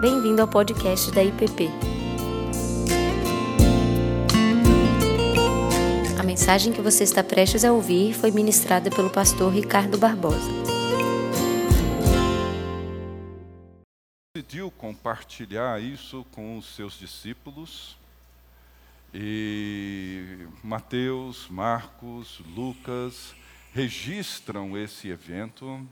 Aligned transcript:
Bem-vindo 0.00 0.40
ao 0.40 0.46
podcast 0.46 1.10
da 1.10 1.24
IPP. 1.24 1.68
A 6.16 6.22
mensagem 6.22 6.72
que 6.72 6.80
você 6.80 7.02
está 7.02 7.24
prestes 7.24 7.64
a 7.64 7.72
ouvir 7.72 8.14
foi 8.14 8.30
ministrada 8.30 8.90
pelo 8.90 9.10
pastor 9.10 9.52
Ricardo 9.52 9.98
Barbosa. 9.98 10.48
decidiu 14.36 14.70
compartilhar 14.70 15.82
isso 15.82 16.24
com 16.30 16.56
os 16.56 16.76
seus 16.76 16.96
discípulos. 16.96 17.98
E 19.12 20.46
Mateus, 20.62 21.48
Marcos, 21.48 22.40
Lucas 22.54 23.34
registram 23.72 24.78
esse 24.78 25.08
evento, 25.08 25.84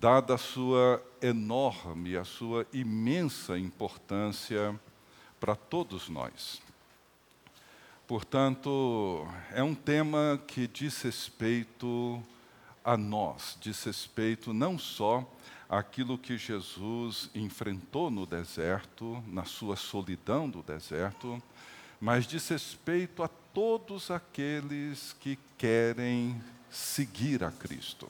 dada 0.00 0.34
a 0.34 0.38
sua 0.38 1.02
enorme, 1.22 2.16
a 2.16 2.24
sua 2.24 2.66
imensa 2.72 3.58
importância 3.58 4.78
para 5.40 5.54
todos 5.54 6.08
nós. 6.08 6.60
Portanto, 8.06 9.26
é 9.52 9.62
um 9.62 9.74
tema 9.74 10.40
que 10.46 10.66
diz 10.66 11.02
respeito 11.02 12.22
a 12.84 12.96
nós, 12.96 13.58
diz 13.60 13.82
respeito 13.82 14.52
não 14.52 14.78
só 14.78 15.28
àquilo 15.68 16.16
que 16.16 16.38
Jesus 16.38 17.28
enfrentou 17.34 18.10
no 18.10 18.24
deserto, 18.24 19.22
na 19.26 19.44
sua 19.44 19.74
solidão 19.74 20.48
do 20.48 20.62
deserto, 20.62 21.42
mas 22.00 22.26
diz 22.26 22.46
respeito 22.48 23.24
a 23.24 23.28
todos 23.52 24.10
aqueles 24.10 25.16
que 25.18 25.36
querem 25.58 26.40
seguir 26.70 27.42
a 27.42 27.50
Cristo, 27.50 28.08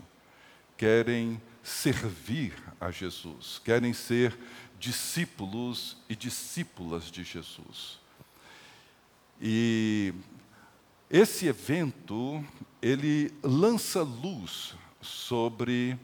querem 0.77 1.41
servir 1.67 2.55
a 2.81 2.93
Jesus, 2.93 3.61
querem 3.65 3.93
ser 3.93 4.39
discípulos 4.79 5.97
e 6.09 6.15
discípulas 6.15 7.11
de 7.11 7.25
Jesus. 7.25 7.99
E 9.43 10.15
esse 11.11 11.49
evento, 11.49 12.45
ele 12.81 13.35
lança 13.43 14.03
luz 14.03 14.77
sobre 15.01 15.99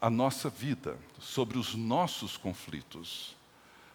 a 0.00 0.08
nossa 0.08 0.48
vida, 0.48 0.96
sobre 1.18 1.58
os 1.58 1.74
nossos 1.74 2.36
conflitos, 2.36 3.34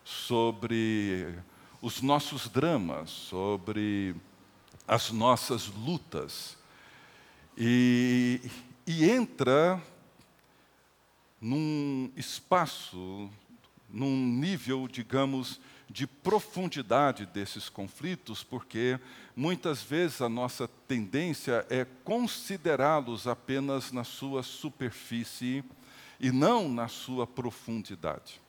sobre 0.04 1.34
os 1.82 2.02
nossos 2.02 2.50
dramas, 2.50 3.10
sobre 3.10 4.14
as 4.86 5.10
nossas 5.10 5.68
lutas. 5.68 6.58
E, 7.58 8.42
e 8.86 9.10
entra 9.10 9.82
num 11.42 12.12
espaço, 12.16 13.30
num 13.90 14.16
nível, 14.16 14.88
digamos, 14.88 15.60
de 15.90 16.06
profundidade 16.06 17.26
desses 17.26 17.70
conflitos, 17.70 18.44
porque 18.44 19.00
muitas 19.36 19.82
vezes 19.82 20.22
a 20.22 20.28
nossa 20.28 20.68
tendência 20.88 21.66
é 21.70 21.86
considerá-los 22.04 23.28
apenas 23.28 23.92
na 23.92 24.04
sua 24.04 24.44
superfície 24.44 25.64
e 26.20 26.32
não 26.32 26.68
na 26.68 26.88
sua 26.88 27.26
profundidade. 27.26 28.42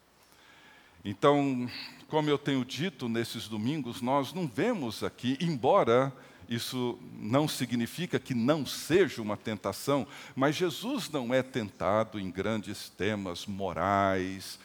Então, 1.04 1.70
como 2.08 2.28
eu 2.28 2.38
tenho 2.38 2.64
dito 2.64 3.08
nesses 3.08 3.46
domingos, 3.46 4.00
nós 4.00 4.32
não 4.32 4.46
vemos 4.48 5.04
aqui, 5.04 5.38
embora 5.40 6.12
isso 6.48 6.98
não 7.20 7.46
significa 7.46 8.18
que 8.18 8.34
não 8.34 8.64
seja 8.64 9.20
uma 9.20 9.36
tentação, 9.36 10.06
mas 10.34 10.56
Jesus 10.56 11.10
não 11.10 11.34
é 11.34 11.42
tentado 11.42 12.18
em 12.18 12.30
grandes 12.30 12.88
temas 12.88 13.46
morais. 13.46 14.58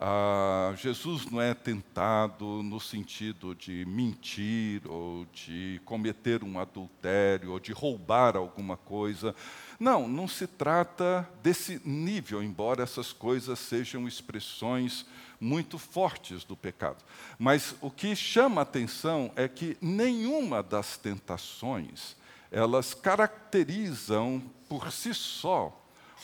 Ah, 0.00 0.74
Jesus 0.76 1.26
não 1.26 1.40
é 1.40 1.54
tentado 1.54 2.62
no 2.62 2.80
sentido 2.80 3.54
de 3.54 3.84
mentir, 3.86 4.82
ou 4.86 5.26
de 5.32 5.80
cometer 5.84 6.44
um 6.44 6.58
adultério, 6.58 7.52
ou 7.52 7.60
de 7.60 7.72
roubar 7.72 8.36
alguma 8.36 8.76
coisa. 8.76 9.34
Não, 9.78 10.08
não 10.08 10.28
se 10.28 10.46
trata 10.46 11.28
desse 11.42 11.80
nível, 11.84 12.42
embora 12.42 12.82
essas 12.82 13.12
coisas 13.12 13.58
sejam 13.58 14.06
expressões 14.06 15.06
muito 15.40 15.78
fortes 15.78 16.44
do 16.44 16.56
pecado. 16.56 17.04
Mas 17.38 17.74
o 17.80 17.90
que 17.90 18.14
chama 18.16 18.60
a 18.60 18.62
atenção 18.62 19.32
é 19.36 19.48
que 19.48 19.76
nenhuma 19.80 20.62
das 20.62 20.96
tentações, 20.96 22.16
elas 22.50 22.94
caracterizam 22.94 24.42
por 24.68 24.90
si 24.92 25.14
só 25.14 25.78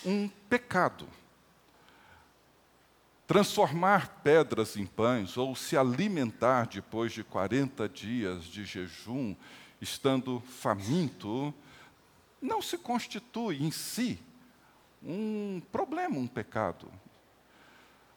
um 0.05 0.29
pecado. 0.49 1.07
Transformar 3.27 4.21
pedras 4.23 4.77
em 4.77 4.85
pães 4.85 5.37
ou 5.37 5.57
se 5.57 5.77
alimentar 5.77 6.67
depois 6.67 7.13
de 7.13 7.25
40 7.25 7.89
dias 7.89 8.45
de 8.45 8.65
jejum, 8.65 9.35
estando 9.81 10.41
faminto, 10.41 11.55
não 12.41 12.61
se 12.61 12.77
constitui 12.77 13.63
em 13.63 13.71
si 13.71 14.19
um 15.03 15.63
problema, 15.73 16.17
um 16.19 16.27
pecado. 16.27 16.91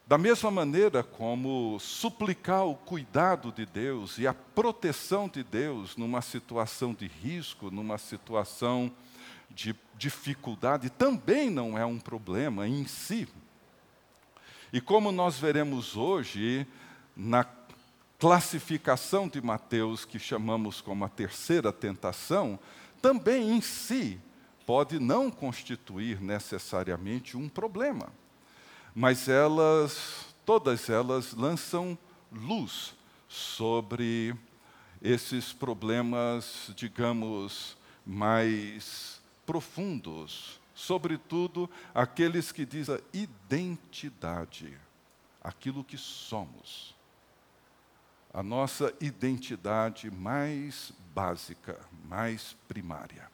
Da 0.07 0.17
mesma 0.17 0.49
maneira 0.49 1.03
como 1.03 1.77
suplicar 1.81 2.65
o 2.65 2.75
cuidado 2.75 3.51
de 3.51 3.65
Deus 3.65 4.17
e 4.17 4.25
a 4.25 4.33
proteção 4.33 5.27
de 5.27 5.43
Deus 5.43 5.97
numa 5.97 6.21
situação 6.21 6.93
de 6.93 7.07
risco, 7.07 7.69
numa 7.69 7.97
situação 7.97 8.89
de 9.49 9.75
dificuldade, 9.97 10.89
também 10.89 11.49
não 11.49 11.77
é 11.77 11.85
um 11.85 11.99
problema 11.99 12.65
em 12.65 12.87
si. 12.87 13.27
E 14.71 14.79
como 14.79 15.11
nós 15.11 15.37
veremos 15.37 15.97
hoje, 15.97 16.65
na 17.13 17.45
classificação 18.17 19.27
de 19.27 19.41
Mateus, 19.41 20.05
que 20.05 20.17
chamamos 20.17 20.79
como 20.79 21.03
a 21.03 21.09
terceira 21.09 21.73
tentação, 21.73 22.57
também 23.01 23.51
em 23.51 23.59
si 23.59 24.21
pode 24.65 24.99
não 24.99 25.29
constituir 25.29 26.21
necessariamente 26.21 27.35
um 27.35 27.49
problema 27.49 28.09
mas 28.99 29.29
elas, 29.29 30.25
todas 30.43 30.89
elas, 30.89 31.31
lançam 31.35 31.95
luz 32.31 32.95
sobre 33.29 34.35
esses 34.99 35.53
problemas, 35.53 36.71
digamos, 36.75 37.77
mais 38.03 39.21
profundos, 39.45 40.59
sobretudo 40.73 41.69
aqueles 41.93 42.51
que 42.51 42.65
dizem 42.65 42.95
a 42.95 42.99
identidade, 43.13 44.75
aquilo 45.43 45.83
que 45.83 45.95
somos, 45.95 46.95
a 48.33 48.41
nossa 48.41 48.91
identidade 48.99 50.09
mais 50.09 50.91
básica, 51.13 51.79
mais 52.09 52.57
primária. 52.67 53.29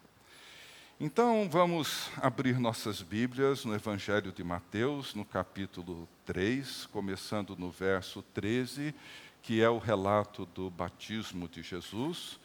Então 1.00 1.48
vamos 1.50 2.08
abrir 2.18 2.60
nossas 2.60 3.02
Bíblias 3.02 3.64
no 3.64 3.74
Evangelho 3.74 4.30
de 4.30 4.44
Mateus, 4.44 5.12
no 5.12 5.24
capítulo 5.24 6.08
3, 6.24 6.86
começando 6.86 7.56
no 7.56 7.68
verso 7.68 8.22
13, 8.32 8.94
que 9.42 9.60
é 9.60 9.68
o 9.68 9.78
relato 9.78 10.46
do 10.46 10.70
batismo 10.70 11.48
de 11.48 11.64
Jesus, 11.64 12.38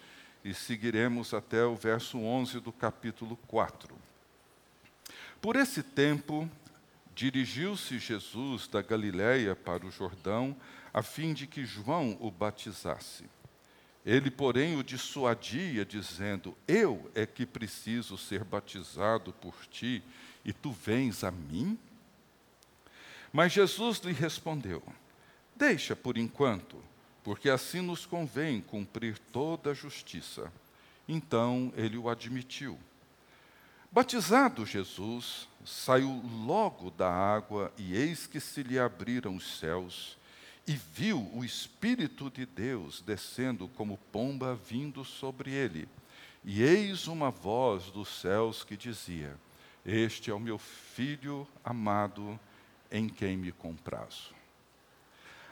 e 0.44 0.52
seguiremos 0.52 1.32
até 1.32 1.64
o 1.64 1.76
verso 1.76 2.18
11 2.18 2.60
do 2.60 2.72
capítulo 2.72 3.38
4. 3.48 3.96
Por 5.40 5.56
esse 5.56 5.84
tempo, 5.84 6.50
dirigiu-se 7.14 8.00
Jesus 8.00 8.68
da 8.68 8.82
Galiléia 8.82 9.56
para 9.56 9.86
o 9.86 9.92
Jordão, 9.92 10.56
a 10.92 11.04
fim 11.04 11.36
de 11.36 11.46
que 11.46 11.66
João 11.66 12.18
o 12.20 12.32
batizasse. 12.32 13.26
Ele, 14.06 14.32
porém, 14.32 14.78
o 14.78 14.84
dissuadia, 14.84 15.86
dizendo: 15.86 16.58
Eu 16.68 17.12
é 17.14 17.26
que 17.26 17.46
preciso 17.46 18.18
ser 18.18 18.44
batizado 18.44 19.34
por 19.34 19.56
ti, 19.66 20.02
e 20.44 20.54
tu 20.54 20.72
vens 20.72 21.24
a 21.24 21.32
mim? 21.32 21.78
Mas 23.32 23.52
Jesus 23.52 24.00
lhe 24.00 24.14
respondeu: 24.14 24.82
Deixa 25.56 25.96
por 25.96 26.18
enquanto, 26.18 26.82
porque 27.24 27.50
assim 27.50 27.82
nos 27.82 28.06
convém 28.06 28.62
cumprir 28.62 29.18
toda 29.32 29.72
a 29.72 29.74
justiça. 29.74 30.52
Então 31.08 31.74
ele 31.76 31.98
o 31.98 32.10
admitiu. 32.10 32.80
Batizado 33.92 34.66
Jesus, 34.66 35.48
saiu 35.66 36.24
logo 36.46 36.92
da 36.92 37.12
água, 37.12 37.74
e 37.78 37.96
eis 37.96 38.28
que 38.28 38.40
se 38.40 38.62
lhe 38.62 38.80
abriram 38.80 39.36
os 39.36 39.60
céus 39.60 40.19
e 40.70 40.76
viu 40.76 41.28
o 41.34 41.44
Espírito 41.44 42.30
de 42.30 42.46
Deus 42.46 43.02
descendo 43.02 43.68
como 43.70 43.98
pomba 44.12 44.54
vindo 44.54 45.04
sobre 45.04 45.52
ele. 45.52 45.90
E 46.46 46.62
eis 46.62 47.08
uma 47.08 47.32
voz 47.32 47.86
dos 47.86 48.08
céus 48.08 48.64
que 48.64 48.78
dizia: 48.78 49.36
Este 49.84 50.30
é 50.30 50.34
o 50.34 50.40
meu 50.40 50.60
filho 50.60 51.48
amado, 51.66 52.40
em 52.92 53.10
quem 53.10 53.36
me 53.36 53.52
comprazo. 53.52 54.32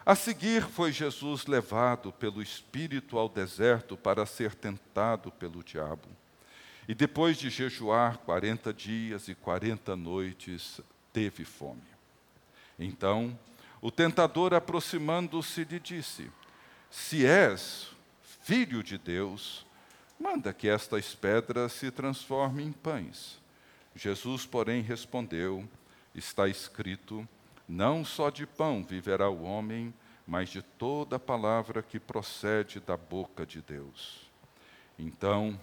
A 0.05 0.13
seguir 0.13 0.61
foi 0.61 0.91
Jesus 0.91 1.47
levado 1.47 2.11
pelo 2.11 2.39
Espírito 2.39 3.17
ao 3.17 3.27
deserto 3.27 3.97
para 3.97 4.23
ser 4.23 4.53
tentado 4.53 5.31
pelo 5.31 5.63
diabo. 5.63 6.07
E 6.87 6.93
depois 6.93 7.37
de 7.37 7.49
jejuar 7.49 8.19
quarenta 8.19 8.71
dias 8.71 9.27
e 9.27 9.33
quarenta 9.33 9.95
noites, 9.95 10.79
teve 11.11 11.43
fome. 11.43 11.81
Então, 12.77 13.35
O 13.81 13.91
tentador, 13.91 14.53
aproximando-se, 14.53 15.63
lhe 15.63 15.79
disse: 15.79 16.31
Se 16.89 17.25
és 17.25 17.89
filho 18.41 18.81
de 18.81 18.97
Deus, 18.97 19.65
manda 20.19 20.53
que 20.53 20.67
estas 20.67 21.13
pedras 21.13 21.73
se 21.73 21.91
transformem 21.91 22.67
em 22.67 22.71
pães. 22.71 23.39
Jesus, 23.95 24.45
porém, 24.45 24.81
respondeu: 24.81 25.67
Está 26.15 26.47
escrito: 26.47 27.27
Não 27.67 28.03
só 28.03 28.29
de 28.29 28.45
pão 28.45 28.83
viverá 28.83 29.29
o 29.29 29.43
homem, 29.43 29.93
mas 30.25 30.49
de 30.49 30.61
toda 30.61 31.19
palavra 31.19 31.81
que 31.81 31.99
procede 31.99 32.79
da 32.79 32.97
boca 32.97 33.45
de 33.45 33.61
Deus. 33.61 34.27
Então, 34.99 35.59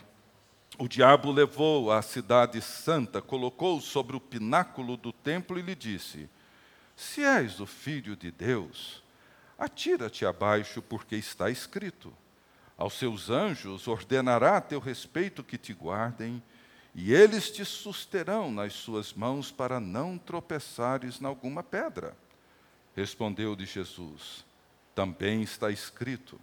o 0.79 0.89
diabo 0.89 1.31
levou 1.31 1.93
a 1.93 2.01
cidade 2.03 2.61
santa, 2.63 3.21
colocou-o 3.21 3.81
sobre 3.81 4.17
o 4.17 4.21
pináculo 4.21 4.97
do 4.97 5.13
templo 5.13 5.59
e 5.59 5.63
lhe 5.63 5.75
disse: 5.75 6.29
Se 6.97 7.23
és 7.23 7.61
o 7.61 7.67
filho 7.67 8.17
de 8.17 8.31
Deus, 8.31 9.03
atira-te 9.59 10.25
abaixo, 10.25 10.81
porque 10.81 11.17
está 11.17 11.51
escrito: 11.51 12.13
Aos 12.77 12.95
seus 12.95 13.31
anjos 13.31 13.89
ordenará 13.89 14.57
a 14.57 14.61
teu 14.61 14.79
respeito 14.79 15.43
que 15.43 15.59
te 15.59 15.73
guardem, 15.73 16.43
e 16.95 17.13
eles 17.13 17.51
te 17.51 17.65
susterão 17.65 18.53
nas 18.53 18.73
suas 18.75 19.13
mãos 19.13 19.51
para 19.51 19.81
não 19.81 20.17
tropeçares 20.17 21.21
em 21.21 21.27
alguma 21.27 21.63
pedra. 21.63 22.17
Respondeu-lhe 22.95 23.67
Jesus: 23.67 24.45
Também 24.95 25.43
está 25.43 25.71
escrito: 25.71 26.41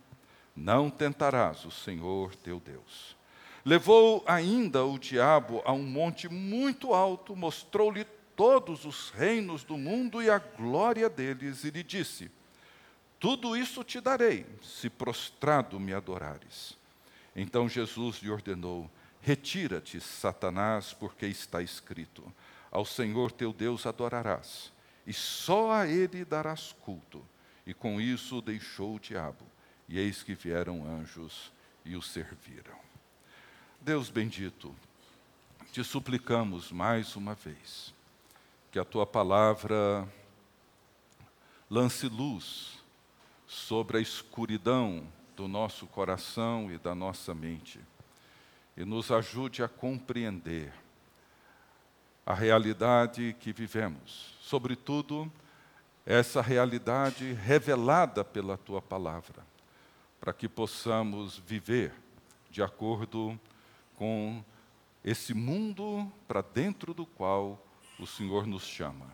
Não 0.53 0.89
tentarás 0.89 1.63
o 1.63 1.71
Senhor 1.71 2.35
teu 2.35 2.59
Deus. 2.59 3.15
Levou 3.63 4.23
ainda 4.27 4.83
o 4.83 4.97
diabo 4.97 5.61
a 5.63 5.71
um 5.71 5.83
monte 5.83 6.27
muito 6.27 6.93
alto, 6.93 7.35
mostrou-lhe 7.35 8.05
todos 8.35 8.85
os 8.85 9.09
reinos 9.09 9.63
do 9.63 9.77
mundo 9.77 10.21
e 10.21 10.29
a 10.29 10.39
glória 10.39 11.09
deles, 11.09 11.63
e 11.63 11.69
lhe 11.69 11.83
disse: 11.83 12.31
Tudo 13.19 13.55
isso 13.55 13.83
te 13.83 13.99
darei, 14.01 14.45
se 14.61 14.89
prostrado 14.89 15.79
me 15.79 15.93
adorares. 15.93 16.77
Então 17.35 17.69
Jesus 17.69 18.17
lhe 18.17 18.29
ordenou: 18.29 18.89
Retira-te, 19.21 19.99
Satanás, 19.99 20.93
porque 20.93 21.25
está 21.25 21.61
escrito: 21.61 22.23
Ao 22.71 22.85
Senhor 22.85 23.31
teu 23.31 23.53
Deus 23.53 23.85
adorarás, 23.85 24.71
e 25.05 25.13
só 25.13 25.71
a 25.71 25.87
ele 25.87 26.25
darás 26.25 26.75
culto. 26.81 27.25
E 27.65 27.73
com 27.73 28.01
isso 28.01 28.41
deixou 28.41 28.95
o 28.95 28.99
diabo, 28.99 29.45
e 29.87 29.99
eis 29.99 30.23
que 30.23 30.33
vieram 30.33 30.85
anjos 30.85 31.51
e 31.85 31.95
o 31.95 32.01
serviram. 32.01 32.79
Deus 33.79 34.09
bendito, 34.09 34.75
te 35.71 35.83
suplicamos 35.83 36.71
mais 36.71 37.15
uma 37.15 37.35
vez 37.35 37.93
que 38.71 38.79
a 38.79 38.85
tua 38.85 39.05
palavra 39.05 40.07
lance 41.69 42.07
luz 42.07 42.81
sobre 43.45 43.97
a 43.97 44.01
escuridão 44.01 45.05
do 45.35 45.45
nosso 45.45 45.85
coração 45.85 46.71
e 46.71 46.77
da 46.77 46.95
nossa 46.95 47.35
mente. 47.35 47.81
E 48.77 48.85
nos 48.85 49.11
ajude 49.11 49.61
a 49.61 49.67
compreender 49.67 50.71
a 52.25 52.33
realidade 52.33 53.35
que 53.41 53.51
vivemos, 53.51 54.35
sobretudo 54.39 55.29
essa 56.05 56.41
realidade 56.41 57.33
revelada 57.33 58.23
pela 58.23 58.57
tua 58.57 58.81
palavra, 58.81 59.45
para 60.17 60.31
que 60.31 60.47
possamos 60.47 61.37
viver 61.39 61.93
de 62.49 62.63
acordo 62.63 63.37
com 63.97 64.41
esse 65.03 65.33
mundo 65.33 66.09
para 66.25 66.41
dentro 66.41 66.93
do 66.93 67.05
qual 67.05 67.59
o 68.03 68.07
Senhor 68.07 68.47
nos 68.47 68.63
chama. 68.63 69.05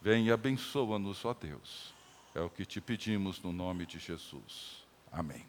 Vem 0.00 0.26
e 0.26 0.32
abençoa-nos, 0.32 1.24
ó 1.24 1.34
Deus. 1.34 1.92
É 2.34 2.40
o 2.40 2.48
que 2.48 2.64
te 2.64 2.80
pedimos 2.80 3.42
no 3.42 3.52
nome 3.52 3.84
de 3.84 3.98
Jesus. 3.98 4.84
Amém. 5.10 5.44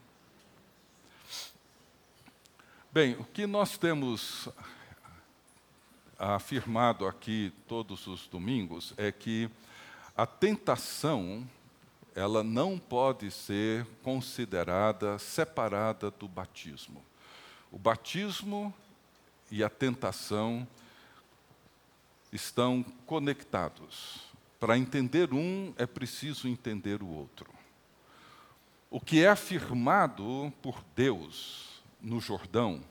Bem, 2.91 3.13
o 3.19 3.23
que 3.23 3.45
nós 3.45 3.77
temos 3.77 4.49
afirmado 6.17 7.05
aqui 7.05 7.53
todos 7.67 8.07
os 8.07 8.27
domingos 8.27 8.93
é 8.97 9.11
que 9.11 9.49
a 10.17 10.25
tentação 10.25 11.47
ela 12.15 12.43
não 12.43 12.79
pode 12.79 13.29
ser 13.29 13.85
considerada 14.01 15.19
separada 15.19 16.09
do 16.09 16.27
batismo. 16.27 17.03
O 17.71 17.77
batismo 17.77 18.73
e 19.51 19.63
a 19.63 19.69
tentação 19.69 20.67
estão 22.31 22.83
conectados. 23.05 24.21
Para 24.59 24.77
entender 24.77 25.33
um, 25.33 25.73
é 25.77 25.85
preciso 25.85 26.47
entender 26.47 27.01
o 27.01 27.07
outro. 27.07 27.49
O 28.89 28.99
que 28.99 29.23
é 29.23 29.29
afirmado 29.29 30.51
por 30.61 30.83
Deus 30.95 31.81
no 32.01 32.19
Jordão 32.19 32.81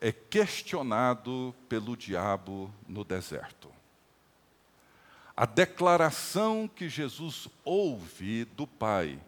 é 0.00 0.12
questionado 0.12 1.54
pelo 1.68 1.96
diabo 1.96 2.72
no 2.86 3.04
deserto. 3.04 3.72
A 5.36 5.46
declaração 5.46 6.68
que 6.68 6.88
Jesus 6.88 7.48
ouve 7.64 8.44
do 8.44 8.66
Pai 8.66 9.18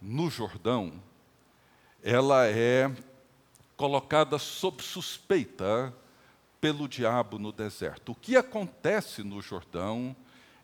no 0.00 0.28
Jordão, 0.28 1.00
ela 2.02 2.48
é 2.48 2.90
colocada 3.76 4.38
sob 4.38 4.82
suspeita 4.82 5.94
pelo 6.62 6.88
diabo 6.88 7.40
no 7.40 7.50
deserto. 7.50 8.12
O 8.12 8.14
que 8.14 8.36
acontece 8.36 9.24
no 9.24 9.42
Jordão 9.42 10.14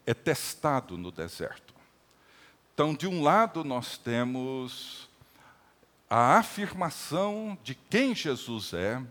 é 0.06 0.14
testado 0.14 0.96
no 0.96 1.10
deserto. 1.10 1.74
Então, 2.72 2.94
de 2.94 3.08
um 3.08 3.20
lado, 3.20 3.64
nós 3.64 3.98
temos 3.98 5.08
a 6.08 6.38
afirmação 6.38 7.58
de 7.64 7.74
quem 7.74 8.14
Jesus 8.14 8.72
é, 8.72 9.02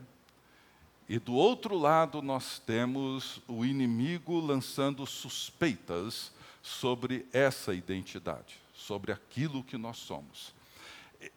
e 1.10 1.20
do 1.20 1.34
outro 1.34 1.78
lado, 1.78 2.22
nós 2.22 2.58
temos 2.60 3.42
o 3.50 3.66
inimigo 3.66 4.40
lançando 4.40 5.06
suspeitas 5.06 6.32
sobre 6.62 7.26
essa 7.34 7.74
identidade, 7.74 8.56
sobre 8.74 9.12
aquilo 9.12 9.62
que 9.62 9.78
nós 9.78 9.98
somos. 9.98 10.54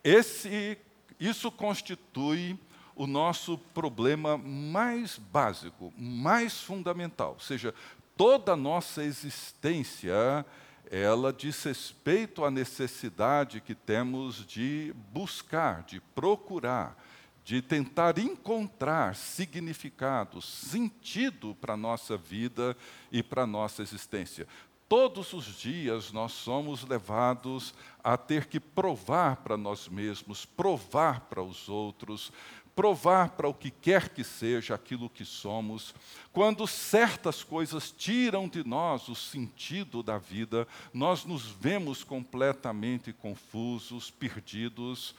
Esse 0.05 0.79
isso 1.19 1.51
constitui 1.51 2.57
o 3.01 3.07
nosso 3.07 3.57
problema 3.57 4.37
mais 4.37 5.17
básico, 5.17 5.91
mais 5.97 6.61
fundamental. 6.61 7.33
Ou 7.33 7.41
seja, 7.41 7.75
toda 8.15 8.53
a 8.53 8.57
nossa 8.57 9.03
existência, 9.03 10.45
ela 10.91 11.33
diz 11.33 11.63
respeito 11.63 12.45
à 12.45 12.51
necessidade 12.51 13.63
que 13.63 13.75
temos 13.75 14.47
de 14.47 14.95
buscar, 15.15 15.83
de 15.85 15.99
procurar, 16.15 16.95
de 17.43 17.63
tentar 17.63 18.19
encontrar 18.19 19.17
significado, 19.17 20.43
sentido 20.43 21.57
para 21.59 21.73
a 21.73 21.79
nossa 21.79 22.19
vida 22.19 22.77
e 23.11 23.23
para 23.23 23.45
a 23.45 23.47
nossa 23.47 23.81
existência. 23.81 24.47
Todos 24.91 25.33
os 25.33 25.45
dias 25.45 26.11
nós 26.11 26.33
somos 26.33 26.83
levados 26.83 27.73
a 28.03 28.17
ter 28.17 28.47
que 28.47 28.59
provar 28.59 29.37
para 29.37 29.57
nós 29.57 29.89
mesmos, 29.89 30.45
provar 30.45 31.21
para 31.31 31.41
os 31.41 31.69
outros, 31.69 32.33
provar 32.75 33.31
para 33.31 33.49
o 33.49 33.55
que 33.55 33.71
quer 33.71 34.09
que 34.09 34.25
seja 34.25 34.75
aquilo 34.75 35.11
que 35.11 35.25
somos. 35.25 35.95
Quando 36.33 36.67
certas 36.67 37.43
coisas 37.43 37.91
tiram 37.91 38.49
de 38.49 38.67
nós 38.67 39.09
o 39.09 39.15
sentido 39.15 40.03
da 40.03 40.19
vida, 40.19 40.67
nós 40.93 41.25
nos 41.25 41.47
vemos 41.47 42.05
completamente 42.05 43.13
confusos, 43.13 44.11
perdidos. 44.11 45.15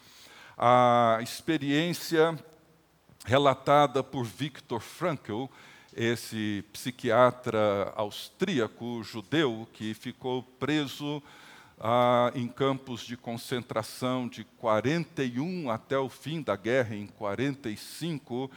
A 0.58 1.20
experiência 1.22 2.38
relatada 3.26 4.04
por 4.04 4.24
Viktor 4.24 4.80
Frankl 4.80 5.46
esse 5.96 6.64
psiquiatra 6.72 7.92
austríaco 7.96 9.04
judeu 9.04 9.68
que 9.74 9.94
ficou 9.94 10.42
preso 10.42 11.22
ah, 11.84 12.32
em 12.36 12.48
campos 12.48 13.02
de 13.02 13.18
concentração 13.18 14.28
de 14.28 14.44
41 14.44 15.72
até 15.72 15.98
o 15.98 16.08
fim 16.08 16.40
da 16.40 16.56
guerra, 16.56 16.96
em 16.96 17.08
45. 17.08 18.52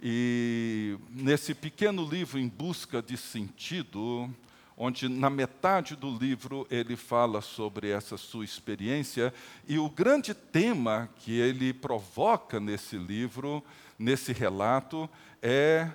E 0.00 0.96
nesse 1.10 1.54
pequeno 1.54 2.08
livro, 2.08 2.38
Em 2.38 2.46
Busca 2.46 3.02
de 3.02 3.16
Sentido, 3.16 4.32
onde 4.76 5.08
na 5.08 5.28
metade 5.28 5.96
do 5.96 6.16
livro 6.16 6.68
ele 6.70 6.94
fala 6.94 7.40
sobre 7.40 7.90
essa 7.90 8.16
sua 8.16 8.44
experiência, 8.44 9.34
e 9.66 9.76
o 9.76 9.90
grande 9.90 10.32
tema 10.32 11.10
que 11.16 11.32
ele 11.32 11.72
provoca 11.72 12.60
nesse 12.60 12.96
livro, 12.96 13.60
nesse 13.98 14.32
relato, 14.32 15.10
é 15.42 15.90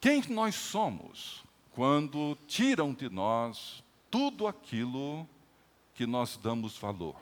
quem 0.00 0.24
nós 0.28 0.56
somos 0.56 1.44
quando 1.70 2.36
tiram 2.48 2.92
de 2.92 3.08
nós 3.08 3.84
tudo 4.10 4.48
aquilo 4.48 5.24
que 5.98 6.06
nós 6.06 6.38
damos 6.40 6.78
valor 6.78 7.16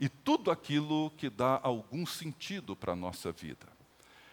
e 0.00 0.08
tudo 0.08 0.50
aquilo 0.50 1.10
que 1.18 1.28
dá 1.28 1.60
algum 1.62 2.06
sentido 2.06 2.74
para 2.74 2.94
a 2.94 2.96
nossa 2.96 3.30
vida? 3.30 3.66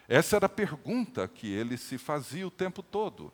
Essa 0.07 0.37
era 0.37 0.45
a 0.45 0.49
pergunta 0.49 1.27
que 1.27 1.47
ele 1.51 1.75
se 1.75 1.97
fazia 1.97 2.47
o 2.47 2.51
tempo 2.51 2.81
todo. 2.81 3.29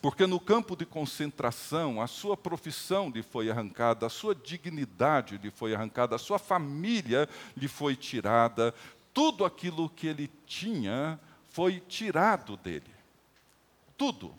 porque 0.00 0.24
no 0.26 0.38
campo 0.38 0.76
de 0.76 0.86
concentração 0.86 2.00
a 2.00 2.06
sua 2.06 2.36
profissão 2.36 3.10
lhe 3.10 3.24
foi 3.24 3.50
arrancada, 3.50 4.06
a 4.06 4.10
sua 4.10 4.36
dignidade 4.36 5.36
lhe 5.38 5.50
foi 5.50 5.74
arrancada, 5.74 6.14
a 6.14 6.18
sua 6.18 6.38
família 6.38 7.28
lhe 7.56 7.66
foi 7.66 7.96
tirada, 7.96 8.72
tudo 9.12 9.44
aquilo 9.44 9.88
que 9.88 10.06
ele 10.06 10.30
tinha 10.46 11.18
foi 11.48 11.80
tirado 11.80 12.56
dele. 12.56 12.94
Tudo. 13.96 14.32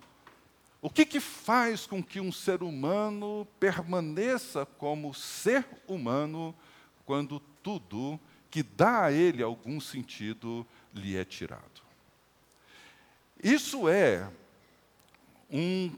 O 0.86 0.90
que, 0.92 1.04
que 1.04 1.20
faz 1.20 1.88
com 1.88 2.04
que 2.04 2.20
um 2.20 2.32
ser 2.32 2.62
humano 2.62 3.48
permaneça 3.60 4.68
como 4.68 5.16
ser 5.16 5.66
humano 5.88 6.54
quando 7.08 7.40
tudo 7.64 8.20
que 8.52 8.62
dá 8.62 9.06
a 9.06 9.12
ele 9.12 9.42
algum 9.42 9.82
sentido 9.82 10.64
lhe 10.94 11.18
é 11.18 11.26
tirado? 11.26 11.82
Isso 13.44 13.90
é 13.90 14.30
um, 15.50 15.92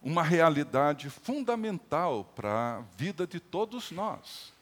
uma 0.00 0.22
realidade 0.22 1.10
fundamental 1.10 2.24
para 2.36 2.76
a 2.76 2.80
vida 2.96 3.26
de 3.26 3.40
todos 3.40 3.90
nós. 3.90 4.52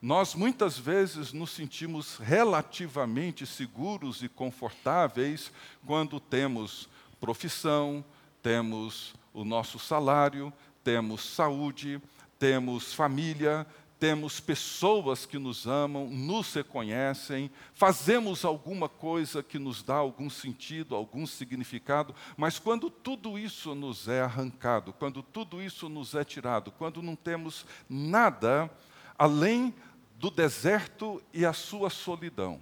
Nós 0.00 0.34
muitas 0.34 0.78
vezes 0.78 1.34
nos 1.34 1.50
sentimos 1.50 2.16
relativamente 2.16 3.46
seguros 3.46 4.22
e 4.22 4.30
confortáveis 4.30 5.52
quando 5.84 6.18
temos 6.18 6.88
profissão, 7.20 8.02
temos 8.42 9.14
o 9.32 9.44
nosso 9.44 9.78
salário, 9.78 10.52
temos 10.82 11.22
saúde, 11.22 12.00
temos 12.38 12.94
família, 12.94 13.66
temos 13.98 14.38
pessoas 14.38 15.26
que 15.26 15.38
nos 15.38 15.66
amam, 15.66 16.08
nos 16.08 16.54
reconhecem, 16.54 17.50
fazemos 17.74 18.44
alguma 18.44 18.88
coisa 18.88 19.42
que 19.42 19.58
nos 19.58 19.82
dá 19.82 19.96
algum 19.96 20.30
sentido, 20.30 20.94
algum 20.94 21.26
significado, 21.26 22.14
mas 22.36 22.58
quando 22.58 22.90
tudo 22.90 23.38
isso 23.38 23.74
nos 23.74 24.06
é 24.06 24.20
arrancado, 24.20 24.92
quando 24.92 25.22
tudo 25.22 25.60
isso 25.60 25.88
nos 25.88 26.14
é 26.14 26.24
tirado, 26.24 26.70
quando 26.70 27.02
não 27.02 27.16
temos 27.16 27.66
nada 27.88 28.70
além 29.18 29.74
do 30.16 30.30
deserto 30.30 31.20
e 31.32 31.44
a 31.44 31.52
sua 31.52 31.90
solidão, 31.90 32.60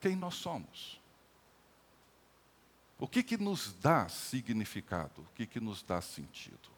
quem 0.00 0.16
nós 0.16 0.34
somos? 0.34 0.97
O 2.98 3.06
que, 3.06 3.22
que 3.22 3.36
nos 3.36 3.72
dá 3.80 4.08
significado? 4.08 5.22
O 5.22 5.34
que, 5.34 5.46
que 5.46 5.60
nos 5.60 5.82
dá 5.82 6.00
sentido? 6.00 6.68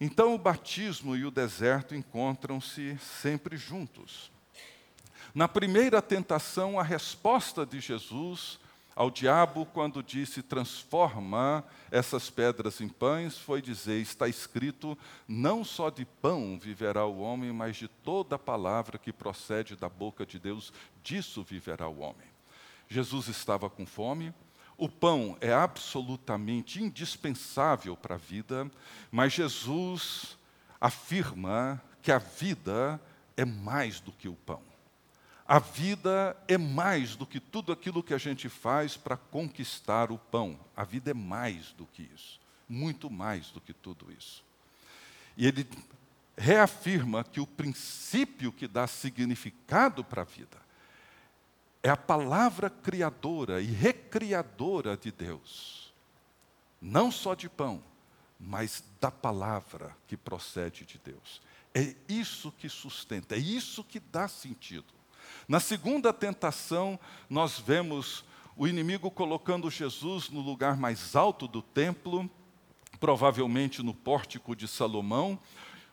Então, 0.00 0.34
o 0.34 0.38
batismo 0.38 1.14
e 1.14 1.24
o 1.24 1.30
deserto 1.30 1.94
encontram-se 1.94 2.98
sempre 2.98 3.56
juntos. 3.56 4.32
Na 5.34 5.46
primeira 5.46 6.02
tentação, 6.02 6.78
a 6.78 6.82
resposta 6.82 7.64
de 7.64 7.78
Jesus 7.78 8.58
ao 8.94 9.10
diabo, 9.10 9.64
quando 9.66 10.02
disse 10.02 10.42
transforma 10.42 11.64
essas 11.90 12.28
pedras 12.28 12.80
em 12.80 12.88
pães, 12.88 13.38
foi 13.38 13.62
dizer: 13.62 14.00
está 14.00 14.28
escrito, 14.28 14.98
não 15.26 15.64
só 15.64 15.88
de 15.88 16.04
pão 16.04 16.58
viverá 16.58 17.06
o 17.06 17.20
homem, 17.20 17.52
mas 17.52 17.76
de 17.76 17.88
toda 17.88 18.38
palavra 18.38 18.98
que 18.98 19.12
procede 19.12 19.76
da 19.76 19.88
boca 19.88 20.26
de 20.26 20.38
Deus, 20.38 20.72
disso 21.02 21.42
viverá 21.42 21.88
o 21.88 22.00
homem. 22.00 22.31
Jesus 22.92 23.28
estava 23.28 23.70
com 23.70 23.86
fome, 23.86 24.34
o 24.76 24.88
pão 24.88 25.36
é 25.40 25.52
absolutamente 25.52 26.82
indispensável 26.82 27.96
para 27.96 28.16
a 28.16 28.18
vida, 28.18 28.70
mas 29.10 29.32
Jesus 29.32 30.36
afirma 30.80 31.82
que 32.02 32.12
a 32.12 32.18
vida 32.18 33.00
é 33.36 33.44
mais 33.44 33.98
do 34.00 34.12
que 34.12 34.28
o 34.28 34.34
pão. 34.34 34.62
A 35.46 35.58
vida 35.58 36.36
é 36.46 36.56
mais 36.58 37.16
do 37.16 37.26
que 37.26 37.40
tudo 37.40 37.72
aquilo 37.72 38.02
que 38.02 38.14
a 38.14 38.18
gente 38.18 38.48
faz 38.48 38.96
para 38.96 39.16
conquistar 39.16 40.10
o 40.10 40.18
pão. 40.18 40.58
A 40.76 40.84
vida 40.84 41.10
é 41.10 41.14
mais 41.14 41.72
do 41.72 41.86
que 41.86 42.08
isso, 42.14 42.40
muito 42.68 43.10
mais 43.10 43.50
do 43.50 43.60
que 43.60 43.72
tudo 43.72 44.12
isso. 44.12 44.44
E 45.36 45.46
ele 45.46 45.66
reafirma 46.36 47.24
que 47.24 47.40
o 47.40 47.46
princípio 47.46 48.52
que 48.52 48.66
dá 48.68 48.86
significado 48.86 50.04
para 50.04 50.22
a 50.22 50.26
vida 50.26 50.61
é 51.82 51.90
a 51.90 51.96
palavra 51.96 52.70
criadora 52.70 53.60
e 53.60 53.66
recriadora 53.66 54.96
de 54.96 55.10
Deus. 55.10 55.92
Não 56.80 57.10
só 57.10 57.34
de 57.34 57.48
pão, 57.48 57.82
mas 58.38 58.84
da 59.00 59.10
palavra 59.10 59.96
que 60.06 60.16
procede 60.16 60.84
de 60.84 60.98
Deus. 60.98 61.40
É 61.74 61.94
isso 62.08 62.52
que 62.52 62.68
sustenta, 62.68 63.34
é 63.34 63.38
isso 63.38 63.82
que 63.82 63.98
dá 63.98 64.28
sentido. 64.28 64.92
Na 65.48 65.58
segunda 65.58 66.12
tentação, 66.12 66.98
nós 67.28 67.58
vemos 67.58 68.24
o 68.56 68.68
inimigo 68.68 69.10
colocando 69.10 69.70
Jesus 69.70 70.28
no 70.28 70.40
lugar 70.40 70.76
mais 70.76 71.16
alto 71.16 71.48
do 71.48 71.62
templo, 71.62 72.30
provavelmente 73.00 73.82
no 73.82 73.94
pórtico 73.94 74.54
de 74.54 74.68
Salomão, 74.68 75.38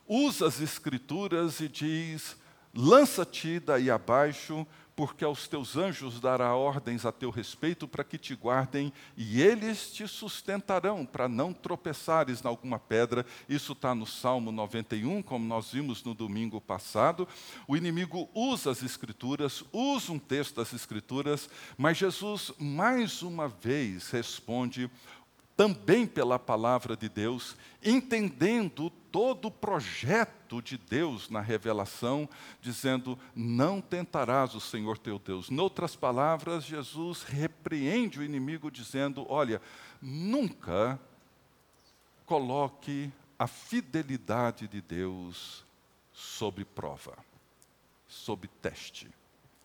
usa 0.08 0.48
as 0.48 0.60
escrituras 0.60 1.60
e 1.60 1.68
diz: 1.70 2.36
lança-te 2.74 3.60
daí 3.60 3.90
abaixo, 3.90 4.68
porque 5.00 5.24
aos 5.24 5.48
teus 5.48 5.78
anjos 5.78 6.20
dará 6.20 6.54
ordens 6.54 7.06
a 7.06 7.12
teu 7.14 7.30
respeito 7.30 7.88
para 7.88 8.04
que 8.04 8.18
te 8.18 8.36
guardem, 8.36 8.92
e 9.16 9.42
eles 9.42 9.94
te 9.94 10.06
sustentarão 10.06 11.06
para 11.06 11.30
não 11.30 11.54
tropeçares 11.54 12.44
em 12.44 12.48
alguma 12.50 12.78
pedra. 12.78 13.26
Isso 13.48 13.72
está 13.72 13.96
no 13.96 14.06
Salmo 14.06 14.52
91, 14.52 15.22
como 15.22 15.48
nós 15.48 15.72
vimos 15.72 16.04
no 16.04 16.14
domingo 16.14 16.60
passado. 16.60 17.26
O 17.66 17.78
inimigo 17.78 18.30
usa 18.34 18.72
as 18.72 18.84
Escrituras, 18.84 19.64
usa 19.72 20.12
um 20.12 20.20
texto 20.20 20.58
das 20.58 20.74
Escrituras, 20.74 21.50
mas 21.78 21.96
Jesus, 21.96 22.52
mais 22.60 23.22
uma 23.22 23.48
vez, 23.48 24.10
responde 24.10 24.92
também 25.60 26.08
pela 26.08 26.40
palavra 26.40 26.96
de 26.96 27.10
Deus, 27.10 27.58
entendendo 27.84 28.90
todo 29.12 29.50
o 29.50 29.52
projeto 29.52 30.62
de 30.62 30.78
Deus 30.78 31.30
na 31.30 31.42
revelação, 31.42 32.30
dizendo: 32.62 33.20
Não 33.36 33.82
tentarás 33.82 34.56
o 34.56 34.62
Senhor 34.62 34.98
teu 34.98 35.20
Deus. 35.20 35.50
Noutras 35.50 35.98
palavras, 35.98 36.64
Jesus 36.64 37.24
repreende 37.24 38.22
o 38.22 38.24
inimigo, 38.24 38.72
dizendo: 38.72 39.26
Olha, 39.28 39.62
nunca 40.02 40.98
coloque 42.26 43.12
a 43.38 43.46
fidelidade 43.46 44.66
de 44.66 44.80
Deus 44.80 45.66
sob 46.14 46.64
prova, 46.64 47.18
sob 48.08 48.48
teste. 48.62 49.10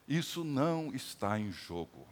Isso 0.09 0.43
não 0.43 0.93
está 0.93 1.39
em 1.39 1.53
jogo. 1.53 2.05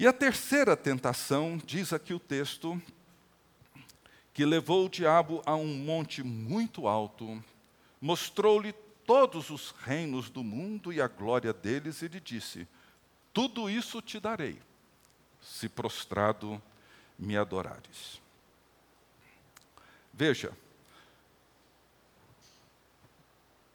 E 0.00 0.06
a 0.06 0.14
terceira 0.14 0.74
tentação, 0.78 1.58
diz 1.62 1.92
aqui 1.92 2.14
o 2.14 2.18
texto, 2.18 2.80
que 4.32 4.46
levou 4.46 4.86
o 4.86 4.88
diabo 4.88 5.42
a 5.44 5.54
um 5.54 5.74
monte 5.76 6.22
muito 6.22 6.88
alto, 6.88 7.44
mostrou-lhe 8.00 8.72
todos 9.06 9.50
os 9.50 9.72
reinos 9.82 10.30
do 10.30 10.42
mundo 10.42 10.90
e 10.90 11.02
a 11.02 11.06
glória 11.06 11.52
deles, 11.52 12.00
e 12.00 12.08
lhe 12.08 12.18
disse: 12.18 12.66
Tudo 13.30 13.68
isso 13.68 14.00
te 14.00 14.18
darei, 14.18 14.58
se 15.38 15.68
prostrado 15.68 16.62
me 17.18 17.36
adorares. 17.36 18.22
Veja, 20.14 20.50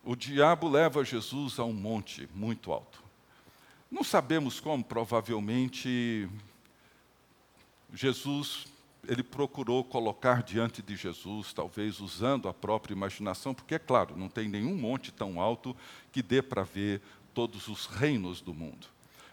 o 0.03 0.15
diabo 0.15 0.67
leva 0.67 1.05
Jesus 1.05 1.59
a 1.59 1.63
um 1.63 1.73
monte 1.73 2.27
muito 2.33 2.71
alto. 2.71 3.04
Não 3.95 4.03
sabemos 4.03 4.59
como, 4.59 4.83
provavelmente, 4.83 6.29
Jesus, 7.93 8.67
ele 9.07 9.23
procurou 9.23 9.85
colocar 9.85 10.43
diante 10.43 10.81
de 10.81 10.97
Jesus, 10.97 11.53
talvez 11.53 12.01
usando 12.01 12.49
a 12.49 12.53
própria 12.53 12.93
imaginação, 12.93 13.53
porque, 13.53 13.75
é 13.75 13.79
claro, 13.79 14.17
não 14.17 14.27
tem 14.27 14.49
nenhum 14.49 14.75
monte 14.75 15.13
tão 15.13 15.39
alto 15.39 15.73
que 16.11 16.21
dê 16.21 16.41
para 16.41 16.61
ver 16.61 17.01
todos 17.33 17.69
os 17.69 17.85
reinos 17.85 18.41
do 18.41 18.53
mundo. 18.53 18.85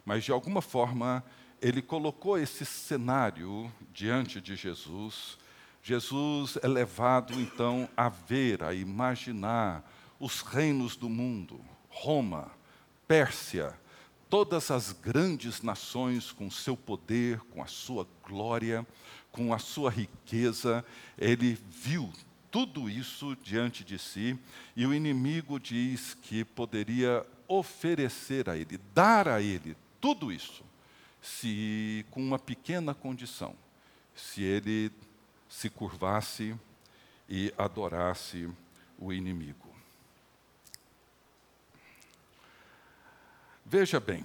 Mas, 0.05 0.23
de 0.23 0.31
alguma 0.31 0.63
forma, 0.63 1.25
ele 1.61 1.83
colocou 1.83 2.39
esse 2.39 2.65
cenário 2.65 3.69
diante 3.93 4.41
de 4.41 4.55
Jesus. 4.55 5.39
Jesus 5.83 6.57
é 6.63 6.69
levado, 6.69 7.33
então, 7.41 7.89
a 7.97 8.09
ver, 8.09 8.63
a 8.63 8.73
imaginar 8.73 9.85
os 10.21 10.41
reinos 10.41 10.95
do 10.95 11.09
mundo: 11.09 11.61
Roma, 11.89 12.49
Pérsia, 13.09 13.82
todas 14.33 14.71
as 14.71 14.93
grandes 14.93 15.61
nações 15.61 16.33
com 16.33 16.51
seu 16.51 16.75
poder, 16.75 17.39
com 17.51 17.63
a 17.63 17.67
sua 17.67 18.09
glória, 18.27 18.87
com 19.31 19.53
a 19.53 19.59
sua 19.59 19.91
riqueza, 19.91 20.83
ele 21.19 21.59
viu 21.69 22.11
tudo 22.51 22.89
isso 22.89 23.37
diante 23.43 23.85
de 23.85 23.99
si, 23.99 24.39
e 24.75 24.87
o 24.87 24.95
inimigo 24.95 25.61
diz 25.61 26.15
que 26.15 26.47
poderia 26.47 27.27
oferecer 27.47 28.49
a 28.49 28.57
ele, 28.57 28.81
dar 28.95 29.29
a 29.29 29.43
ele 29.43 29.77
tudo 30.01 30.33
isso, 30.33 30.65
se 31.21 32.07
com 32.11 32.23
uma 32.23 32.39
pequena 32.39 32.95
condição, 32.95 33.55
se 34.15 34.43
ele 34.43 34.91
se 35.47 35.69
curvasse 35.69 36.57
e 37.29 37.53
adorasse 37.59 38.49
o 38.99 39.13
inimigo. 39.13 39.72
Veja 43.73 43.99
bem, 43.99 44.23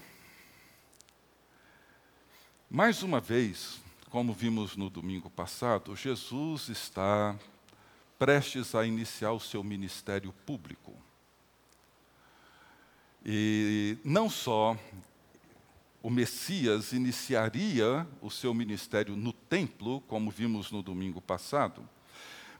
Mais 2.69 3.01
uma 3.01 3.21
vez, 3.21 3.79
como 4.09 4.33
vimos 4.33 4.75
no 4.75 4.89
domingo 4.89 5.29
passado, 5.29 5.95
Jesus 5.95 6.67
está 6.67 7.33
prestes 8.19 8.75
a 8.75 8.85
iniciar 8.85 9.31
o 9.31 9.39
seu 9.39 9.63
ministério 9.63 10.33
público. 10.45 10.93
E 13.25 13.97
não 14.03 14.29
só 14.29 14.77
o 16.03 16.09
Messias 16.09 16.91
iniciaria 16.91 18.05
o 18.21 18.29
seu 18.29 18.53
ministério 18.53 19.15
no 19.15 19.31
templo, 19.31 20.01
como 20.09 20.29
vimos 20.29 20.71
no 20.71 20.83
domingo 20.83 21.21
passado, 21.21 21.87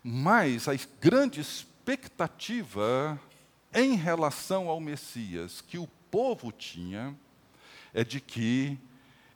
mas 0.01 0.69
a 0.69 0.73
grande 1.01 1.41
expectativa 1.41 3.19
em 3.73 3.95
relação 3.97 4.69
ao 4.69 4.79
Messias 4.79 5.59
que 5.59 5.77
o 5.77 5.96
povo 6.11 6.51
tinha 6.51 7.15
é 7.93 8.03
de 8.03 8.19
que 8.19 8.77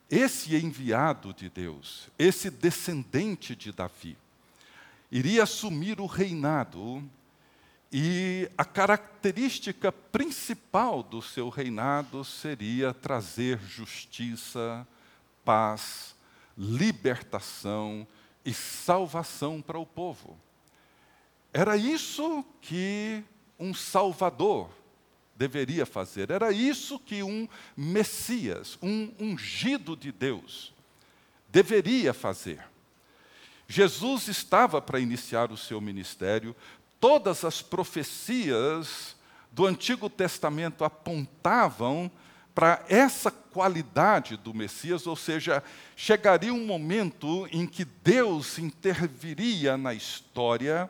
esse 0.10 0.56
enviado 0.56 1.34
de 1.34 1.50
Deus, 1.50 2.10
esse 2.20 2.50
descendente 2.50 3.56
de 3.56 3.72
Davi, 3.72 4.18
iria 5.10 5.44
assumir 5.44 6.00
o 6.00 6.06
reinado 6.06 7.04
e 7.92 8.50
a 8.58 8.64
característica 8.64 9.92
principal 9.92 11.04
do 11.04 11.22
seu 11.22 11.50
reinado 11.50 12.24
seria 12.24 12.94
trazer 12.94 13.60
justiça, 13.60 14.88
paz, 15.44 16.16
libertação 16.58 18.08
e 18.46 18.54
salvação 18.54 19.62
para 19.62 19.80
o 19.80 19.86
povo. 19.86 20.38
Era 21.54 21.76
isso 21.76 22.46
que 22.62 23.24
um 23.60 23.74
Salvador 23.74 24.70
deveria 25.36 25.86
fazer, 25.86 26.30
era 26.30 26.52
isso 26.52 27.00
que 27.00 27.24
um 27.24 27.48
Messias, 27.76 28.78
um 28.82 29.12
ungido 29.20 29.96
de 29.96 30.12
Deus, 30.12 30.74
deveria 31.50 32.14
fazer. 32.14 32.64
Jesus 33.68 34.28
estava 34.28 34.82
para 34.82 35.00
iniciar 35.00 35.52
o 35.52 35.58
seu 35.58 35.80
ministério, 35.80 36.56
todas 37.00 37.44
as 37.44 37.62
profecias 37.62 39.16
do 39.52 39.66
Antigo 39.66 40.10
Testamento 40.10 40.84
apontavam 40.84 42.12
para 42.54 42.84
essa 42.88 43.32
qualidade 43.32 44.38
do 44.38 44.54
Messias, 44.54 45.08
ou 45.08 45.16
seja, 45.16 45.64
chegaria 45.96 46.54
um 46.54 46.66
momento 46.66 47.48
em 47.52 47.66
que 47.66 47.86
Deus 47.86 48.60
interviria 48.60 49.78
na 49.78 49.94
história 49.94 50.90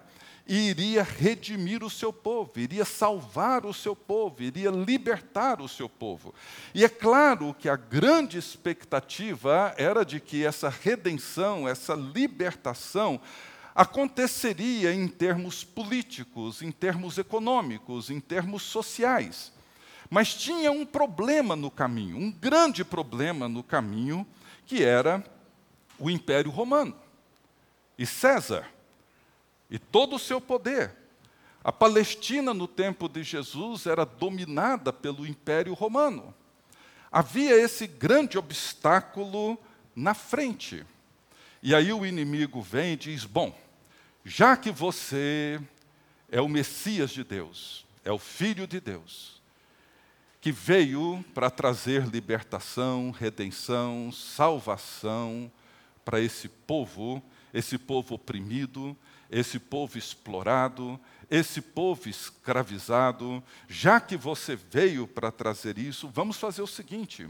e 0.51 0.67
iria 0.67 1.01
redimir 1.01 1.81
o 1.81 1.89
seu 1.89 2.11
povo, 2.11 2.51
iria 2.57 2.83
salvar 2.83 3.65
o 3.65 3.73
seu 3.73 3.95
povo, 3.95 4.43
iria 4.43 4.69
libertar 4.69 5.61
o 5.61 5.67
seu 5.69 5.87
povo. 5.87 6.35
E 6.75 6.83
é 6.83 6.89
claro 6.89 7.55
que 7.57 7.69
a 7.69 7.77
grande 7.77 8.37
expectativa 8.37 9.73
era 9.77 10.03
de 10.03 10.19
que 10.19 10.45
essa 10.45 10.67
redenção, 10.67 11.69
essa 11.69 11.93
libertação, 11.93 13.21
aconteceria 13.73 14.93
em 14.93 15.07
termos 15.07 15.63
políticos, 15.63 16.61
em 16.61 16.69
termos 16.69 17.17
econômicos, 17.17 18.09
em 18.09 18.19
termos 18.19 18.63
sociais. 18.63 19.53
Mas 20.09 20.33
tinha 20.33 20.69
um 20.69 20.85
problema 20.85 21.55
no 21.55 21.71
caminho, 21.71 22.17
um 22.17 22.29
grande 22.29 22.83
problema 22.83 23.47
no 23.47 23.63
caminho, 23.63 24.27
que 24.65 24.83
era 24.83 25.23
o 25.97 26.09
Império 26.09 26.51
Romano 26.51 26.93
e 27.97 28.05
César 28.05 28.67
e 29.71 29.79
todo 29.79 30.17
o 30.17 30.19
seu 30.19 30.41
poder. 30.41 30.93
A 31.63 31.71
Palestina, 31.71 32.53
no 32.53 32.67
tempo 32.67 33.07
de 33.07 33.23
Jesus, 33.23 33.85
era 33.85 34.03
dominada 34.05 34.91
pelo 34.91 35.25
Império 35.25 35.73
Romano. 35.73 36.35
Havia 37.09 37.55
esse 37.55 37.87
grande 37.87 38.37
obstáculo 38.37 39.57
na 39.95 40.13
frente. 40.13 40.85
E 41.63 41.73
aí 41.73 41.93
o 41.93 42.05
inimigo 42.05 42.61
vem 42.61 42.93
e 42.93 42.97
diz: 42.97 43.25
Bom, 43.25 43.57
já 44.25 44.57
que 44.57 44.71
você 44.71 45.61
é 46.29 46.41
o 46.41 46.49
Messias 46.49 47.11
de 47.11 47.23
Deus, 47.23 47.85
é 48.03 48.11
o 48.11 48.17
Filho 48.17 48.65
de 48.65 48.79
Deus, 48.79 49.41
que 50.39 50.51
veio 50.51 51.23
para 51.33 51.51
trazer 51.51 52.07
libertação, 52.07 53.11
redenção, 53.11 54.11
salvação 54.11 55.51
para 56.03 56.19
esse 56.19 56.49
povo, 56.49 57.21
esse 57.53 57.77
povo 57.77 58.15
oprimido, 58.15 58.97
esse 59.31 59.57
povo 59.57 59.97
explorado, 59.97 60.99
esse 61.29 61.61
povo 61.61 62.09
escravizado, 62.09 63.41
já 63.69 64.01
que 64.01 64.17
você 64.17 64.55
veio 64.55 65.07
para 65.07 65.31
trazer 65.31 65.77
isso, 65.77 66.09
vamos 66.09 66.37
fazer 66.37 66.61
o 66.61 66.67
seguinte: 66.67 67.27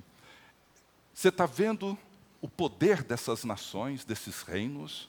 você 1.14 1.30
está 1.30 1.46
vendo 1.46 1.98
o 2.42 2.50
poder 2.50 3.04
dessas 3.04 3.44
nações, 3.44 4.04
desses 4.04 4.42
reinos. 4.42 5.08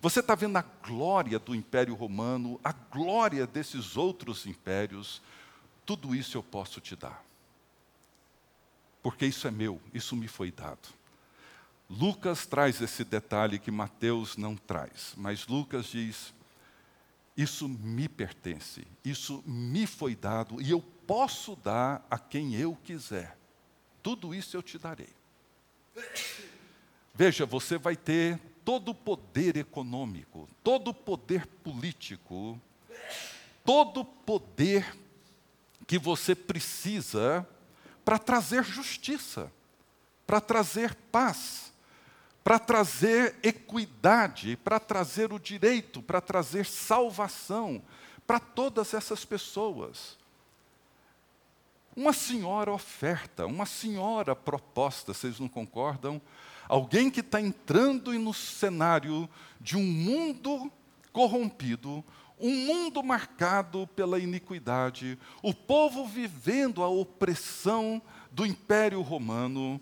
Você 0.00 0.18
está 0.18 0.34
vendo 0.34 0.56
a 0.56 0.62
glória 0.62 1.38
do 1.38 1.54
Império 1.54 1.94
Romano, 1.94 2.60
a 2.64 2.72
glória 2.72 3.46
desses 3.46 3.96
outros 3.96 4.46
impérios. 4.46 5.22
Tudo 5.86 6.12
isso 6.12 6.36
eu 6.36 6.42
posso 6.42 6.80
te 6.80 6.96
dar. 6.96 7.24
Porque 9.00 9.24
isso 9.24 9.46
é 9.46 9.50
meu, 9.52 9.80
isso 9.94 10.16
me 10.16 10.26
foi 10.26 10.50
dado. 10.50 10.88
Lucas 11.92 12.46
traz 12.46 12.80
esse 12.80 13.04
detalhe 13.04 13.58
que 13.58 13.70
Mateus 13.70 14.38
não 14.38 14.56
traz, 14.56 15.12
mas 15.14 15.46
Lucas 15.46 15.86
diz: 15.86 16.32
Isso 17.36 17.68
me 17.68 18.08
pertence, 18.08 18.86
isso 19.04 19.44
me 19.46 19.86
foi 19.86 20.16
dado 20.16 20.60
e 20.62 20.70
eu 20.70 20.80
posso 21.06 21.54
dar 21.54 22.06
a 22.10 22.18
quem 22.18 22.54
eu 22.54 22.74
quiser. 22.82 23.36
Tudo 24.02 24.34
isso 24.34 24.56
eu 24.56 24.62
te 24.62 24.78
darei. 24.78 25.12
Veja, 27.14 27.44
você 27.44 27.76
vai 27.76 27.94
ter 27.94 28.40
todo 28.64 28.92
o 28.92 28.94
poder 28.94 29.58
econômico, 29.58 30.48
todo 30.64 30.88
o 30.88 30.94
poder 30.94 31.46
político, 31.46 32.58
todo 33.66 34.00
o 34.00 34.04
poder 34.04 34.96
que 35.86 35.98
você 35.98 36.34
precisa 36.34 37.46
para 38.02 38.18
trazer 38.18 38.64
justiça, 38.64 39.52
para 40.26 40.40
trazer 40.40 40.94
paz, 40.94 41.61
para 42.42 42.58
trazer 42.58 43.36
equidade, 43.42 44.56
para 44.56 44.80
trazer 44.80 45.32
o 45.32 45.38
direito, 45.38 46.02
para 46.02 46.20
trazer 46.20 46.66
salvação 46.66 47.82
para 48.26 48.40
todas 48.40 48.94
essas 48.94 49.24
pessoas. 49.24 50.16
Uma 51.94 52.12
senhora 52.12 52.72
oferta, 52.72 53.46
uma 53.46 53.66
senhora 53.66 54.34
proposta, 54.34 55.12
vocês 55.12 55.38
não 55.38 55.48
concordam? 55.48 56.20
Alguém 56.68 57.10
que 57.10 57.20
está 57.20 57.40
entrando 57.40 58.12
no 58.14 58.32
cenário 58.32 59.28
de 59.60 59.76
um 59.76 59.82
mundo 59.82 60.72
corrompido, 61.12 62.02
um 62.40 62.50
mundo 62.66 63.02
marcado 63.02 63.86
pela 63.88 64.18
iniquidade, 64.18 65.18
o 65.42 65.52
povo 65.52 66.06
vivendo 66.06 66.82
a 66.82 66.88
opressão 66.88 68.00
do 68.30 68.46
Império 68.46 69.02
Romano, 69.02 69.78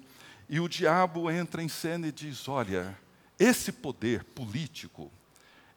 e 0.53 0.59
o 0.59 0.69
diabo 0.69 1.31
entra 1.31 1.63
em 1.63 1.69
cena 1.69 2.09
e 2.09 2.13
diz: 2.13 2.49
olha, 2.49 2.99
esse 3.39 3.71
poder 3.71 4.25
político, 4.25 5.11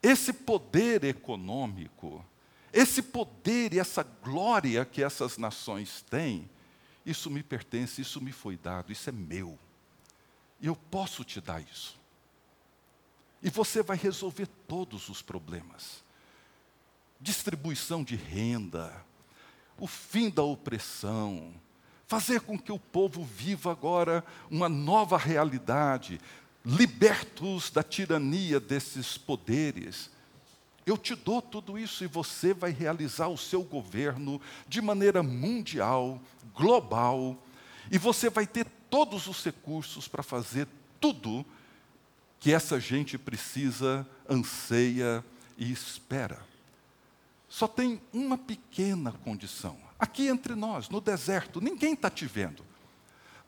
esse 0.01 0.33
poder 0.33 1.03
econômico, 1.03 2.25
esse 2.73 3.03
poder 3.03 3.71
e 3.71 3.79
essa 3.79 4.01
glória 4.01 4.83
que 4.83 5.03
essas 5.03 5.37
nações 5.37 6.01
têm, 6.09 6.49
isso 7.05 7.29
me 7.29 7.43
pertence, 7.43 8.01
isso 8.01 8.19
me 8.19 8.31
foi 8.31 8.57
dado, 8.57 8.91
isso 8.91 9.07
é 9.07 9.13
meu. 9.13 9.59
E 10.59 10.65
eu 10.65 10.75
posso 10.75 11.23
te 11.23 11.39
dar 11.39 11.61
isso. 11.61 11.95
E 13.43 13.51
você 13.51 13.83
vai 13.83 13.95
resolver 13.95 14.47
todos 14.67 15.07
os 15.07 15.21
problemas. 15.21 16.03
Distribuição 17.21 18.03
de 18.03 18.15
renda, 18.15 19.05
o 19.77 19.85
fim 19.85 20.31
da 20.31 20.41
opressão, 20.41 21.53
fazer 22.07 22.41
com 22.41 22.57
que 22.57 22.71
o 22.71 22.79
povo 22.79 23.23
viva 23.23 23.71
agora 23.71 24.23
uma 24.49 24.69
nova 24.69 25.17
realidade, 25.17 26.19
libertos 26.65 27.69
da 27.69 27.83
tirania 27.83 28.59
desses 28.59 29.17
poderes. 29.17 30.09
Eu 30.85 30.97
te 30.97 31.15
dou 31.15 31.41
tudo 31.41 31.77
isso 31.77 32.03
e 32.03 32.07
você 32.07 32.53
vai 32.53 32.71
realizar 32.71 33.27
o 33.27 33.37
seu 33.37 33.63
governo 33.63 34.41
de 34.67 34.81
maneira 34.81 35.23
mundial, 35.23 36.21
global, 36.53 37.37
e 37.89 37.97
você 37.97 38.29
vai 38.29 38.45
ter 38.45 38.65
todos 38.89 39.27
os 39.27 39.43
recursos 39.43 40.07
para 40.07 40.21
fazer 40.21 40.67
tudo 40.99 41.45
que 42.39 42.53
essa 42.53 42.79
gente 42.79 43.17
precisa, 43.17 44.07
anseia 44.29 45.23
e 45.57 45.71
espera. 45.71 46.45
Só 47.47 47.67
tem 47.67 48.01
uma 48.11 48.37
pequena 48.37 49.11
condição. 49.11 49.77
Aqui 49.97 50.27
entre 50.27 50.55
nós, 50.55 50.89
no 50.89 50.99
deserto, 50.99 51.61
ninguém 51.61 51.93
está 51.93 52.09
te 52.09 52.25
vendo. 52.25 52.65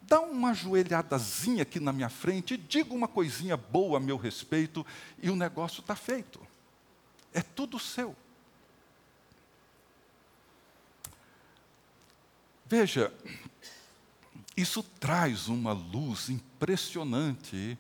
Dá 0.02 0.22
uma 0.22 0.54
joelhadazinha 0.54 1.64
aqui 1.64 1.80
na 1.80 1.92
minha 1.92 2.10
frente 2.10 2.58
diga 2.58 2.94
uma 2.94 3.08
coisinha 3.08 3.58
boa 3.58 3.98
a 3.98 4.00
meu 4.00 4.18
respeito 4.18 4.86
e 5.22 5.30
o 5.30 5.36
negócio 5.36 5.82
está 5.82 5.96
feito. 5.96 6.40
É 7.34 7.42
tudo 7.42 7.80
seu. 7.80 8.16
Veja, 12.68 13.12
Isso 14.56 14.82
traz 14.82 15.50
uma 15.50 15.74
luz 15.74 16.30
impressionante 16.30 17.78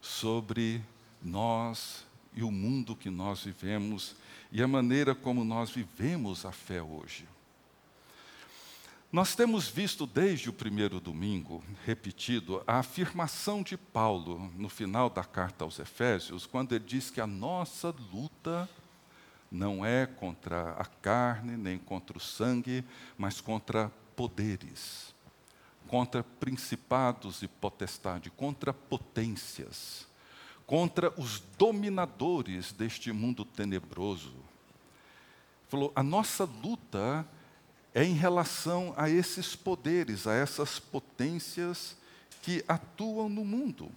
sobre 0.00 0.82
nós 1.22 2.04
e 2.32 2.42
o 2.42 2.50
mundo 2.50 2.96
que 2.96 3.10
nós 3.10 3.44
vivemos 3.44 4.16
e 4.50 4.62
a 4.62 4.68
maneira 4.68 5.14
como 5.14 5.44
nós 5.44 5.70
vivemos 5.70 6.46
a 6.46 6.52
fé 6.52 6.82
hoje. 6.82 7.28
Nós 9.14 9.36
temos 9.36 9.68
visto 9.68 10.08
desde 10.08 10.50
o 10.50 10.52
primeiro 10.52 10.98
domingo, 10.98 11.62
repetido, 11.84 12.64
a 12.66 12.80
afirmação 12.80 13.62
de 13.62 13.76
Paulo 13.76 14.50
no 14.56 14.68
final 14.68 15.08
da 15.08 15.22
carta 15.22 15.62
aos 15.62 15.78
Efésios, 15.78 16.46
quando 16.46 16.74
ele 16.74 16.84
diz 16.84 17.10
que 17.10 17.20
a 17.20 17.26
nossa 17.26 17.94
luta 18.12 18.68
não 19.48 19.86
é 19.86 20.04
contra 20.04 20.72
a 20.72 20.84
carne, 20.84 21.56
nem 21.56 21.78
contra 21.78 22.18
o 22.18 22.20
sangue, 22.20 22.84
mas 23.16 23.40
contra 23.40 23.88
poderes, 24.16 25.14
contra 25.86 26.24
principados 26.24 27.40
e 27.40 27.46
potestade, 27.46 28.30
contra 28.30 28.74
potências, 28.74 30.08
contra 30.66 31.14
os 31.16 31.38
dominadores 31.56 32.72
deste 32.72 33.12
mundo 33.12 33.44
tenebroso. 33.44 34.34
Falou, 35.68 35.92
a 35.94 36.02
nossa 36.02 36.44
luta 36.44 37.24
é 37.94 38.02
em 38.02 38.14
relação 38.14 38.92
a 38.96 39.08
esses 39.08 39.54
poderes, 39.54 40.26
a 40.26 40.34
essas 40.34 40.80
potências 40.80 41.96
que 42.42 42.64
atuam 42.66 43.28
no 43.28 43.44
mundo. 43.44 43.90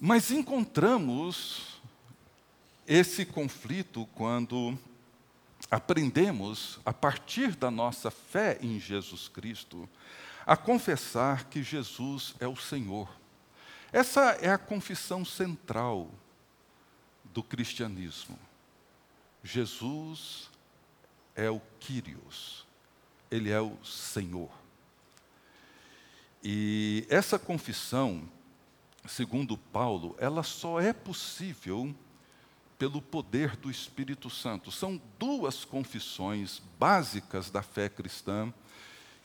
Mas 0.00 0.32
encontramos 0.32 1.80
esse 2.86 3.24
conflito 3.24 4.06
quando 4.14 4.76
aprendemos, 5.70 6.80
a 6.84 6.92
partir 6.92 7.54
da 7.54 7.70
nossa 7.70 8.10
fé 8.10 8.58
em 8.60 8.78
Jesus 8.80 9.28
Cristo, 9.28 9.88
a 10.44 10.56
confessar 10.56 11.44
que 11.44 11.62
Jesus 11.62 12.34
é 12.38 12.48
o 12.48 12.56
Senhor. 12.56 13.08
Essa 13.92 14.32
é 14.42 14.50
a 14.50 14.58
confissão 14.58 15.24
central 15.24 16.10
do 17.32 17.42
cristianismo. 17.42 18.38
Jesus 19.44 20.48
é 21.36 21.50
o 21.50 21.60
Kyrios, 21.78 22.66
ele 23.30 23.50
é 23.50 23.60
o 23.60 23.76
Senhor. 23.84 24.50
E 26.42 27.06
essa 27.10 27.38
confissão, 27.38 28.26
segundo 29.06 29.58
Paulo, 29.58 30.16
ela 30.18 30.42
só 30.42 30.80
é 30.80 30.94
possível 30.94 31.94
pelo 32.78 33.02
poder 33.02 33.54
do 33.56 33.70
Espírito 33.70 34.30
Santo. 34.30 34.72
São 34.72 35.00
duas 35.18 35.64
confissões 35.64 36.62
básicas 36.78 37.50
da 37.50 37.62
fé 37.62 37.88
cristã 37.88 38.52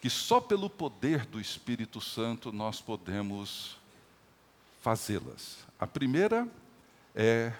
que 0.02 0.10
só 0.10 0.40
pelo 0.42 0.70
poder 0.70 1.26
do 1.26 1.40
Espírito 1.40 2.00
Santo 2.02 2.52
nós 2.52 2.82
podemos 2.82 3.78
fazê-las. 4.82 5.60
A 5.80 5.88
primeira 5.88 6.48
é 7.16 7.54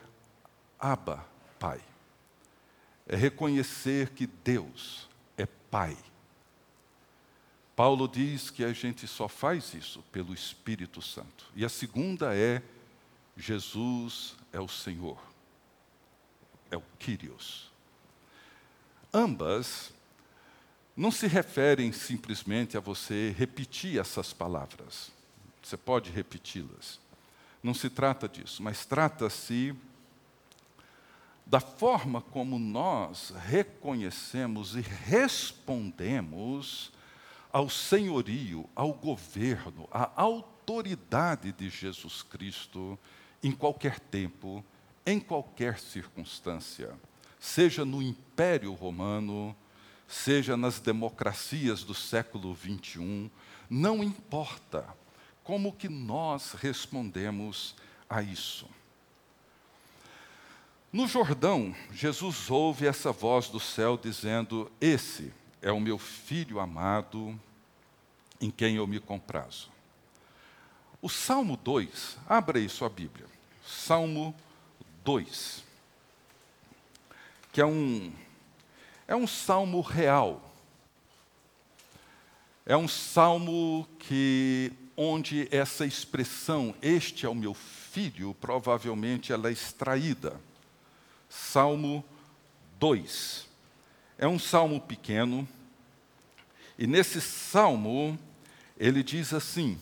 Abba, 0.80 1.26
Pai 1.58 1.89
é 3.10 3.16
reconhecer 3.16 4.12
que 4.12 4.28
Deus 4.28 5.10
é 5.36 5.46
Pai. 5.46 5.98
Paulo 7.76 8.08
diz 8.08 8.52
que 8.52 8.64
a 8.64 8.72
gente 8.72 9.08
só 9.08 9.28
faz 9.28 9.74
isso 9.74 10.04
pelo 10.12 10.34
Espírito 10.34 11.02
Santo. 11.02 11.46
E 11.56 11.66
a 11.66 11.70
segunda 11.70 12.36
é 12.36 12.62
Jesus 13.36 14.36
é 14.54 14.60
o 14.60 14.68
Senhor. 14.68 15.20
É 16.70 16.78
o 16.78 16.84
Kyrios. 17.00 17.72
Ambas 19.12 19.92
não 20.96 21.10
se 21.10 21.26
referem 21.26 21.92
simplesmente 21.92 22.78
a 22.78 22.80
você 22.80 23.34
repetir 23.36 24.00
essas 24.00 24.34
palavras. 24.34 25.12
Você 25.64 25.78
pode 25.78 26.12
repeti-las. 26.12 27.00
Não 27.64 27.74
se 27.74 27.90
trata 27.90 28.30
disso, 28.30 28.62
mas 28.62 28.86
trata-se 28.86 29.76
da 31.50 31.60
forma 31.60 32.22
como 32.22 32.60
nós 32.60 33.34
reconhecemos 33.48 34.76
e 34.76 34.82
respondemos 34.82 36.92
ao 37.52 37.68
senhorio, 37.68 38.70
ao 38.76 38.94
governo, 38.94 39.90
à 39.92 40.12
autoridade 40.22 41.52
de 41.52 41.68
Jesus 41.68 42.22
Cristo 42.22 43.00
em 43.42 43.52
qualquer 43.52 44.00
tempo, 44.00 44.64
em 45.04 45.20
qualquer 45.20 45.80
circunstância, 45.80 46.94
seja 47.40 47.84
no 47.84 48.00
Império 48.00 48.72
Romano, 48.74 49.56
seja 50.08 50.56
nas 50.56 50.80
democracias 50.80 51.84
do 51.84 51.96
século 51.96 52.56
XXI, 52.56 53.32
não 53.68 54.04
importa 54.04 54.88
como 55.44 55.74
que 55.74 55.90
nós 55.90 56.52
respondemos 56.52 57.76
a 58.08 58.22
isso. 58.22 58.68
No 60.92 61.08
Jordão, 61.08 61.76
Jesus 61.94 62.50
ouve 62.50 62.88
essa 62.88 63.12
voz 63.12 63.48
do 63.48 63.60
céu 63.60 63.96
dizendo: 63.96 64.72
Esse 64.82 65.32
é 65.62 65.72
o 65.72 65.80
meu 65.80 66.00
filho 66.00 66.60
amado, 66.60 67.40
em 68.42 68.50
quem 68.50 68.78
eu 68.78 68.88
me 68.88 69.00
comprazo. 69.00 69.70
O 71.00 71.08
Salmo 71.08 71.56
2, 71.56 72.18
abra 72.28 72.58
aí 72.58 72.68
sua 72.68 72.90
Bíblia. 72.90 73.28
Salmo 73.64 74.34
2, 75.06 75.64
que 77.52 77.62
é 77.62 77.66
um, 77.66 78.12
é 79.08 79.16
um 79.16 79.28
salmo 79.28 79.82
real. 79.82 80.42
É 82.66 82.76
um 82.76 82.88
salmo 82.88 83.88
que, 84.00 84.74
onde 84.98 85.48
essa 85.52 85.86
expressão, 85.86 86.74
este 86.82 87.28
é 87.28 87.30
o 87.30 87.36
meu 87.36 87.54
filho, 87.54 88.36
provavelmente 88.42 89.32
ela 89.32 89.50
é 89.50 89.52
extraída 89.52 90.49
Salmo 91.30 92.04
2. 92.80 93.48
É 94.18 94.28
um 94.28 94.40
salmo 94.40 94.82
pequeno, 94.82 95.48
e 96.78 96.88
nesse 96.88 97.22
salmo 97.22 98.18
ele 98.78 99.04
diz 99.04 99.32
assim: 99.32 99.80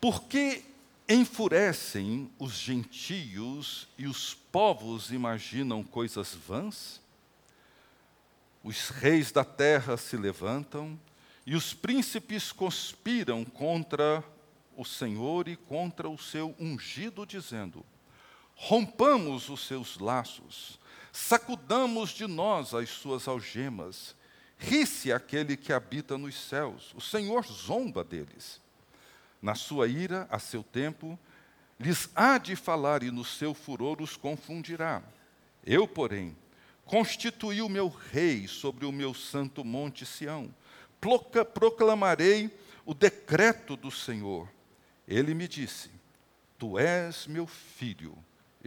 Por 0.00 0.22
que 0.22 0.64
enfurecem 1.08 2.30
os 2.38 2.52
gentios 2.52 3.88
e 3.98 4.06
os 4.06 4.34
povos 4.34 5.10
imaginam 5.10 5.82
coisas 5.82 6.32
vãs? 6.34 7.00
Os 8.62 8.88
reis 8.88 9.30
da 9.32 9.44
terra 9.44 9.96
se 9.96 10.16
levantam 10.16 10.98
e 11.44 11.54
os 11.54 11.74
príncipes 11.74 12.52
conspiram 12.52 13.44
contra 13.44 14.22
o 14.76 14.84
Senhor 14.84 15.48
e 15.48 15.56
contra 15.56 16.08
o 16.08 16.18
seu 16.18 16.54
ungido, 16.58 17.24
dizendo: 17.24 17.84
rompamos 18.56 19.50
os 19.50 19.66
seus 19.66 19.98
laços, 19.98 20.80
sacudamos 21.12 22.10
de 22.10 22.26
nós 22.26 22.74
as 22.74 22.88
suas 22.88 23.28
algemas. 23.28 24.16
Ri-se 24.58 25.12
aquele 25.12 25.56
que 25.56 25.72
habita 25.72 26.16
nos 26.16 26.34
céus, 26.34 26.92
o 26.96 27.00
Senhor 27.00 27.44
zomba 27.46 28.02
deles. 28.02 28.60
Na 29.40 29.54
sua 29.54 29.86
ira, 29.86 30.26
a 30.30 30.38
seu 30.38 30.62
tempo, 30.62 31.18
lhes 31.78 32.08
há 32.14 32.38
de 32.38 32.56
falar 32.56 33.02
e 33.02 33.10
no 33.10 33.24
seu 33.24 33.52
furor 33.52 34.00
os 34.00 34.16
confundirá. 34.16 35.02
Eu, 35.62 35.86
porém, 35.86 36.34
constituí 36.86 37.60
o 37.60 37.68
meu 37.68 37.88
rei 37.88 38.48
sobre 38.48 38.86
o 38.86 38.92
meu 38.92 39.12
santo 39.12 39.62
monte 39.62 40.06
Sião. 40.06 40.52
Proclamarei 41.52 42.50
o 42.86 42.94
decreto 42.94 43.76
do 43.76 43.90
Senhor. 43.90 44.48
Ele 45.06 45.34
me 45.34 45.46
disse: 45.46 45.90
Tu 46.58 46.78
és 46.78 47.26
meu 47.26 47.46
filho 47.46 48.16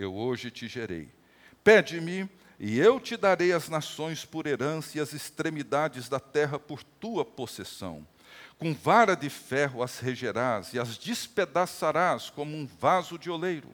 eu 0.02 0.16
hoje 0.16 0.50
te 0.50 0.68
gerei. 0.68 1.10
Pede-me, 1.64 2.30
e 2.60 2.78
eu 2.78 3.00
te 3.00 3.16
darei 3.16 3.54
as 3.54 3.70
nações 3.70 4.26
por 4.26 4.46
herança 4.46 4.98
e 4.98 5.02
as 5.02 5.14
extremidades 5.14 6.10
da 6.10 6.20
terra 6.20 6.60
por 6.60 6.84
tua 6.84 7.24
possessão. 7.24 8.06
Com 8.58 8.74
vara 8.74 9.16
de 9.16 9.30
ferro 9.30 9.82
as 9.82 10.00
regerás 10.00 10.74
e 10.74 10.80
as 10.80 10.98
despedaçarás 10.98 12.30
como 12.30 12.56
um 12.56 12.68
vaso 12.68 13.18
de 13.18 13.30
oleiro. 13.30 13.70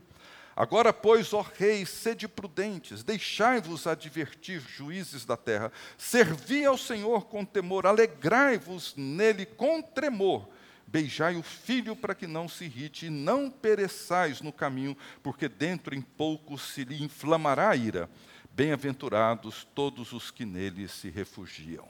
Agora, 0.56 0.94
pois, 0.94 1.34
ó 1.34 1.42
reis, 1.42 1.90
sede 1.90 2.28
prudentes, 2.28 3.04
deixai-vos 3.04 3.88
advertir, 3.88 4.62
juízes 4.62 5.26
da 5.26 5.36
terra, 5.36 5.72
servi 5.98 6.64
ao 6.64 6.78
Senhor 6.78 7.26
com 7.26 7.44
temor, 7.44 7.86
alegrai-vos 7.86 8.94
nele 8.96 9.46
com 9.46 9.82
tremor, 9.82 10.48
Beijai 10.96 11.36
o 11.36 11.44
filho 11.44 11.94
para 11.94 12.16
que 12.16 12.26
não 12.26 12.48
se 12.48 12.64
irrite, 12.64 13.08
e 13.08 13.10
não 13.10 13.50
pereçais 13.52 14.40
no 14.40 14.54
caminho, 14.54 14.96
porque 15.22 15.50
dentro 15.50 15.94
em 15.94 16.02
pouco 16.02 16.58
se 16.58 16.86
lhe 16.86 17.04
inflamará 17.04 17.72
a 17.72 17.76
ira. 17.76 18.10
Bem-aventurados 18.54 19.68
todos 19.76 20.14
os 20.14 20.32
que 20.32 20.46
nele 20.46 20.88
se 20.88 21.10
refugiam. 21.10 21.86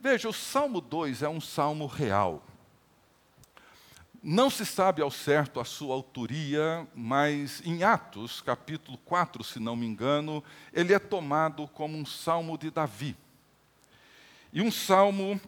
Veja, 0.00 0.28
o 0.28 0.32
Salmo 0.32 0.80
2 0.80 1.24
é 1.24 1.28
um 1.28 1.40
salmo 1.40 1.86
real. 1.86 2.46
Não 4.22 4.48
se 4.48 4.64
sabe 4.64 5.02
ao 5.02 5.10
certo 5.10 5.58
a 5.58 5.64
sua 5.64 5.92
autoria, 5.92 6.86
mas 6.94 7.60
em 7.66 7.82
Atos, 7.82 8.40
capítulo 8.40 8.96
4, 8.98 9.42
se 9.42 9.58
não 9.58 9.74
me 9.74 9.86
engano, 9.86 10.40
ele 10.72 10.94
é 10.94 11.00
tomado 11.00 11.66
como 11.66 11.98
um 11.98 12.06
salmo 12.06 12.56
de 12.56 12.70
Davi. 12.70 13.16
E 14.52 14.62
um 14.62 14.70
salmo 14.70 15.40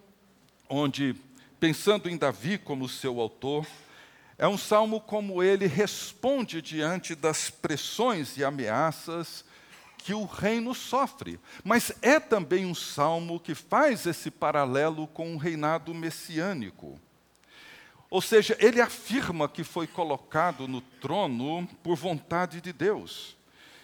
onde, 0.68 1.14
pensando 1.64 2.11
em 2.11 2.16
Davi 2.18 2.59
como 2.59 2.87
seu 2.87 3.18
autor, 3.18 3.66
é 4.37 4.46
um 4.46 4.59
salmo 4.59 5.00
como 5.00 5.42
ele 5.42 5.66
responde 5.66 6.61
diante 6.61 7.14
das 7.14 7.48
pressões 7.48 8.37
e 8.37 8.44
ameaças 8.44 9.46
que 9.96 10.12
o 10.12 10.27
reino 10.27 10.74
sofre. 10.74 11.40
Mas 11.64 11.90
é 12.03 12.20
também 12.20 12.66
um 12.66 12.74
salmo 12.74 13.40
que 13.40 13.55
faz 13.55 14.05
esse 14.05 14.31
paralelo 14.31 15.07
com 15.07 15.35
o 15.35 15.38
reinado 15.38 15.94
messiânico. 15.94 17.00
Ou 18.11 18.20
seja, 18.20 18.55
ele 18.61 18.83
afirma 18.83 19.48
que 19.48 19.64
foi 19.64 19.87
colocado 19.87 20.68
no 20.68 20.83
trono 20.83 21.66
por 21.83 21.96
vontade 21.96 22.61
de 22.61 22.74
Deus 22.74 23.38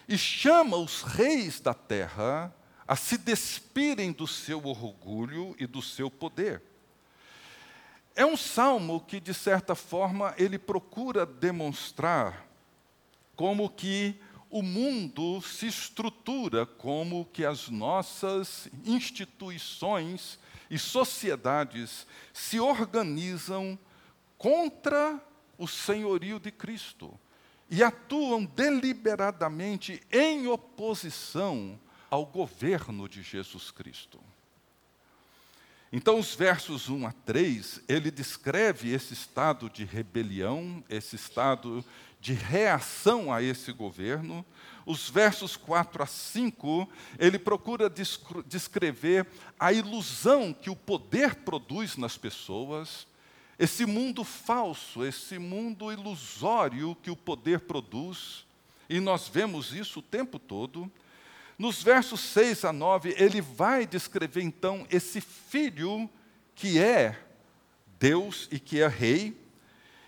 e 0.07 0.19
chama 0.19 0.77
os 0.77 1.01
reis 1.01 1.61
da 1.61 1.73
terra 1.73 2.55
a 2.87 2.95
se 2.95 3.17
despirem 3.17 4.13
do 4.13 4.27
seu 4.27 4.67
orgulho 4.67 5.57
e 5.59 5.67
do 5.67 5.81
seu 5.81 6.11
poder. 6.11 6.69
É 8.15 8.27
um 8.27 8.37
salmo 8.37 9.01
que, 9.01 9.21
de 9.21 9.33
certa 9.33 9.75
forma, 9.75 10.35
ele 10.37 10.59
procura 10.59 11.25
demonstrar 11.25 12.47
como 13.37 13.71
que 13.71 14.21
o 14.51 14.63
mundo 14.63 15.41
se 15.41 15.67
estrutura, 15.67 16.67
como 16.67 17.25
que 17.27 17.45
as 17.45 17.69
nossas 17.69 18.69
instituições 18.85 20.39
e 20.69 20.79
sociedades 20.79 22.07
se 22.33 22.59
organizam 22.59 23.79
contra 24.37 25.21
o 25.57 25.69
senhorio 25.69 26.41
de 26.41 26.51
Cristo 26.51 27.19
e 27.71 27.83
atuam 27.85 28.45
deliberadamente 28.45 30.03
em 30.11 30.49
oposição 30.49 31.79
ao 32.11 32.27
governo 32.27 33.09
de 33.09 33.23
Jesus 33.23 33.71
Cristo. 33.71 34.21
Então, 35.93 36.21
os 36.21 36.35
versos 36.37 36.89
1 36.89 37.07
a 37.07 37.13
3, 37.13 37.83
ele 37.89 38.13
descreve 38.13 38.93
esse 38.93 39.13
estado 39.13 39.69
de 39.69 39.85
rebelião, 39.85 40.85
esse 40.89 41.17
estado 41.17 41.85
de 42.21 42.33
reação 42.33 43.33
a 43.33 43.43
esse 43.43 43.73
governo. 43.73 44.47
Os 44.87 45.11
versos 45.11 45.57
4 45.57 46.03
a 46.03 46.07
5, 46.07 46.89
ele 47.19 47.39
procura 47.41 47.93
descrever 48.47 49.27
a 49.59 49.73
ilusão 49.73 50.53
que 50.53 50.71
o 50.71 50.77
poder 50.77 51.37
produz 51.37 51.97
nas 51.97 52.17
pessoas, 52.17 53.07
esse 53.59 53.85
mundo 53.85 54.23
falso, 54.25 55.05
esse 55.05 55.39
mundo 55.39 55.93
ilusório 55.93 56.97
que 57.03 57.11
o 57.11 57.17
poder 57.17 57.61
produz, 57.61 58.47
e 58.89 59.01
nós 59.01 59.29
vemos 59.29 59.73
isso 59.73 59.99
o 59.99 60.03
tempo 60.03 60.39
todo. 60.39 60.91
Nos 61.61 61.83
versos 61.83 62.21
6 62.21 62.65
a 62.65 62.73
9, 62.73 63.15
ele 63.19 63.43
vai 63.43 63.87
descrever 63.87 64.41
então 64.41 64.87
esse 64.89 65.21
filho 65.21 66.09
que 66.55 66.79
é 66.79 67.23
Deus 67.99 68.49
e 68.51 68.59
que 68.59 68.81
é 68.81 68.89
rei. 68.89 69.39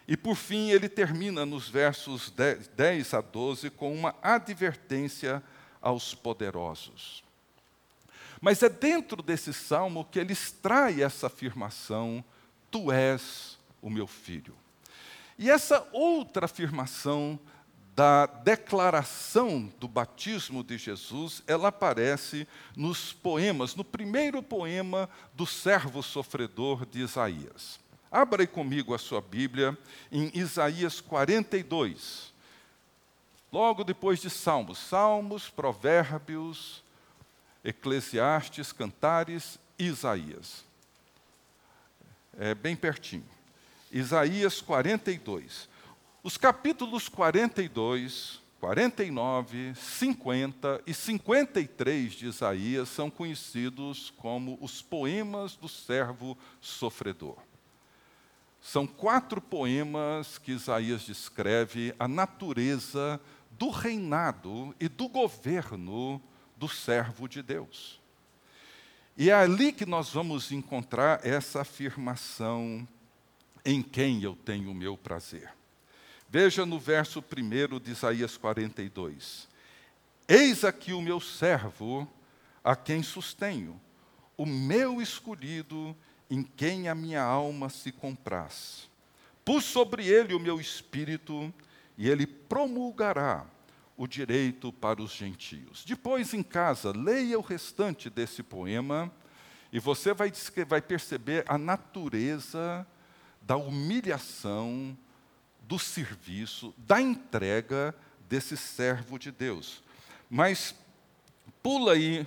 E 0.09 0.17
por 0.17 0.35
fim, 0.35 0.71
ele 0.71 0.89
termina 0.89 1.45
nos 1.45 1.69
versos 1.69 2.33
10 2.75 3.13
a 3.13 3.21
12 3.21 3.69
com 3.69 3.95
uma 3.95 4.15
advertência 4.23 5.43
aos 5.79 6.15
poderosos. 6.15 7.23
Mas 8.41 8.63
é 8.63 8.71
dentro 8.71 9.23
desse 9.23 9.53
salmo 9.53 10.07
que 10.07 10.19
ele 10.19 10.33
extrai 10.33 11.03
essa 11.03 11.27
afirmação: 11.27 12.25
Tu 12.71 12.91
és 12.91 13.59
o 13.83 13.91
meu 13.91 14.07
filho. 14.07 14.57
E 15.39 15.51
essa 15.51 15.87
outra 15.93 16.47
afirmação 16.47 17.39
da 17.95 18.25
declaração 18.25 19.71
do 19.79 19.87
batismo 19.87 20.65
de 20.65 20.79
Jesus, 20.79 21.43
ela 21.47 21.69
aparece 21.69 22.49
nos 22.75 23.13
poemas, 23.13 23.75
no 23.75 23.85
primeiro 23.85 24.43
poema 24.43 25.09
do 25.35 25.47
servo 25.47 26.03
sofredor 26.03 26.87
de 26.87 27.01
Isaías. 27.01 27.79
Abra 28.11 28.47
comigo 28.47 28.95
a 28.95 28.99
sua 28.99 29.21
Bíblia 29.21 29.77
em 30.11 30.31
Isaías 30.35 31.01
42. 31.01 32.33
Logo 33.53 33.85
depois 33.85 34.21
de 34.21 34.31
Salmos, 34.31 34.79
Salmos, 34.79 35.51
Provérbios, 35.51 36.83
Eclesiastes, 37.63 38.73
Cantares, 38.73 39.59
Isaías. 39.79 40.65
É 42.39 42.55
bem 42.55 42.75
pertinho. 42.75 43.29
Isaías 43.91 44.63
42. 44.63 45.69
Os 46.25 46.37
capítulos 46.37 47.09
42, 47.09 48.41
49, 48.61 49.75
50 49.75 50.81
e 50.87 50.95
53 50.95 52.13
de 52.13 52.27
Isaías 52.27 52.89
são 52.91 53.11
conhecidos 53.11 54.13
como 54.19 54.57
os 54.61 54.81
poemas 54.81 55.57
do 55.57 55.69
servo 55.69 56.39
sofredor. 56.61 57.39
São 58.61 58.87
quatro 58.87 59.41
poemas 59.41 60.39
que 60.39 60.53
Isaías 60.53 61.03
descreve 61.03 61.93
a 61.99 62.07
natureza 62.07 63.21
do 63.51 63.71
reinado 63.71 64.73
e 64.79 64.89
do 64.89 65.09
governo 65.09 66.23
do 66.57 66.69
servo 66.69 67.29
de 67.29 67.43
Deus. 67.43 68.01
E 69.17 69.29
é 69.29 69.35
ali 69.35 69.73
que 69.73 69.85
nós 69.85 70.11
vamos 70.11 70.53
encontrar 70.53 71.27
essa 71.27 71.63
afirmação 71.63 72.87
em 73.65 73.83
quem 73.83 74.23
eu 74.23 74.37
tenho 74.37 74.71
o 74.71 74.75
meu 74.75 74.97
prazer. 74.97 75.53
Veja 76.33 76.65
no 76.65 76.79
verso 76.79 77.23
1 77.23 77.79
de 77.79 77.91
Isaías 77.91 78.39
42. 78.39 79.47
Eis 80.27 80.65
aqui 80.65 80.95
o 80.95 81.03
meu 81.03 81.21
servo, 81.21 82.11
a 82.65 82.75
quem 82.75 83.03
sustenho, 83.03 83.79
o 84.35 84.47
meu 84.47 85.03
escolhido, 85.03 85.95
em 86.31 86.43
quem 86.43 86.89
a 86.89 86.95
minha 86.95 87.23
alma 87.23 87.69
se 87.69 87.93
compraz. 87.93 88.89
Pus 89.45 89.63
sobre 89.63 90.07
ele 90.07 90.33
o 90.33 90.41
meu 90.41 90.59
espírito, 90.59 91.53
e 91.99 92.09
ele 92.09 92.27
promulgará 92.27 93.45
o 93.95 94.07
direito 94.07 94.73
para 94.73 95.03
os 95.03 95.13
gentios. 95.13 95.85
Depois, 95.85 96.33
em 96.33 96.43
casa, 96.43 96.97
leia 96.97 97.39
o 97.39 97.43
restante 97.43 98.09
desse 98.09 98.43
poema, 98.43 99.13
e 99.71 99.79
você 99.79 100.15
vai, 100.15 100.33
vai 100.67 100.81
perceber 100.81 101.45
a 101.47 101.59
natureza 101.59 102.87
da 103.43 103.59
humilhação, 103.59 104.97
do 105.73 105.79
serviço, 105.79 106.75
da 106.77 107.01
entrega 107.01 107.95
desse 108.29 108.59
servo 108.59 109.19
de 109.19 109.33
Deus. 109.33 109.83
Mas 110.29 110.75
pula 111.63 111.95
aí 111.95 112.27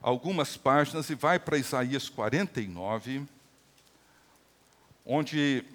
algumas 0.00 0.56
páginas 0.56 1.10
e 1.10 1.14
vai 1.14 1.38
para 1.38 1.58
Isaías 1.58 2.08
49, 2.08 3.26
onde 5.04 5.66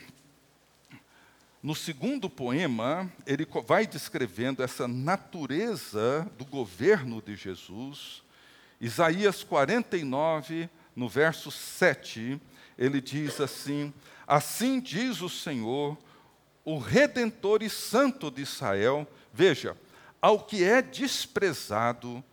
no 1.62 1.76
segundo 1.76 2.28
poema 2.28 3.08
ele 3.28 3.48
vai 3.68 3.86
descrevendo 3.86 4.64
essa 4.64 4.88
natureza 4.88 6.28
do 6.36 6.46
governo 6.46 7.22
de 7.22 7.36
Jesus. 7.36 8.24
Isaías 8.82 9.44
49, 9.44 10.68
no 10.96 11.08
verso 11.08 11.52
7, 11.52 12.42
ele 12.76 13.00
diz 13.00 13.40
assim: 13.40 13.94
Assim 14.26 14.80
diz 14.80 15.22
o 15.22 15.30
Senhor, 15.30 15.96
o 16.70 16.78
redentor 16.78 17.64
e 17.64 17.70
santo 17.70 18.30
de 18.30 18.44
Israel, 18.44 19.08
veja, 19.34 19.76
ao 20.22 20.40
que 20.40 20.64
é 20.64 20.84
desprezado, 20.84 22.24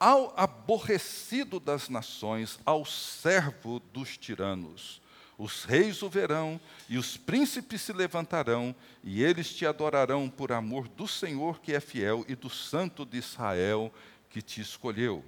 ao 0.00 0.32
aborrecido 0.34 1.60
das 1.60 1.90
nações, 1.90 2.58
ao 2.64 2.86
servo 2.86 3.80
dos 3.92 4.16
tiranos. 4.16 5.02
Os 5.36 5.64
reis 5.64 6.02
o 6.02 6.08
verão 6.08 6.58
e 6.88 6.96
os 6.96 7.18
príncipes 7.18 7.82
se 7.82 7.92
levantarão, 7.92 8.74
e 9.04 9.22
eles 9.22 9.52
te 9.52 9.66
adorarão 9.66 10.26
por 10.26 10.52
amor 10.52 10.88
do 10.88 11.06
Senhor 11.06 11.60
que 11.60 11.74
é 11.74 11.80
fiel 11.80 12.24
e 12.26 12.34
do 12.34 12.48
Santo 12.48 13.04
de 13.04 13.18
Israel 13.18 13.92
que 14.30 14.40
te 14.40 14.62
escolheu. 14.62 15.22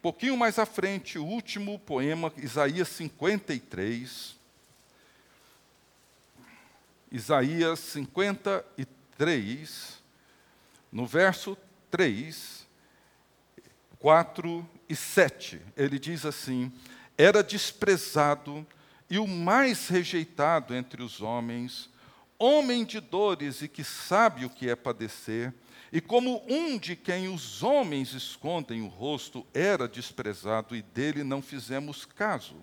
Pouquinho 0.00 0.38
mais 0.38 0.58
à 0.58 0.64
frente, 0.64 1.18
o 1.18 1.26
último 1.26 1.78
poema, 1.78 2.32
Isaías 2.38 2.88
53, 2.88 4.39
Isaías 7.10 7.80
53, 7.80 10.00
no 10.92 11.06
verso 11.06 11.56
3, 11.90 12.68
4 13.98 14.70
e 14.88 14.94
7. 14.94 15.60
Ele 15.76 15.98
diz 15.98 16.24
assim: 16.24 16.72
Era 17.18 17.42
desprezado 17.42 18.64
e 19.10 19.18
o 19.18 19.26
mais 19.26 19.88
rejeitado 19.88 20.74
entre 20.74 21.02
os 21.02 21.20
homens, 21.20 21.90
homem 22.38 22.84
de 22.84 23.00
dores 23.00 23.60
e 23.60 23.68
que 23.68 23.82
sabe 23.82 24.44
o 24.44 24.50
que 24.50 24.70
é 24.70 24.76
padecer, 24.76 25.52
e 25.92 26.00
como 26.00 26.44
um 26.48 26.78
de 26.78 26.94
quem 26.94 27.28
os 27.28 27.64
homens 27.64 28.14
escondem 28.14 28.82
o 28.82 28.86
rosto, 28.86 29.44
era 29.52 29.88
desprezado 29.88 30.76
e 30.76 30.82
dele 30.82 31.24
não 31.24 31.42
fizemos 31.42 32.04
caso. 32.04 32.54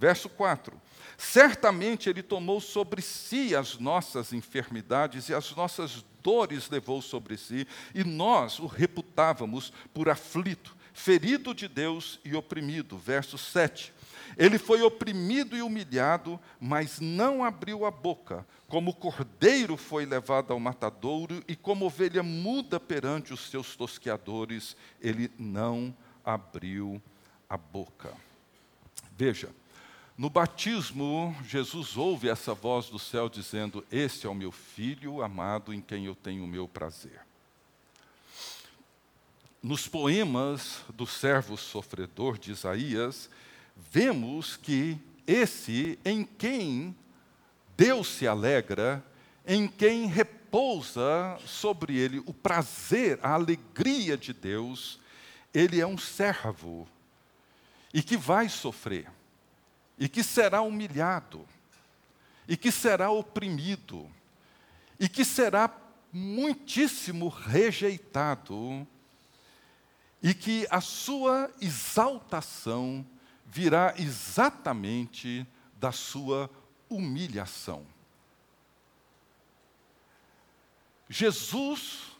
Verso 0.00 0.30
4: 0.30 0.80
Certamente 1.18 2.08
Ele 2.08 2.22
tomou 2.22 2.58
sobre 2.58 3.02
si 3.02 3.54
as 3.54 3.78
nossas 3.78 4.32
enfermidades 4.32 5.28
e 5.28 5.34
as 5.34 5.54
nossas 5.54 6.02
dores 6.22 6.70
levou 6.70 7.02
sobre 7.02 7.36
si, 7.36 7.68
e 7.94 8.02
nós 8.02 8.58
o 8.58 8.66
reputávamos 8.66 9.70
por 9.92 10.08
aflito, 10.08 10.74
ferido 10.94 11.54
de 11.54 11.68
Deus 11.68 12.18
e 12.24 12.34
oprimido. 12.34 12.96
Verso 12.96 13.36
7. 13.36 13.92
Ele 14.38 14.58
foi 14.58 14.80
oprimido 14.80 15.54
e 15.54 15.60
humilhado, 15.60 16.40
mas 16.58 16.98
não 16.98 17.44
abriu 17.44 17.84
a 17.84 17.90
boca. 17.90 18.46
Como 18.68 18.94
cordeiro 18.94 19.76
foi 19.76 20.06
levado 20.06 20.50
ao 20.50 20.60
matadouro, 20.60 21.44
e 21.46 21.54
como 21.54 21.84
ovelha 21.84 22.22
muda 22.22 22.80
perante 22.80 23.34
os 23.34 23.50
seus 23.50 23.76
tosqueadores, 23.76 24.74
ele 24.98 25.30
não 25.38 25.94
abriu 26.24 27.02
a 27.50 27.58
boca. 27.58 28.14
Veja, 29.14 29.50
no 30.20 30.28
batismo, 30.28 31.34
Jesus 31.48 31.96
ouve 31.96 32.28
essa 32.28 32.52
voz 32.52 32.90
do 32.90 32.98
céu 32.98 33.26
dizendo: 33.26 33.82
Este 33.90 34.26
é 34.26 34.28
o 34.28 34.34
meu 34.34 34.52
filho 34.52 35.22
amado 35.22 35.72
em 35.72 35.80
quem 35.80 36.04
eu 36.04 36.14
tenho 36.14 36.44
o 36.44 36.46
meu 36.46 36.68
prazer. 36.68 37.22
Nos 39.62 39.88
poemas 39.88 40.84
do 40.92 41.06
servo 41.06 41.56
sofredor 41.56 42.36
de 42.36 42.50
Isaías, 42.50 43.30
vemos 43.74 44.58
que 44.58 44.98
esse 45.26 45.98
em 46.04 46.22
quem 46.22 46.94
Deus 47.74 48.06
se 48.06 48.28
alegra, 48.28 49.02
em 49.46 49.66
quem 49.66 50.04
repousa 50.04 51.38
sobre 51.46 51.96
ele 51.96 52.22
o 52.26 52.34
prazer, 52.34 53.18
a 53.22 53.32
alegria 53.32 54.18
de 54.18 54.34
Deus, 54.34 55.00
ele 55.54 55.80
é 55.80 55.86
um 55.86 55.96
servo 55.96 56.86
e 57.94 58.02
que 58.02 58.18
vai 58.18 58.50
sofrer 58.50 59.08
e 60.00 60.08
que 60.08 60.24
será 60.24 60.62
humilhado, 60.62 61.46
e 62.48 62.56
que 62.56 62.72
será 62.72 63.10
oprimido, 63.10 64.10
e 64.98 65.06
que 65.06 65.26
será 65.26 65.70
muitíssimo 66.10 67.28
rejeitado, 67.28 68.88
e 70.22 70.32
que 70.32 70.66
a 70.70 70.80
sua 70.80 71.50
exaltação 71.60 73.06
virá 73.44 73.94
exatamente 73.98 75.46
da 75.74 75.92
sua 75.92 76.50
humilhação. 76.88 77.86
Jesus 81.08 82.12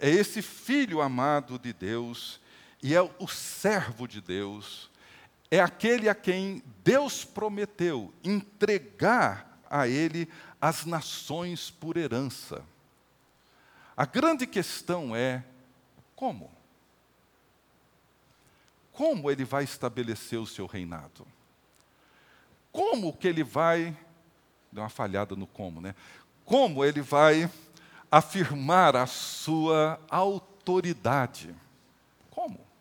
é 0.00 0.10
esse 0.10 0.42
filho 0.42 1.00
amado 1.00 1.58
de 1.58 1.72
Deus 1.72 2.40
e 2.82 2.94
é 2.94 3.02
o 3.02 3.28
servo 3.28 4.08
de 4.08 4.20
Deus 4.20 4.90
é 5.54 5.60
aquele 5.60 6.08
a 6.08 6.14
quem 6.16 6.64
Deus 6.82 7.24
prometeu 7.24 8.12
entregar 8.24 9.60
a 9.70 9.86
ele 9.86 10.28
as 10.60 10.84
nações 10.84 11.70
por 11.70 11.96
herança. 11.96 12.60
A 13.96 14.04
grande 14.04 14.48
questão 14.48 15.14
é 15.14 15.44
como? 16.16 16.50
Como 18.90 19.30
ele 19.30 19.44
vai 19.44 19.62
estabelecer 19.62 20.40
o 20.40 20.46
seu 20.46 20.66
reinado? 20.66 21.24
Como 22.72 23.16
que 23.16 23.28
ele 23.28 23.44
vai. 23.44 23.96
Deu 24.72 24.82
uma 24.82 24.88
falhada 24.88 25.36
no 25.36 25.46
como, 25.46 25.80
né? 25.80 25.94
Como 26.44 26.84
ele 26.84 27.00
vai 27.00 27.48
afirmar 28.10 28.96
a 28.96 29.06
sua 29.06 30.00
autoridade? 30.10 31.54
Como? 32.28 32.73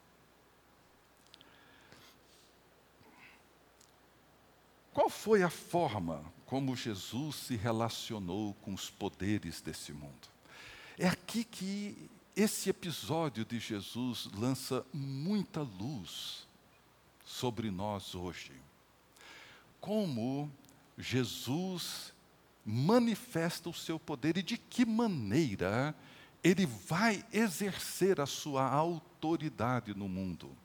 Qual 4.94 5.10
foi 5.10 5.42
a 5.42 5.50
forma 5.50 6.24
como 6.46 6.76
Jesus 6.76 7.36
se 7.36 7.56
relacionou 7.56 8.54
com 8.62 8.74
os 8.74 8.90
poderes 8.90 9.60
desse 9.60 9.92
mundo? 9.92 10.28
É 11.00 11.08
aqui 11.08 11.44
que 11.44 12.10
esse 12.36 12.70
episódio 12.70 13.44
de 13.44 13.60
Jesus 13.60 14.30
lança 14.36 14.86
muita 14.94 15.62
luz 15.62 16.48
sobre 17.26 17.72
nós 17.72 18.14
hoje. 18.14 18.52
Como 19.82 20.52
Jesus 20.96 22.14
manifesta 22.64 23.70
o 23.70 23.74
seu 23.74 24.00
poder 24.00 24.38
e 24.38 24.44
de 24.44 24.58
que 24.58 24.86
maneira 24.86 25.96
ele 26.44 26.66
vai 26.66 27.26
exercer 27.34 28.22
a 28.22 28.26
sua 28.26 28.70
autoridade 28.70 29.94
no 29.96 30.08
mundo. 30.08 30.56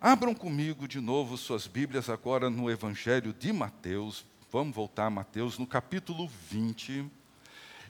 Abram 0.00 0.34
comigo 0.34 0.86
de 0.86 1.00
novo 1.00 1.36
suas 1.38 1.66
Bíblias 1.66 2.10
agora 2.10 2.50
no 2.50 2.70
Evangelho 2.70 3.32
de 3.32 3.52
Mateus. 3.52 4.24
Vamos 4.52 4.74
voltar 4.74 5.06
a 5.06 5.10
Mateus, 5.10 5.58
no 5.58 5.66
capítulo 5.66 6.28
20. 6.50 7.10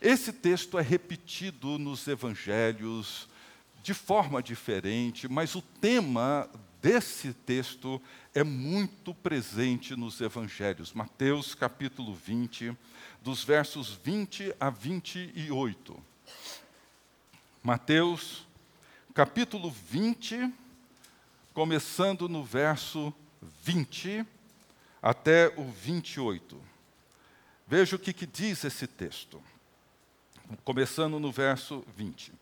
Esse 0.01 0.33
texto 0.33 0.79
é 0.79 0.83
repetido 0.83 1.77
nos 1.79 2.07
Evangelhos 2.07 3.29
de 3.83 3.93
forma 3.93 4.43
diferente, 4.43 5.27
mas 5.29 5.57
o 5.57 5.62
tema 5.62 6.49
desse 6.81 7.33
texto 7.33 8.01
é 8.33 8.45
muito 8.45 9.12
presente 9.12 9.97
nos 9.97 10.21
Evangelhos. 10.21 10.93
Mateus, 10.93 11.55
capítulo 11.55 12.14
20, 12.14 12.77
dos 13.23 13.43
versos 13.43 13.90
20 13.90 14.55
a 14.61 14.71
28. 14.71 15.97
Mateus, 17.62 18.47
capítulo 19.12 19.71
20 19.71 20.63
começando 21.55 22.29
no 22.29 22.43
verso 22.43 23.14
20 23.62 24.27
até 25.01 25.55
o 25.57 25.64
28. 25.64 26.61
Veja 27.67 27.95
o 27.95 27.99
que, 27.99 28.12
que 28.12 28.27
diz 28.27 28.64
esse 28.64 28.88
texto, 28.88 29.40
começando 30.64 31.21
no 31.21 31.31
verso 31.31 31.85
20. 31.97 32.33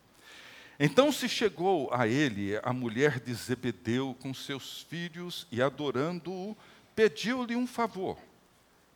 Então 0.80 1.12
se 1.12 1.28
chegou 1.28 1.92
a 1.92 2.08
ele 2.08 2.58
a 2.62 2.72
mulher 2.72 3.20
de 3.20 3.34
Zebedeu 3.34 4.16
com 4.18 4.32
seus 4.32 4.80
filhos 4.82 5.46
e, 5.52 5.60
adorando-o, 5.60 6.56
pediu-lhe 6.96 7.54
um 7.54 7.66
favor. 7.66 8.18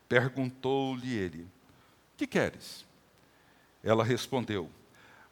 Perguntou-lhe 0.09 1.15
ele: 1.15 1.47
Que 2.17 2.27
queres? 2.27 2.87
Ela 3.85 4.03
respondeu: 4.03 4.71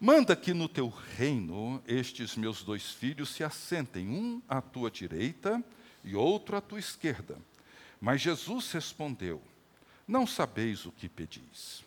Manda 0.01 0.35
que 0.35 0.53
no 0.53 0.69
teu 0.69 0.89
reino 0.89 1.83
estes 1.87 2.37
meus 2.37 2.63
dois 2.63 2.91
filhos 2.91 3.31
se 3.31 3.45
assentem, 3.45 4.09
um 4.09 4.43
à 4.49 4.61
tua 4.61 4.91
direita 4.91 5.63
e 6.03 6.15
outro 6.15 6.57
à 6.57 6.61
tua 6.61 6.79
esquerda. 6.79 7.39
Mas 8.01 8.21
Jesus 8.21 8.71
respondeu: 8.73 9.41
Não 10.07 10.27
sabeis 10.27 10.85
o 10.85 10.93
que 10.93 11.09
pedis. 11.09 11.85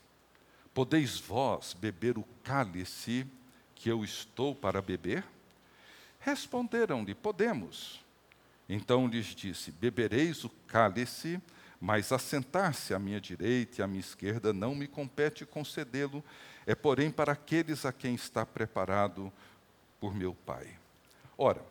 Podeis 0.73 1.19
vós 1.19 1.73
beber 1.73 2.17
o 2.17 2.25
cálice 2.43 3.25
que 3.75 3.89
eu 3.89 4.03
estou 4.03 4.55
para 4.55 4.81
beber? 4.81 5.23
Responderam-lhe: 6.19 7.13
Podemos. 7.13 7.99
Então 8.69 9.07
lhes 9.07 9.27
disse: 9.27 9.71
Bebereis 9.71 10.43
o 10.43 10.49
cálice, 10.67 11.41
mas 11.79 12.11
assentar-se 12.11 12.93
à 12.93 12.99
minha 12.99 13.21
direita 13.21 13.81
e 13.81 13.83
à 13.83 13.87
minha 13.87 13.99
esquerda 13.99 14.51
não 14.53 14.73
me 14.73 14.87
compete 14.87 15.45
concedê-lo 15.45 16.23
é, 16.67 16.75
porém, 16.75 17.09
para 17.09 17.31
aqueles 17.31 17.85
a 17.85 17.93
quem 17.93 18.13
está 18.13 18.45
preparado 18.45 19.31
por 20.01 20.13
meu 20.13 20.35
Pai. 20.45 20.67
Ora, 21.37 21.63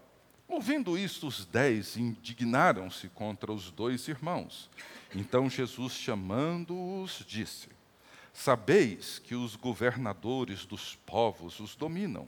ouvindo 0.49 0.97
isto, 0.97 1.27
os 1.27 1.45
dez 1.45 1.99
indignaram-se 1.99 3.09
contra 3.11 3.53
os 3.53 3.71
dois 3.71 4.09
irmãos. 4.09 4.71
Então 5.15 5.51
Jesus, 5.51 5.93
chamando-os, 5.93 7.23
disse: 7.29 7.69
Sabeis 8.33 9.19
que 9.19 9.35
os 9.35 9.55
governadores 9.55 10.65
dos 10.65 10.95
povos 10.95 11.61
os 11.61 11.77
dominam, 11.77 12.27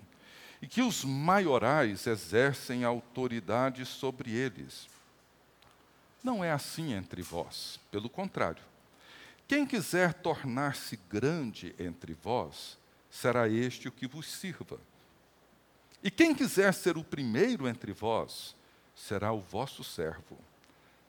e 0.60 0.66
que 0.66 0.82
os 0.82 1.04
maiorais 1.04 2.06
exercem 2.06 2.84
autoridade 2.84 3.86
sobre 3.86 4.30
eles. 4.30 4.88
Não 6.22 6.44
é 6.44 6.50
assim 6.50 6.92
entre 6.92 7.22
vós, 7.22 7.80
pelo 7.90 8.10
contrário. 8.10 8.62
Quem 9.48 9.64
quiser 9.66 10.12
tornar-se 10.12 10.98
grande 11.10 11.74
entre 11.78 12.12
vós, 12.12 12.76
será 13.10 13.48
este 13.48 13.88
o 13.88 13.92
que 13.92 14.06
vos 14.06 14.26
sirva. 14.30 14.78
E 16.02 16.10
quem 16.10 16.34
quiser 16.34 16.74
ser 16.74 16.98
o 16.98 17.02
primeiro 17.02 17.66
entre 17.66 17.92
vós, 17.92 18.54
será 18.94 19.32
o 19.32 19.40
vosso 19.40 19.82
servo. 19.82 20.38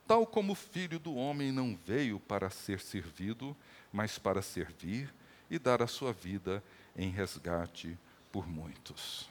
Tal 0.07 0.25
como 0.25 0.53
o 0.53 0.55
filho 0.55 0.97
do 0.97 1.13
homem 1.15 1.51
não 1.51 1.77
veio 1.85 2.17
para 2.17 2.49
ser 2.49 2.79
servido, 2.79 3.55
mas 3.91 4.17
para 4.17 4.41
servir 4.41 5.13
e 5.49 5.59
dar 5.59 5.81
a 5.81 5.87
sua 5.87 6.13
vida 6.13 6.63
em 6.95 7.09
resgate 7.09 7.97
por 8.31 8.47
muitos. 8.47 9.29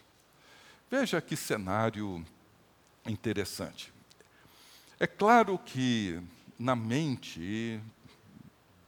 Veja 0.91 1.21
que 1.21 1.35
cenário 1.35 2.25
interessante. 3.07 3.93
É 5.01 5.07
claro 5.07 5.59
que 5.59 6.21
na 6.59 6.77
mente 6.77 7.81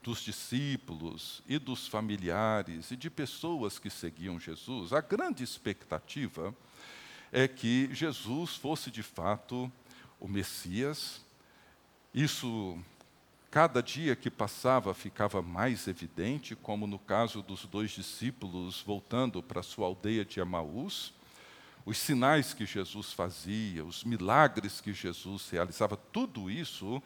dos 0.02 0.20
discípulos 0.20 1.42
e 1.46 1.58
dos 1.58 1.86
familiares 1.86 2.90
e 2.90 2.96
de 2.96 3.10
pessoas 3.10 3.78
que 3.78 3.90
seguiam 3.90 4.40
Jesus, 4.40 4.92
a 4.92 5.00
grande 5.00 5.44
expectativa 5.44 6.54
é 7.30 7.46
que 7.46 7.88
Jesus 7.92 8.56
fosse 8.56 8.90
de 8.90 9.02
fato 9.02 9.70
o 10.18 10.26
Messias. 10.26 11.20
Isso, 12.14 12.78
cada 13.50 13.82
dia 13.82 14.16
que 14.16 14.30
passava, 14.30 14.94
ficava 14.94 15.42
mais 15.42 15.86
evidente, 15.86 16.56
como 16.56 16.86
no 16.86 16.98
caso 16.98 17.42
dos 17.42 17.64
dois 17.66 17.90
discípulos 17.90 18.82
voltando 18.82 19.42
para 19.42 19.62
sua 19.62 19.86
aldeia 19.86 20.24
de 20.24 20.40
Emaús. 20.40 21.12
os 21.84 21.96
sinais 21.98 22.52
que 22.52 22.66
Jesus 22.66 23.12
fazia, 23.12 23.84
os 23.84 24.04
milagres 24.04 24.80
que 24.80 24.92
Jesus 24.92 25.48
realizava, 25.50 25.96
tudo 25.96 26.50
isso 26.50 27.02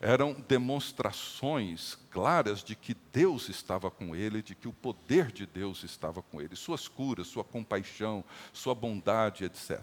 eram 0.00 0.32
demonstrações 0.46 1.98
claras 2.10 2.62
de 2.62 2.76
que 2.76 2.94
Deus 3.12 3.48
estava 3.48 3.90
com 3.90 4.14
ele, 4.14 4.42
de 4.42 4.54
que 4.54 4.68
o 4.68 4.72
poder 4.72 5.32
de 5.32 5.44
Deus 5.44 5.82
estava 5.82 6.22
com 6.22 6.40
ele, 6.40 6.54
suas 6.54 6.86
curas, 6.86 7.26
sua 7.26 7.42
compaixão, 7.42 8.24
sua 8.52 8.74
bondade, 8.74 9.44
etc. 9.44 9.80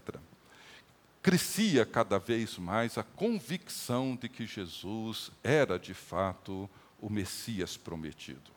Crescia 1.22 1.86
cada 1.86 2.18
vez 2.18 2.58
mais 2.58 2.98
a 2.98 3.04
convicção 3.04 4.16
de 4.16 4.30
que 4.30 4.46
Jesus 4.46 5.32
era 5.44 5.78
de 5.78 5.94
fato 5.94 6.70
o 7.02 7.10
Messias 7.10 7.76
prometido. 7.76 8.56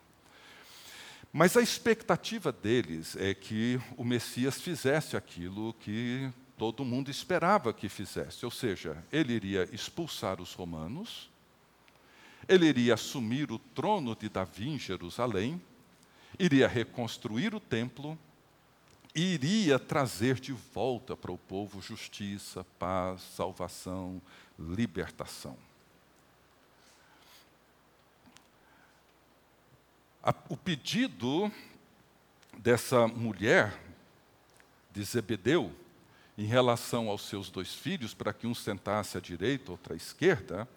Mas 1.31 1.57
a 1.57 1.61
expectativa 1.61 2.51
deles 2.51 3.15
é 3.17 3.33
que 3.33 3.79
o 3.97 4.03
Messias 4.03 4.61
fizesse 4.61 5.17
aquilo 5.17 5.73
que 5.73 6.31
todo 6.57 6.83
mundo 6.83 7.11
esperava 7.11 7.73
que 7.73 7.87
fizesse, 7.87 8.43
ou 8.45 8.51
seja, 8.51 9.03
ele 9.11 9.33
iria 9.33 9.69
expulsar 9.71 10.41
os 10.41 10.53
romanos, 10.53 11.29
ele 12.49 12.65
iria 12.65 12.95
assumir 12.95 13.51
o 13.51 13.59
trono 13.59 14.15
de 14.15 14.27
Davi 14.27 14.67
em 14.67 14.79
Jerusalém, 14.79 15.61
iria 16.37 16.67
reconstruir 16.67 17.53
o 17.53 17.59
templo, 17.59 18.17
e 19.15 19.33
iria 19.33 19.77
trazer 19.77 20.39
de 20.39 20.51
volta 20.51 21.15
para 21.15 21.31
o 21.31 21.37
povo 21.37 21.81
justiça, 21.81 22.65
paz, 22.77 23.21
salvação, 23.21 24.21
libertação. 24.57 25.57
o 30.47 30.57
pedido 30.57 31.51
dessa 32.57 33.07
mulher 33.07 33.79
de 34.91 35.03
Zebedeu 35.03 35.73
em 36.37 36.45
relação 36.45 37.09
aos 37.09 37.23
seus 37.23 37.49
dois 37.49 37.73
filhos, 37.73 38.13
para 38.13 38.33
que 38.33 38.45
um 38.45 38.53
sentasse 38.53 39.17
à 39.17 39.21
direita, 39.21 39.71
outro 39.71 39.93
à 39.93 39.95
esquerda, 39.95 40.67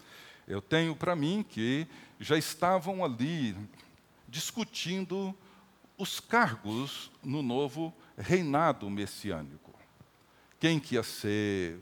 eu 0.46 0.60
tenho 0.60 0.94
para 0.96 1.14
mim 1.14 1.44
que 1.48 1.86
já 2.18 2.36
estavam 2.36 3.04
ali 3.04 3.56
discutindo 4.28 5.34
os 5.98 6.18
cargos 6.20 7.10
no 7.22 7.42
novo 7.42 7.94
reinado 8.16 8.88
messiânico. 8.90 9.72
Quem 10.58 10.80
que 10.80 10.94
ia 10.94 11.02
ser 11.02 11.78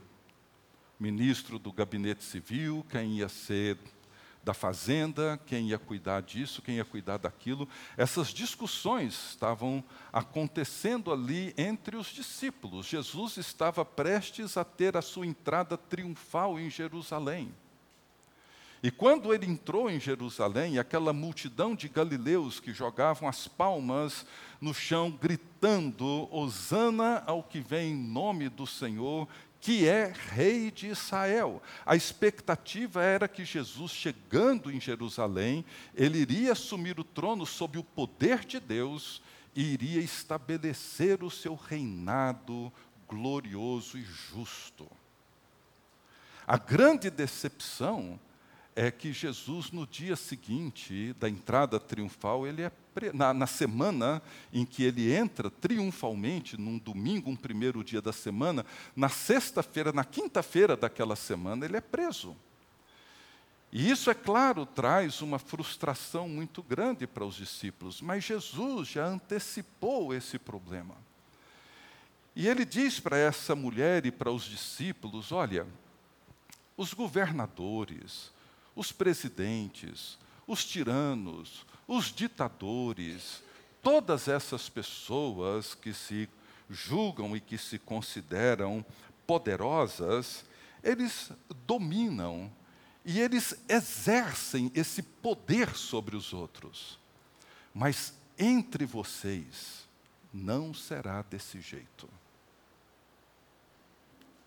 ministro 0.99 1.59
do 1.59 1.73
gabinete 1.73 2.25
civil, 2.25 2.85
quem 2.91 3.19
ia 3.19 3.29
ser 3.29 3.79
da 4.43 4.55
fazenda, 4.55 5.39
quem 5.47 5.69
ia 5.69 5.79
cuidar 5.79 6.23
disso, 6.23 6.63
quem 6.63 6.77
ia 6.77 6.85
cuidar 6.85 7.19
daquilo. 7.19 7.69
Essas 7.97 8.29
discussões 8.29 9.31
estavam 9.31 9.85
acontecendo 10.13 11.13
ali 11.13 11.55
entre 11.57 11.97
os 11.97 12.07
discípulos. 12.09 12.87
Jesus 12.87 13.37
estava 13.37 13.85
prestes 13.85 14.57
a 14.57 14.65
ter 14.65 14.97
a 14.97 15.03
sua 15.03 15.27
entrada 15.27 15.77
triunfal 15.77 16.59
em 16.59 16.71
Jerusalém. 16.71 17.55
E 18.83 18.91
quando 18.91 19.35
ele 19.35 19.47
entrou 19.47 19.91
em 19.91 20.01
Jerusalém, 20.01 20.79
aquela 20.79 21.13
multidão 21.13 21.75
de 21.75 21.87
galileus 21.87 22.59
que 22.59 22.73
jogavam 22.73 23.29
as 23.29 23.47
palmas 23.47 24.25
no 24.59 24.73
chão, 24.73 25.11
gritando: 25.11 26.29
Hosana 26.35 27.23
ao 27.27 27.43
que 27.43 27.61
vem 27.61 27.93
em 27.93 27.97
nome 27.97 28.49
do 28.49 28.67
Senhor, 28.67 29.29
que 29.61 29.87
é 29.87 30.11
rei 30.31 30.71
de 30.71 30.87
Israel. 30.87 31.63
A 31.85 31.95
expectativa 31.95 33.03
era 33.03 33.29
que 33.29 33.45
Jesus, 33.45 33.93
chegando 33.93 34.73
em 34.73 34.81
Jerusalém, 34.81 35.63
ele 35.95 36.19
iria 36.19 36.53
assumir 36.53 36.99
o 36.99 37.05
trono 37.05 37.45
sob 37.45 37.79
o 37.79 37.85
poder 37.85 38.47
de 38.47 38.59
Deus 38.59 39.21
e 39.55 39.63
iria 39.63 40.01
estabelecer 40.01 41.23
o 41.23 41.31
seu 41.31 41.55
reinado 41.55 42.73
glorioso 43.07 43.99
e 43.99 44.03
justo. 44.03 44.89
A 46.47 46.57
grande 46.57 47.11
decepção 47.11 48.19
é 48.81 48.91
que 48.91 49.13
Jesus, 49.13 49.71
no 49.71 49.87
dia 49.87 50.17
seguinte 50.17 51.15
da 51.21 51.29
entrada 51.29 51.79
triunfal, 51.79 52.47
ele 52.47 52.63
é 52.63 52.71
pre... 52.95 53.13
na, 53.13 53.35
na, 53.35 53.47
semana 53.47 54.23
em 54.51 54.65
que 54.65 54.83
ele 54.83 55.13
entra 55.13 55.51
triunfalmente, 55.51 56.59
num 56.59 56.79
domingo, 56.79 57.31
um 57.31 57.37
primeiro 57.37 57.85
dia 57.85 58.01
da 58.01 58.11
semana, 58.11 58.65
na 58.97 59.11
sexta-feira, 59.11 59.93
na 59.93 60.03
quinta-feira 60.03 60.79
daquela 60.79 61.15
semana, 61.15 61.67
ele 61.67 61.77
é 61.77 61.81
preso. 61.83 62.35
E 63.71 63.91
isso, 63.91 64.11
é 64.11 64.15
claro, 64.15 64.65
traz 64.65 65.21
uma 65.21 65.39
frustração 65.39 66.27
muito 66.27 66.63
grande 66.63 67.07
para 67.07 67.27
os 67.27 67.35
discípulos, 67.35 68.01
mas 68.01 68.25
Jesus 68.25 68.89
já 68.89 69.05
antecipou 69.05 70.15
esse 70.15 70.39
problema. 70.39 70.95
E 72.35 72.49
ele 72.49 72.65
diz 72.65 72.99
para 72.99 73.19
essa 73.19 73.55
mulher 73.55 74.07
e 74.07 74.11
para 74.11 74.33
os 74.33 74.45
discípulos: 74.45 75.33
olha, 75.33 75.67
os 76.79 76.95
governadores, 76.95 78.33
os 78.75 78.93
presidentes, 78.93 80.19
os 80.47 80.65
tiranos, 80.65 81.67
os 81.87 82.07
ditadores, 82.07 83.43
todas 83.83 84.29
essas 84.29 84.69
pessoas 84.69 85.75
que 85.75 85.93
se 85.93 86.29
julgam 86.69 87.37
e 87.37 87.41
que 87.41 87.59
se 87.59 87.79
consideram 87.79 88.85
poderosas, 89.27 90.45
eles 90.83 91.31
dominam 91.67 92.51
e 93.05 93.21
eles 93.21 93.55
exercem 93.69 94.71
esse 94.75 95.03
poder 95.03 95.75
sobre 95.75 96.17
os 96.17 96.33
outros. 96.33 96.99
Mas 97.75 98.15
entre 98.39 98.85
vocês 98.85 99.89
não 100.33 100.73
será 100.73 101.23
desse 101.23 101.61
jeito. 101.61 102.09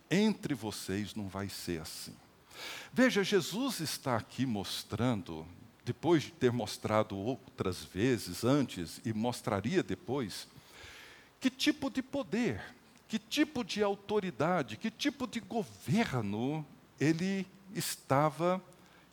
Entre 0.10 0.54
vocês 0.54 1.16
não 1.16 1.28
vai 1.28 1.50
ser 1.50 1.82
assim. 1.82 2.16
Veja, 2.92 3.24
Jesus 3.24 3.80
está 3.80 4.16
aqui 4.16 4.46
mostrando, 4.46 5.46
depois 5.84 6.24
de 6.24 6.32
ter 6.32 6.52
mostrado 6.52 7.18
outras 7.18 7.84
vezes 7.84 8.44
antes 8.44 9.02
e 9.04 9.14
mostraria 9.14 9.84
depois, 9.84 10.48
que 11.40 11.50
tipo 11.50 11.90
de 11.90 12.02
poder, 12.02 12.62
que 13.08 13.20
tipo 13.20 13.64
de 13.64 13.84
autoridade, 13.84 14.78
que 14.78 14.90
tipo 14.90 15.28
de 15.28 15.40
governo 15.40 16.66
ele 17.00 17.46
estava 17.76 18.62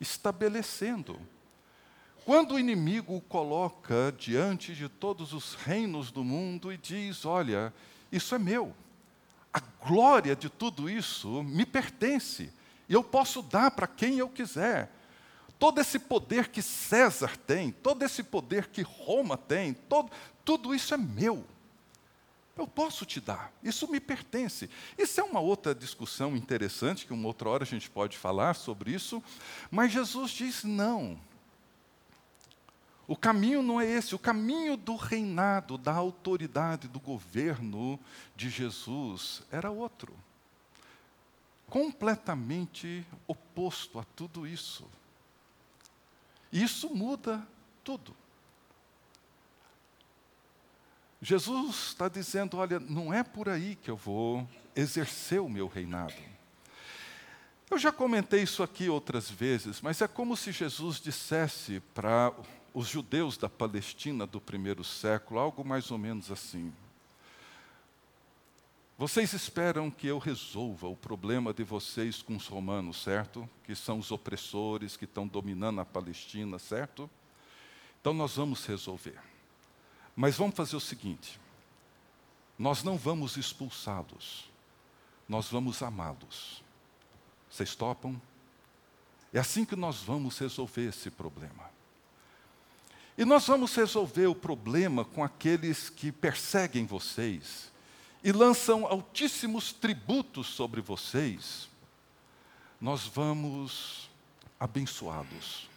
estabelecendo. 0.00 1.18
Quando 2.24 2.54
o 2.54 2.58
inimigo 2.58 3.16
o 3.16 3.20
coloca 3.20 4.14
diante 4.16 4.74
de 4.74 4.88
todos 4.88 5.32
os 5.32 5.54
reinos 5.54 6.10
do 6.10 6.22
mundo 6.22 6.72
e 6.72 6.76
diz: 6.76 7.24
Olha, 7.24 7.72
isso 8.12 8.34
é 8.34 8.38
meu, 8.38 8.74
a 9.52 9.60
glória 9.84 10.36
de 10.36 10.48
tudo 10.48 10.88
isso 10.88 11.42
me 11.42 11.66
pertence, 11.66 12.52
e 12.90 12.92
eu 12.92 13.04
posso 13.04 13.40
dar 13.40 13.70
para 13.70 13.86
quem 13.86 14.18
eu 14.18 14.28
quiser. 14.28 14.90
Todo 15.60 15.80
esse 15.80 15.96
poder 15.96 16.48
que 16.48 16.60
César 16.60 17.36
tem, 17.36 17.70
todo 17.70 18.02
esse 18.02 18.20
poder 18.20 18.66
que 18.66 18.82
Roma 18.82 19.36
tem, 19.36 19.74
todo, 19.74 20.10
tudo 20.44 20.74
isso 20.74 20.92
é 20.92 20.96
meu. 20.96 21.46
Eu 22.56 22.66
posso 22.66 23.06
te 23.06 23.20
dar, 23.20 23.52
isso 23.62 23.88
me 23.88 24.00
pertence. 24.00 24.68
Isso 24.98 25.20
é 25.20 25.22
uma 25.22 25.38
outra 25.38 25.72
discussão 25.72 26.36
interessante, 26.36 27.06
que 27.06 27.12
uma 27.12 27.28
outra 27.28 27.48
hora 27.48 27.62
a 27.62 27.66
gente 27.66 27.88
pode 27.88 28.18
falar 28.18 28.54
sobre 28.54 28.90
isso, 28.90 29.22
mas 29.70 29.92
Jesus 29.92 30.32
diz: 30.32 30.64
não. 30.64 31.16
O 33.06 33.16
caminho 33.16 33.62
não 33.62 33.80
é 33.80 33.86
esse, 33.86 34.16
o 34.16 34.18
caminho 34.18 34.76
do 34.76 34.96
reinado, 34.96 35.78
da 35.78 35.92
autoridade, 35.92 36.88
do 36.88 36.98
governo 36.98 38.00
de 38.34 38.50
Jesus 38.50 39.42
era 39.52 39.70
outro 39.70 40.12
completamente 41.70 43.06
oposto 43.26 43.98
a 44.00 44.04
tudo 44.16 44.46
isso. 44.46 44.86
Isso 46.52 46.90
muda 46.90 47.46
tudo. 47.84 48.14
Jesus 51.22 51.88
está 51.88 52.08
dizendo: 52.08 52.56
olha, 52.56 52.80
não 52.80 53.14
é 53.14 53.22
por 53.22 53.48
aí 53.48 53.76
que 53.76 53.90
eu 53.90 53.96
vou 53.96 54.46
exercer 54.74 55.40
o 55.40 55.48
meu 55.48 55.68
reinado. 55.68 56.14
Eu 57.70 57.78
já 57.78 57.92
comentei 57.92 58.42
isso 58.42 58.64
aqui 58.64 58.88
outras 58.88 59.30
vezes, 59.30 59.80
mas 59.80 60.02
é 60.02 60.08
como 60.08 60.36
se 60.36 60.50
Jesus 60.50 61.00
dissesse 61.00 61.78
para 61.94 62.34
os 62.74 62.88
judeus 62.88 63.36
da 63.36 63.48
Palestina 63.48 64.26
do 64.26 64.40
primeiro 64.40 64.82
século 64.82 65.38
algo 65.38 65.64
mais 65.64 65.90
ou 65.92 65.98
menos 65.98 66.32
assim: 66.32 66.72
vocês 69.00 69.32
esperam 69.32 69.90
que 69.90 70.08
eu 70.08 70.18
resolva 70.18 70.86
o 70.86 70.94
problema 70.94 71.54
de 71.54 71.64
vocês 71.64 72.20
com 72.20 72.36
os 72.36 72.46
romanos, 72.46 73.02
certo? 73.02 73.48
Que 73.64 73.74
são 73.74 73.98
os 73.98 74.10
opressores 74.10 74.94
que 74.94 75.06
estão 75.06 75.26
dominando 75.26 75.80
a 75.80 75.86
Palestina, 75.86 76.58
certo? 76.58 77.08
Então 77.98 78.12
nós 78.12 78.36
vamos 78.36 78.66
resolver. 78.66 79.18
Mas 80.14 80.36
vamos 80.36 80.54
fazer 80.54 80.76
o 80.76 80.80
seguinte: 80.80 81.40
nós 82.58 82.82
não 82.82 82.98
vamos 82.98 83.38
expulsá-los, 83.38 84.50
nós 85.26 85.48
vamos 85.48 85.82
amá-los. 85.82 86.62
Vocês 87.50 87.74
topam? 87.74 88.20
É 89.32 89.38
assim 89.38 89.64
que 89.64 89.76
nós 89.76 90.02
vamos 90.02 90.38
resolver 90.38 90.86
esse 90.90 91.10
problema. 91.10 91.70
E 93.16 93.24
nós 93.24 93.46
vamos 93.46 93.74
resolver 93.74 94.26
o 94.26 94.34
problema 94.34 95.06
com 95.06 95.24
aqueles 95.24 95.88
que 95.88 96.12
perseguem 96.12 96.84
vocês 96.84 97.69
e 98.22 98.32
lançam 98.32 98.86
altíssimos 98.86 99.72
tributos 99.72 100.46
sobre 100.48 100.80
vocês, 100.80 101.68
nós 102.80 103.06
vamos 103.06 104.10
abençoá-los, 104.58 105.68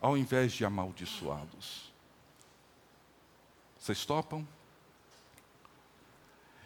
ao 0.00 0.16
invés 0.16 0.52
de 0.52 0.64
amaldiçoá-los. 0.64 1.92
Vocês 3.78 4.04
topam? 4.04 4.46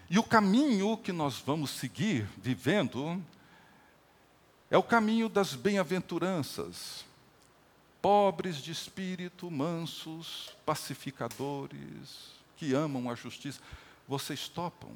E 0.09 0.19
o 0.19 0.25
caminho 0.25 0.97
que 0.97 1.13
nós 1.13 1.39
vamos 1.39 1.71
seguir 1.71 2.29
vivendo 2.37 3.23
é 4.71 4.77
o 4.77 4.83
caminho 4.83 5.29
das 5.29 5.55
bem-aventuranças. 5.55 7.05
Pobres 8.03 8.57
de 8.57 8.73
espírito, 8.73 9.51
mansos, 9.51 10.57
pacificadores, 10.65 12.33
que 12.57 12.73
amam 12.73 13.11
a 13.11 13.15
justiça. 13.15 13.61
Vocês 14.11 14.49
topam? 14.49 14.91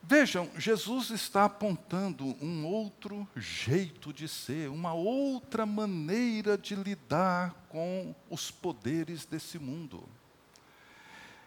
Vejam, 0.00 0.48
Jesus 0.56 1.10
está 1.10 1.46
apontando 1.46 2.24
um 2.40 2.64
outro 2.64 3.26
jeito 3.34 4.12
de 4.12 4.28
ser, 4.28 4.70
uma 4.70 4.94
outra 4.94 5.66
maneira 5.66 6.56
de 6.56 6.76
lidar 6.76 7.52
com 7.68 8.14
os 8.30 8.48
poderes 8.48 9.26
desse 9.26 9.58
mundo. 9.58 10.08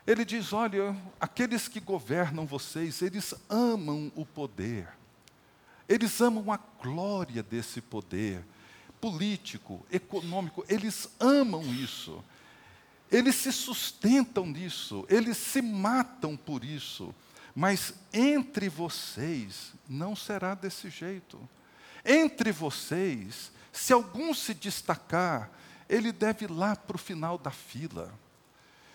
Ele 0.05 0.25
diz: 0.25 0.51
olha, 0.51 0.93
aqueles 1.17 1.69
que 1.69 1.79
governam 1.79 2.45
vocês, 2.45 3.01
eles 3.01 3.33
amam 3.49 4.11
o 4.13 4.25
poder, 4.25 4.89
eles 5.87 6.19
amam 6.19 6.51
a 6.51 6.57
glória 6.57 7.41
desse 7.41 7.79
poder 7.79 8.43
político, 8.99 9.85
econômico, 9.89 10.65
eles 10.67 11.09
amam 11.21 11.63
isso, 11.73 12.21
eles 13.11 13.35
se 13.35 13.51
sustentam 13.51 14.45
nisso, 14.45 15.05
eles 15.09 15.37
se 15.37 15.61
matam 15.61 16.35
por 16.35 16.63
isso, 16.63 17.13
mas 17.55 17.93
entre 18.13 18.69
vocês 18.69 19.73
não 19.87 20.15
será 20.15 20.53
desse 20.53 20.89
jeito. 20.89 21.39
Entre 22.05 22.51
vocês, 22.51 23.51
se 23.71 23.93
algum 23.93 24.33
se 24.33 24.53
destacar, 24.53 25.49
ele 25.89 26.11
deve 26.11 26.45
ir 26.45 26.51
lá 26.51 26.75
para 26.75 26.95
o 26.95 26.99
final 26.99 27.37
da 27.37 27.51
fila. 27.51 28.13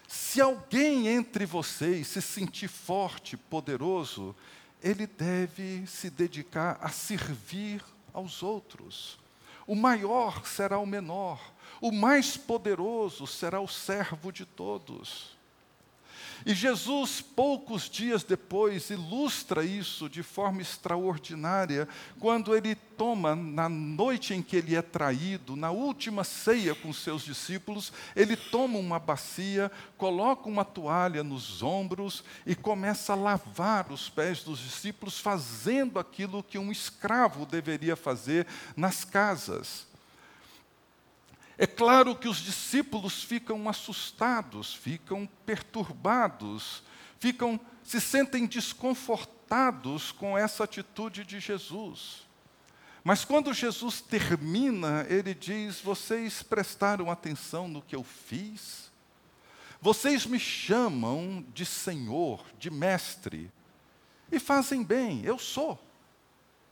Se 0.06 0.40
alguém 0.40 1.08
entre 1.08 1.46
vocês 1.46 2.06
se 2.06 2.20
sentir 2.20 2.68
forte, 2.68 3.36
poderoso, 3.36 4.36
ele 4.82 5.06
deve 5.06 5.86
se 5.86 6.10
dedicar 6.10 6.78
a 6.82 6.90
servir 6.90 7.82
aos 8.12 8.42
outros. 8.42 9.18
O 9.66 9.74
maior 9.74 10.46
será 10.46 10.78
o 10.78 10.86
menor, 10.86 11.51
o 11.82 11.90
mais 11.90 12.36
poderoso 12.36 13.26
será 13.26 13.60
o 13.60 13.66
servo 13.66 14.30
de 14.30 14.46
todos. 14.46 15.32
E 16.46 16.54
Jesus, 16.54 17.20
poucos 17.20 17.90
dias 17.90 18.22
depois, 18.22 18.90
ilustra 18.90 19.64
isso 19.64 20.08
de 20.08 20.22
forma 20.22 20.62
extraordinária, 20.62 21.88
quando 22.20 22.56
ele 22.56 22.76
toma, 22.76 23.34
na 23.34 23.68
noite 23.68 24.32
em 24.32 24.42
que 24.42 24.56
ele 24.56 24.76
é 24.76 24.82
traído, 24.82 25.56
na 25.56 25.72
última 25.72 26.22
ceia 26.22 26.72
com 26.72 26.92
seus 26.92 27.22
discípulos, 27.22 27.92
ele 28.14 28.36
toma 28.36 28.78
uma 28.78 29.00
bacia, 29.00 29.70
coloca 29.96 30.48
uma 30.48 30.64
toalha 30.64 31.24
nos 31.24 31.64
ombros 31.64 32.22
e 32.46 32.54
começa 32.54 33.12
a 33.12 33.16
lavar 33.16 33.90
os 33.90 34.08
pés 34.08 34.44
dos 34.44 34.60
discípulos, 34.60 35.18
fazendo 35.18 35.98
aquilo 35.98 36.44
que 36.44 36.58
um 36.58 36.70
escravo 36.70 37.44
deveria 37.44 37.96
fazer 37.96 38.46
nas 38.76 39.04
casas. 39.04 39.91
É 41.62 41.66
claro 41.68 42.16
que 42.16 42.26
os 42.26 42.38
discípulos 42.38 43.22
ficam 43.22 43.68
assustados, 43.68 44.74
ficam 44.74 45.28
perturbados, 45.46 46.82
ficam 47.20 47.60
se 47.84 48.00
sentem 48.00 48.46
desconfortados 48.46 50.10
com 50.10 50.36
essa 50.36 50.64
atitude 50.64 51.22
de 51.22 51.38
Jesus. 51.38 52.26
Mas 53.04 53.24
quando 53.24 53.54
Jesus 53.54 54.00
termina, 54.00 55.06
ele 55.08 55.32
diz: 55.34 55.80
Vocês 55.80 56.42
prestaram 56.42 57.08
atenção 57.08 57.68
no 57.68 57.80
que 57.80 57.94
eu 57.94 58.02
fiz? 58.02 58.90
Vocês 59.80 60.26
me 60.26 60.40
chamam 60.40 61.46
de 61.54 61.64
Senhor, 61.64 62.44
de 62.58 62.72
Mestre, 62.72 63.48
e 64.32 64.40
fazem 64.40 64.82
bem, 64.82 65.22
eu 65.24 65.38
sou. 65.38 65.80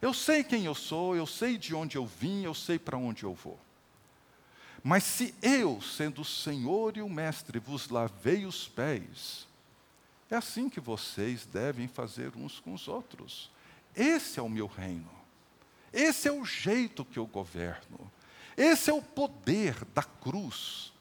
Eu 0.03 0.13
sei 0.13 0.43
quem 0.43 0.65
eu 0.65 0.75
sou, 0.75 1.15
eu 1.15 1.29
sei 1.29 1.57
de 1.57 1.77
onde 1.77 1.97
eu 1.97 2.05
vim, 2.05 2.43
eu 2.43 2.55
sei 2.55 2.77
para 2.77 2.99
onde 2.99 3.23
eu 3.23 3.35
vou. 3.35 3.57
Mas 4.83 5.05
se 5.05 5.35
eu, 5.43 5.81
sendo 5.83 6.23
o 6.23 6.25
Senhor 6.25 6.97
e 6.97 7.03
o 7.03 7.09
Mestre, 7.09 7.59
vos 7.59 7.89
lavei 7.89 8.47
os 8.47 8.67
pés, 8.67 9.47
é 10.31 10.37
assim 10.37 10.69
que 10.69 10.81
vocês 10.81 11.45
devem 11.45 11.89
fazer 11.89 12.33
uns 12.37 12.61
com 12.61 12.73
os 12.73 12.89
outros. 12.89 13.51
Esse 13.95 14.39
é 14.39 14.43
o 14.43 14.49
meu 14.49 14.67
reino. 14.67 15.11
Esse 15.93 16.29
é 16.29 16.33
o 16.33 16.45
jeito 16.45 17.05
que 17.05 17.19
eu 17.19 17.27
governo. 17.27 18.11
Esse 18.57 18.91
é 18.91 18.93
o 18.93 19.03
poder 19.03 19.85
da 19.95 20.03
cruz. 20.03 20.93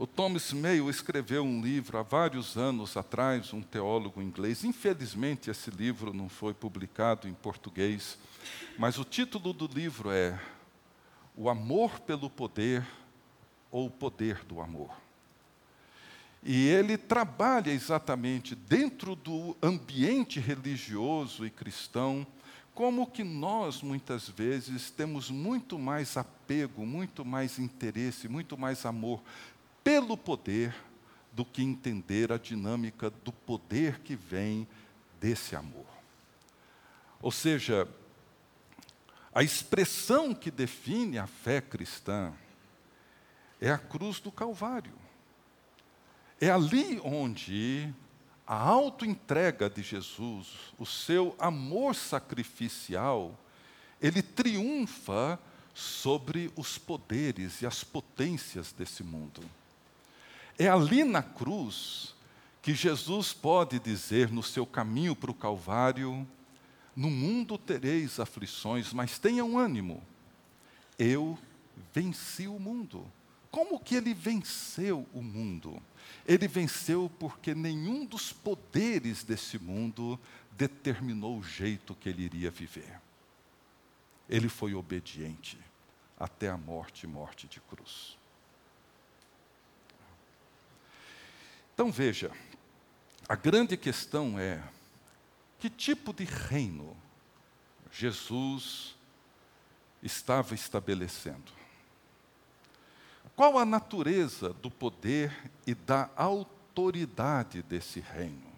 O 0.00 0.06
Thomas 0.06 0.50
Mayo 0.50 0.88
escreveu 0.88 1.44
um 1.44 1.60
livro 1.60 1.98
há 1.98 2.02
vários 2.02 2.56
anos 2.56 2.96
atrás, 2.96 3.52
um 3.52 3.60
teólogo 3.60 4.22
inglês. 4.22 4.64
Infelizmente, 4.64 5.50
esse 5.50 5.70
livro 5.70 6.14
não 6.14 6.26
foi 6.26 6.54
publicado 6.54 7.28
em 7.28 7.34
português, 7.34 8.16
mas 8.78 8.96
o 8.96 9.04
título 9.04 9.52
do 9.52 9.66
livro 9.66 10.10
é 10.10 10.40
O 11.36 11.50
Amor 11.50 12.00
pelo 12.00 12.30
Poder 12.30 12.82
ou 13.70 13.88
O 13.88 13.90
Poder 13.90 14.42
do 14.46 14.62
Amor. 14.62 14.90
E 16.42 16.66
ele 16.68 16.96
trabalha 16.96 17.70
exatamente 17.70 18.54
dentro 18.54 19.14
do 19.14 19.54
ambiente 19.62 20.40
religioso 20.40 21.44
e 21.44 21.50
cristão, 21.50 22.26
como 22.74 23.06
que 23.06 23.22
nós, 23.22 23.82
muitas 23.82 24.30
vezes, 24.30 24.90
temos 24.90 25.30
muito 25.30 25.78
mais 25.78 26.16
apego, 26.16 26.86
muito 26.86 27.22
mais 27.22 27.58
interesse, 27.58 28.28
muito 28.28 28.56
mais 28.56 28.86
amor 28.86 29.20
pelo 29.82 30.16
poder 30.16 30.74
do 31.32 31.44
que 31.44 31.62
entender 31.62 32.32
a 32.32 32.38
dinâmica 32.38 33.10
do 33.10 33.32
poder 33.32 34.00
que 34.00 34.16
vem 34.16 34.66
desse 35.20 35.54
amor. 35.54 35.86
Ou 37.22 37.30
seja, 37.30 37.86
a 39.32 39.42
expressão 39.42 40.34
que 40.34 40.50
define 40.50 41.18
a 41.18 41.26
fé 41.26 41.60
cristã 41.60 42.32
é 43.60 43.70
a 43.70 43.78
cruz 43.78 44.18
do 44.18 44.32
Calvário. 44.32 44.94
É 46.40 46.50
ali 46.50 47.00
onde 47.04 47.92
a 48.46 48.56
autoentrega 48.56 49.70
de 49.70 49.82
Jesus, 49.82 50.72
o 50.78 50.86
seu 50.86 51.36
amor 51.38 51.94
sacrificial, 51.94 53.38
ele 54.00 54.22
triunfa 54.22 55.38
sobre 55.72 56.50
os 56.56 56.76
poderes 56.76 57.62
e 57.62 57.66
as 57.66 57.84
potências 57.84 58.72
desse 58.72 59.04
mundo. 59.04 59.40
É 60.60 60.68
ali 60.68 61.04
na 61.04 61.22
cruz 61.22 62.14
que 62.60 62.74
Jesus 62.74 63.32
pode 63.32 63.78
dizer 63.78 64.30
no 64.30 64.42
seu 64.42 64.66
caminho 64.66 65.16
para 65.16 65.30
o 65.30 65.34
Calvário: 65.34 66.28
No 66.94 67.08
mundo 67.08 67.56
tereis 67.56 68.20
aflições, 68.20 68.92
mas 68.92 69.18
tenham 69.18 69.56
ânimo. 69.56 70.02
Eu 70.98 71.38
venci 71.94 72.46
o 72.46 72.60
mundo. 72.60 73.10
Como 73.50 73.80
que 73.80 73.94
ele 73.94 74.12
venceu 74.12 75.08
o 75.14 75.22
mundo? 75.22 75.82
Ele 76.26 76.46
venceu 76.46 77.10
porque 77.18 77.54
nenhum 77.54 78.04
dos 78.04 78.30
poderes 78.30 79.24
desse 79.24 79.58
mundo 79.58 80.20
determinou 80.52 81.38
o 81.38 81.42
jeito 81.42 81.94
que 81.94 82.10
ele 82.10 82.24
iria 82.24 82.50
viver. 82.50 83.00
Ele 84.28 84.50
foi 84.50 84.74
obediente 84.74 85.58
até 86.18 86.50
a 86.50 86.58
morte 86.58 87.06
morte 87.06 87.48
de 87.48 87.62
cruz. 87.62 88.19
Então 91.80 91.90
veja, 91.90 92.30
a 93.26 93.34
grande 93.34 93.74
questão 93.74 94.38
é: 94.38 94.62
que 95.58 95.70
tipo 95.70 96.12
de 96.12 96.24
reino 96.24 96.94
Jesus 97.90 98.94
estava 100.02 100.54
estabelecendo? 100.54 101.50
Qual 103.34 103.58
a 103.58 103.64
natureza 103.64 104.52
do 104.52 104.70
poder 104.70 105.34
e 105.66 105.74
da 105.74 106.10
autoridade 106.16 107.62
desse 107.62 107.98
reino? 107.98 108.52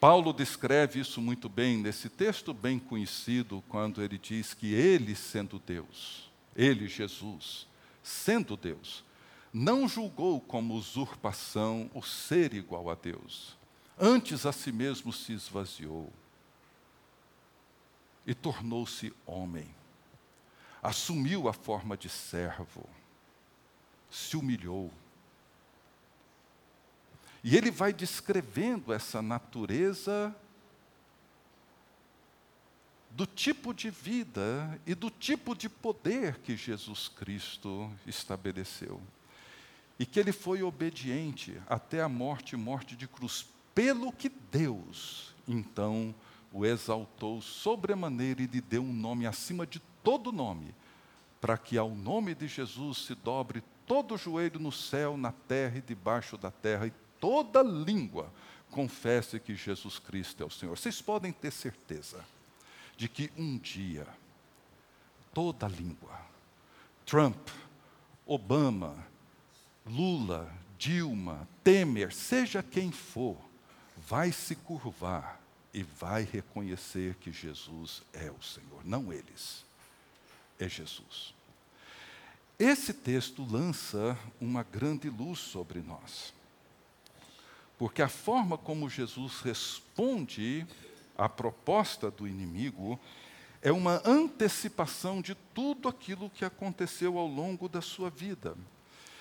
Paulo 0.00 0.32
descreve 0.32 1.00
isso 1.00 1.20
muito 1.20 1.50
bem 1.50 1.76
nesse 1.76 2.08
texto 2.08 2.54
bem 2.54 2.78
conhecido, 2.78 3.62
quando 3.68 4.02
ele 4.02 4.16
diz 4.16 4.54
que 4.54 4.72
ele, 4.72 5.14
sendo 5.14 5.58
Deus, 5.58 6.30
ele, 6.56 6.88
Jesus, 6.88 7.66
sendo 8.06 8.56
Deus, 8.56 9.04
não 9.52 9.88
julgou 9.88 10.40
como 10.40 10.74
usurpação 10.74 11.90
o 11.92 12.00
ser 12.00 12.54
igual 12.54 12.88
a 12.88 12.94
Deus. 12.94 13.58
Antes 13.98 14.46
a 14.46 14.52
si 14.52 14.70
mesmo 14.70 15.12
se 15.12 15.32
esvaziou 15.32 16.12
e 18.24 18.32
tornou-se 18.32 19.12
homem. 19.26 19.68
Assumiu 20.80 21.48
a 21.48 21.52
forma 21.52 21.96
de 21.96 22.08
servo, 22.08 22.88
se 24.08 24.36
humilhou. 24.36 24.92
E 27.42 27.56
ele 27.56 27.72
vai 27.72 27.92
descrevendo 27.92 28.92
essa 28.92 29.20
natureza 29.20 30.32
do 33.16 33.24
tipo 33.24 33.72
de 33.72 33.88
vida 33.88 34.78
e 34.86 34.94
do 34.94 35.08
tipo 35.08 35.54
de 35.56 35.70
poder 35.70 36.36
que 36.40 36.54
Jesus 36.54 37.08
Cristo 37.08 37.90
estabeleceu. 38.06 39.00
E 39.98 40.04
que 40.04 40.20
ele 40.20 40.32
foi 40.32 40.62
obediente 40.62 41.58
até 41.66 42.02
a 42.02 42.10
morte 42.10 42.54
morte 42.56 42.94
de 42.94 43.08
cruz, 43.08 43.46
pelo 43.74 44.12
que 44.12 44.28
Deus, 44.28 45.34
então, 45.48 46.14
o 46.52 46.66
exaltou 46.66 47.40
sobremaneira 47.40 48.42
e 48.42 48.46
lhe 48.46 48.60
deu 48.60 48.82
um 48.82 48.92
nome 48.92 49.26
acima 49.26 49.66
de 49.66 49.80
todo 50.04 50.30
nome, 50.30 50.74
para 51.40 51.56
que 51.56 51.78
ao 51.78 51.94
nome 51.94 52.34
de 52.34 52.46
Jesus 52.46 52.98
se 52.98 53.14
dobre 53.14 53.64
todo 53.86 54.12
o 54.12 54.18
joelho 54.18 54.60
no 54.60 54.70
céu, 54.70 55.16
na 55.16 55.32
terra 55.32 55.78
e 55.78 55.80
debaixo 55.80 56.36
da 56.36 56.50
terra, 56.50 56.86
e 56.86 56.92
toda 57.18 57.62
língua 57.62 58.30
confesse 58.70 59.40
que 59.40 59.54
Jesus 59.54 59.98
Cristo 59.98 60.42
é 60.42 60.46
o 60.46 60.50
Senhor. 60.50 60.76
Vocês 60.76 61.00
podem 61.00 61.32
ter 61.32 61.50
certeza 61.50 62.35
de 62.96 63.08
que 63.08 63.30
um 63.36 63.58
dia 63.58 64.06
toda 65.34 65.68
língua, 65.68 66.18
Trump, 67.04 67.48
Obama, 68.24 69.06
Lula, 69.84 70.52
Dilma, 70.78 71.46
Temer, 71.62 72.12
seja 72.12 72.62
quem 72.62 72.90
for, 72.90 73.36
vai 73.96 74.32
se 74.32 74.56
curvar 74.56 75.40
e 75.74 75.82
vai 75.82 76.22
reconhecer 76.22 77.14
que 77.16 77.30
Jesus 77.30 78.02
é 78.12 78.30
o 78.30 78.42
Senhor, 78.42 78.84
não 78.84 79.12
eles, 79.12 79.64
é 80.58 80.68
Jesus. 80.68 81.34
Esse 82.58 82.94
texto 82.94 83.44
lança 83.44 84.18
uma 84.40 84.62
grande 84.62 85.10
luz 85.10 85.38
sobre 85.38 85.80
nós, 85.80 86.32
porque 87.76 88.00
a 88.00 88.08
forma 88.08 88.56
como 88.56 88.88
Jesus 88.88 89.40
responde 89.40 90.66
à 91.16 91.28
proposta 91.28 92.10
do 92.10 92.26
inimigo 92.26 92.98
é 93.62 93.72
uma 93.72 94.00
antecipação 94.04 95.20
de 95.20 95.34
tudo 95.54 95.88
aquilo 95.88 96.30
que 96.30 96.44
aconteceu 96.44 97.18
ao 97.18 97.26
longo 97.26 97.68
da 97.68 97.80
sua 97.80 98.10
vida. 98.10 98.56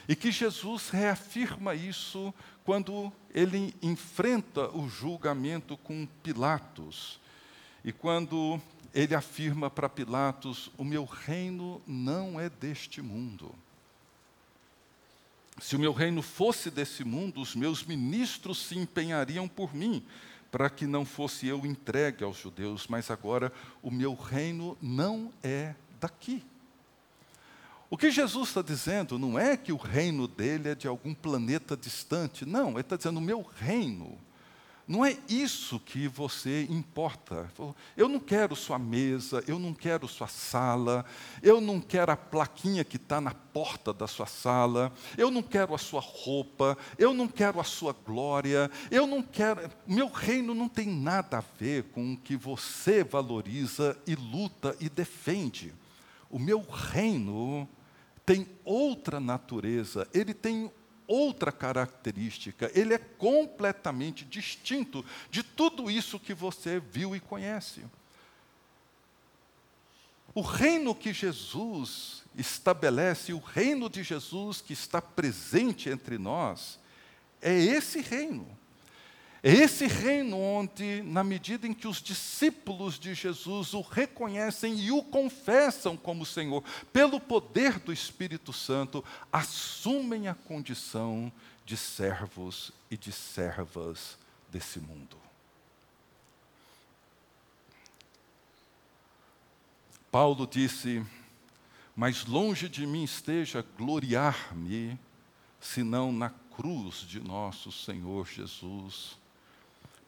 E 0.07 0.15
que 0.15 0.31
Jesus 0.31 0.89
reafirma 0.89 1.73
isso 1.73 2.33
quando 2.63 3.11
ele 3.33 3.73
enfrenta 3.81 4.69
o 4.69 4.87
julgamento 4.87 5.75
com 5.77 6.07
Pilatos. 6.21 7.19
E 7.83 7.91
quando 7.91 8.61
ele 8.93 9.15
afirma 9.15 9.69
para 9.69 9.89
Pilatos: 9.89 10.71
O 10.77 10.83
meu 10.83 11.05
reino 11.05 11.81
não 11.87 12.39
é 12.39 12.49
deste 12.49 13.01
mundo. 13.01 13.53
Se 15.59 15.75
o 15.75 15.79
meu 15.79 15.93
reino 15.93 16.21
fosse 16.21 16.69
desse 16.69 17.03
mundo, 17.03 17.41
os 17.41 17.55
meus 17.55 17.83
ministros 17.83 18.59
se 18.59 18.77
empenhariam 18.77 19.47
por 19.47 19.73
mim, 19.73 20.03
para 20.55 20.69
que 20.69 20.87
não 20.87 21.03
fosse 21.03 21.47
eu 21.47 21.65
entregue 21.65 22.23
aos 22.23 22.37
judeus, 22.37 22.87
mas 22.87 23.11
agora 23.11 23.51
o 23.83 23.91
meu 23.91 24.13
reino 24.13 24.77
não 24.81 25.29
é 25.43 25.75
daqui. 25.99 26.45
O 27.89 27.97
que 27.97 28.09
Jesus 28.09 28.47
está 28.47 28.61
dizendo 28.61 29.19
não 29.19 29.37
é 29.37 29.57
que 29.57 29.73
o 29.73 29.75
reino 29.75 30.29
dele 30.29 30.69
é 30.69 30.75
de 30.75 30.87
algum 30.87 31.13
planeta 31.13 31.75
distante, 31.75 32.45
não, 32.45 32.69
ele 32.69 32.79
está 32.79 32.95
dizendo: 32.95 33.17
o 33.17 33.21
meu 33.21 33.41
reino. 33.41 34.17
Não 34.87 35.03
é 35.03 35.17
isso 35.27 35.79
que 35.79 36.07
você 36.07 36.67
importa. 36.69 37.51
Eu 37.97 38.07
não 38.07 38.19
quero 38.19 38.55
sua 38.55 38.77
mesa, 38.77 39.43
eu 39.47 39.57
não 39.57 39.73
quero 39.73 40.07
sua 40.07 40.27
sala, 40.27 41.03
eu 41.41 41.59
não 41.59 41.81
quero 41.81 42.11
a 42.11 42.15
plaquinha 42.17 42.83
que 42.83 42.97
está 42.97 43.19
na 43.19 43.33
porta 43.33 43.91
da 43.91 44.05
sua 44.05 44.27
sala, 44.27 44.93
eu 45.17 45.31
não 45.31 45.41
quero 45.41 45.73
a 45.73 45.79
sua 45.79 46.01
roupa, 46.01 46.77
eu 46.99 47.15
não 47.15 47.27
quero 47.27 47.59
a 47.59 47.63
sua 47.63 47.93
glória, 47.93 48.69
eu 48.91 49.07
não 49.07 49.23
quero. 49.23 49.71
Meu 49.87 50.07
reino 50.07 50.53
não 50.53 50.69
tem 50.69 50.87
nada 50.87 51.39
a 51.39 51.43
ver 51.59 51.85
com 51.85 52.13
o 52.13 52.17
que 52.17 52.37
você 52.37 53.03
valoriza 53.03 53.97
e 54.05 54.13
luta 54.13 54.75
e 54.79 54.87
defende. 54.87 55.73
O 56.29 56.37
meu 56.37 56.61
reino 56.61 57.67
tem 58.23 58.47
outra 58.63 59.19
natureza, 59.19 60.07
ele 60.13 60.33
tem 60.33 60.71
outra 61.07 61.51
característica, 61.51 62.71
ele 62.73 62.93
é 62.93 62.97
completamente 62.97 64.25
distinto 64.25 65.05
de 65.29 65.43
tudo 65.43 65.89
isso 65.89 66.19
que 66.19 66.33
você 66.33 66.79
viu 66.79 67.15
e 67.15 67.19
conhece. 67.19 67.83
O 70.33 70.41
reino 70.41 70.93
que 70.93 71.13
Jesus 71.13 72.23
estabelece, 72.37 73.31
o 73.31 73.39
reino 73.39 73.89
de 73.89 74.03
Jesus 74.03 74.59
que 74.59 74.73
está 74.73 75.01
presente 75.01 75.89
entre 75.89 76.17
nós, 76.17 76.77
é 77.41 77.53
esse 77.53 78.01
reino. 78.01 78.45
Esse 79.47 79.85
reino 79.85 80.39
onde, 80.39 81.03
na 81.03 81.23
medida 81.23 81.67
em 81.67 81.73
que 81.75 81.87
os 81.87 82.01
discípulos 82.01 82.97
de 82.97 83.13
Jesus 83.13 83.75
o 83.75 83.81
reconhecem 83.81 84.79
e 84.79 84.91
o 84.91 85.03
confessam 85.03 85.95
como 85.95 86.25
Senhor, 86.25 86.63
pelo 86.91 87.19
poder 87.19 87.77
do 87.77 87.93
Espírito 87.93 88.51
Santo, 88.51 89.05
assumem 89.31 90.27
a 90.27 90.33
condição 90.33 91.31
de 91.63 91.77
servos 91.77 92.71
e 92.89 92.97
de 92.97 93.11
servas 93.11 94.17
desse 94.49 94.79
mundo. 94.79 95.15
Paulo 100.09 100.47
disse: 100.47 101.05
Mas 101.95 102.25
longe 102.25 102.67
de 102.67 102.87
mim 102.87 103.03
esteja 103.03 103.63
gloriar-me, 103.77 104.97
senão 105.61 106.11
na 106.11 106.31
cruz 106.31 107.01
de 107.01 107.19
nosso 107.19 107.71
Senhor 107.71 108.25
Jesus 108.25 109.23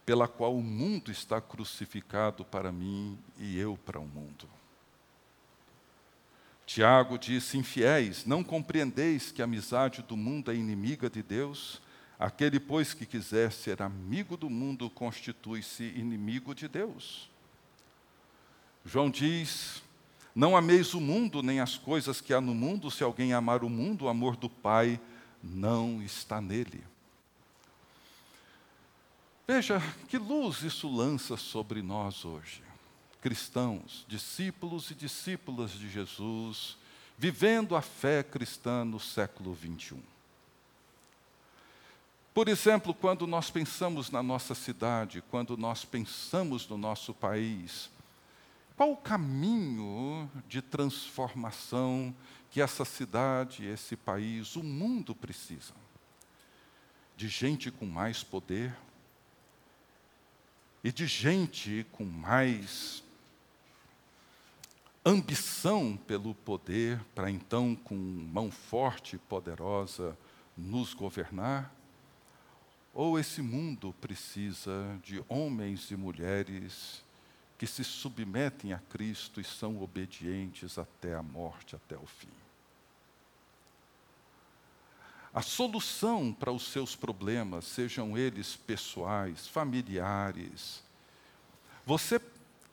pela 0.07 0.25
qual 0.25 0.55
o 0.55 0.63
mundo 0.63 1.11
está 1.11 1.41
crucificado 1.41 2.45
para 2.45 2.71
mim 2.71 3.19
e 3.37 3.59
eu 3.59 3.77
para 3.85 3.99
o 3.99 4.07
mundo. 4.07 4.47
Tiago 6.65 7.17
disse: 7.17 7.57
Infiéis, 7.57 8.25
não 8.25 8.41
compreendeis 8.41 9.33
que 9.33 9.41
a 9.41 9.45
amizade 9.45 10.01
do 10.01 10.15
mundo 10.15 10.49
é 10.49 10.55
inimiga 10.55 11.09
de 11.09 11.21
Deus? 11.21 11.81
Aquele, 12.17 12.57
pois, 12.57 12.93
que 12.93 13.05
quiser 13.05 13.51
ser 13.51 13.81
amigo 13.81 14.37
do 14.37 14.49
mundo, 14.49 14.89
constitui-se 14.89 15.83
inimigo 15.83 16.55
de 16.55 16.69
Deus. 16.69 17.29
João 18.85 19.09
diz: 19.09 19.83
Não 20.33 20.55
ameis 20.55 20.93
o 20.93 21.01
mundo, 21.01 21.43
nem 21.43 21.59
as 21.59 21.77
coisas 21.77 22.21
que 22.21 22.33
há 22.33 22.39
no 22.39 22.55
mundo. 22.55 22.89
Se 22.89 23.03
alguém 23.03 23.33
amar 23.33 23.61
o 23.61 23.69
mundo, 23.69 24.05
o 24.05 24.07
amor 24.07 24.37
do 24.37 24.49
Pai 24.49 25.01
não 25.43 26.01
está 26.01 26.39
nele. 26.39 26.81
Veja 29.47 29.81
que 30.09 30.17
luz 30.17 30.61
isso 30.61 30.93
lança 30.93 31.37
sobre 31.37 31.81
nós 31.81 32.25
hoje, 32.25 32.61
cristãos, 33.21 34.05
discípulos 34.05 34.91
e 34.91 34.93
discípulas 34.93 35.71
de 35.71 35.89
Jesus, 35.89 36.77
vivendo 37.17 37.73
a 37.73 37.81
fé 37.81 38.21
cristã 38.23 38.83
no 38.83 38.99
século 38.99 39.53
21. 39.53 40.01
Por 42.33 42.49
exemplo, 42.49 42.93
quando 42.93 43.25
nós 43.25 43.49
pensamos 43.49 44.11
na 44.11 44.21
nossa 44.21 44.53
cidade, 44.53 45.23
quando 45.31 45.55
nós 45.55 45.85
pensamos 45.85 46.67
no 46.67 46.77
nosso 46.77 47.13
país, 47.13 47.89
qual 48.75 48.91
o 48.91 48.97
caminho 48.97 50.29
de 50.49 50.61
transformação 50.61 52.13
que 52.51 52.61
essa 52.61 52.83
cidade, 52.83 53.65
esse 53.65 53.95
país, 53.95 54.57
o 54.57 54.61
mundo 54.61 55.15
precisam? 55.15 55.77
De 57.15 57.29
gente 57.29 57.71
com 57.71 57.85
mais 57.85 58.23
poder, 58.23 58.75
e 60.87 60.91
de 60.93 61.05
gente 61.05 61.85
com 61.91 62.05
mais 62.05 63.03
ambição 65.05 65.99
pelo 66.07 66.33
poder, 66.33 67.03
para 67.13 67.29
então, 67.29 67.75
com 67.75 67.93
mão 67.93 68.49
forte 68.49 69.17
e 69.17 69.19
poderosa, 69.19 70.17
nos 70.57 70.93
governar? 70.93 71.75
Ou 72.93 73.19
esse 73.19 73.41
mundo 73.41 73.93
precisa 73.99 74.97
de 75.03 75.21
homens 75.27 75.91
e 75.91 75.97
mulheres 75.97 77.03
que 77.57 77.67
se 77.67 77.83
submetem 77.83 78.71
a 78.71 78.79
Cristo 78.79 79.41
e 79.41 79.43
são 79.43 79.83
obedientes 79.83 80.77
até 80.77 81.13
a 81.13 81.21
morte, 81.21 81.75
até 81.75 81.97
o 81.97 82.05
fim? 82.05 82.46
A 85.37 85.41
solução 85.43 86.33
para 86.33 86.51
os 86.51 86.63
seus 86.63 86.95
problemas, 86.95 87.65
sejam 87.65 88.17
eles 88.17 88.55
pessoais, 88.55 89.47
familiares. 89.47 90.81
Você 91.85 92.19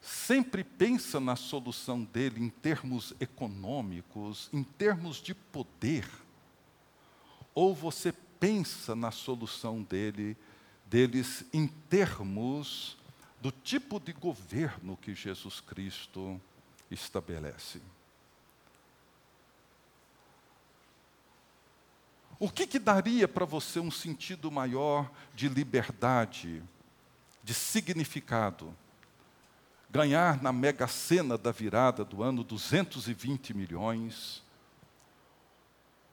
sempre 0.00 0.64
pensa 0.64 1.20
na 1.20 1.36
solução 1.36 2.02
dele 2.02 2.42
em 2.42 2.48
termos 2.48 3.12
econômicos, 3.20 4.48
em 4.50 4.62
termos 4.62 5.18
de 5.18 5.34
poder? 5.34 6.08
Ou 7.54 7.74
você 7.74 8.10
pensa 8.40 8.96
na 8.96 9.10
solução 9.10 9.82
dele, 9.82 10.34
deles 10.86 11.44
em 11.52 11.66
termos 11.66 12.96
do 13.42 13.52
tipo 13.52 14.00
de 14.00 14.14
governo 14.14 14.96
que 14.96 15.14
Jesus 15.14 15.60
Cristo 15.60 16.40
estabelece? 16.90 17.82
O 22.38 22.50
que, 22.50 22.66
que 22.66 22.78
daria 22.78 23.28
para 23.28 23.44
você 23.44 23.78
um 23.78 23.90
sentido 23.90 24.50
maior 24.50 25.10
de 25.34 25.48
liberdade, 25.48 26.62
de 27.42 27.54
significado? 27.54 28.74
Ganhar 29.88 30.42
na 30.42 30.52
mega 30.52 30.88
sena 30.88 31.38
da 31.38 31.52
virada 31.52 32.04
do 32.04 32.22
ano 32.22 32.42
220 32.42 33.54
milhões, 33.54 34.42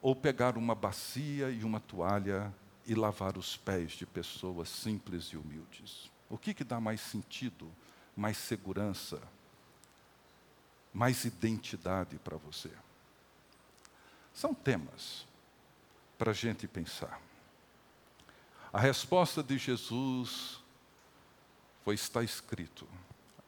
ou 0.02 0.16
pegar 0.16 0.58
uma 0.58 0.76
bacia 0.76 1.50
e 1.50 1.64
uma 1.64 1.80
toalha 1.80 2.54
e 2.86 2.94
lavar 2.94 3.38
os 3.38 3.58
pés 3.58 3.92
de 3.94 4.06
pessoas 4.06 4.70
simples 4.70 5.26
e 5.26 5.38
humildes? 5.38 6.12
O 6.30 6.38
que, 6.38 6.54
que 6.54 6.64
dá 6.64 6.80
mais 6.80 7.02
sentido, 7.02 7.72
mais 8.16 8.38
segurança, 8.38 9.22
mais 10.94 11.26
identidade 11.26 12.18
para 12.20 12.38
você? 12.38 12.72
São 14.34 14.54
temas 14.54 15.26
para 16.22 16.30
a 16.30 16.36
gente 16.36 16.68
pensar. 16.68 17.20
A 18.72 18.80
resposta 18.80 19.42
de 19.42 19.58
Jesus 19.58 20.60
foi: 21.84 21.96
está 21.96 22.22
escrito, 22.24 22.88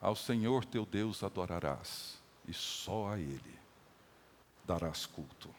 ao 0.02 0.16
Senhor 0.16 0.66
teu 0.66 0.84
Deus 0.84 1.22
adorarás, 1.22 2.18
e 2.48 2.52
só 2.52 3.10
a 3.10 3.20
Ele 3.20 3.60
darás 4.66 5.06
culto, 5.06 5.54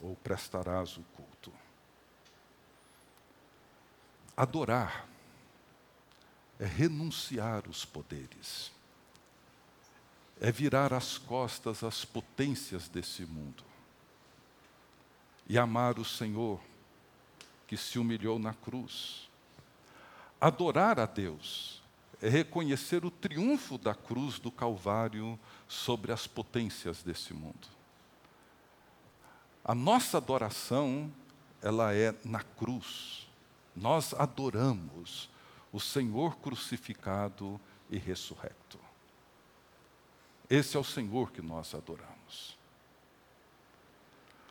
ou 0.00 0.14
prestarás 0.14 0.96
o 0.96 1.02
culto. 1.16 1.52
Adorar 4.36 5.08
é 6.60 6.66
renunciar 6.66 7.68
os 7.68 7.84
poderes, 7.84 8.70
é 10.40 10.52
virar 10.52 10.92
as 10.92 11.18
costas 11.18 11.82
às 11.82 12.04
potências 12.04 12.88
desse 12.88 13.22
mundo 13.26 13.73
e 15.48 15.58
amar 15.58 15.98
o 15.98 16.04
Senhor 16.04 16.60
que 17.66 17.76
se 17.76 17.98
humilhou 17.98 18.38
na 18.38 18.54
cruz. 18.54 19.28
Adorar 20.40 21.00
a 21.00 21.06
Deus 21.06 21.82
é 22.20 22.28
reconhecer 22.28 23.04
o 23.04 23.10
triunfo 23.10 23.76
da 23.76 23.94
cruz 23.94 24.38
do 24.38 24.50
Calvário 24.50 25.38
sobre 25.68 26.12
as 26.12 26.26
potências 26.26 27.02
desse 27.02 27.34
mundo. 27.34 27.68
A 29.64 29.74
nossa 29.74 30.18
adoração, 30.18 31.12
ela 31.62 31.94
é 31.94 32.14
na 32.24 32.42
cruz. 32.42 33.26
Nós 33.74 34.14
adoramos 34.14 35.30
o 35.72 35.80
Senhor 35.80 36.36
crucificado 36.36 37.60
e 37.90 37.98
ressurrecto. 37.98 38.78
Esse 40.48 40.76
é 40.76 40.80
o 40.80 40.84
Senhor 40.84 41.32
que 41.32 41.42
nós 41.42 41.74
adoramos. 41.74 42.56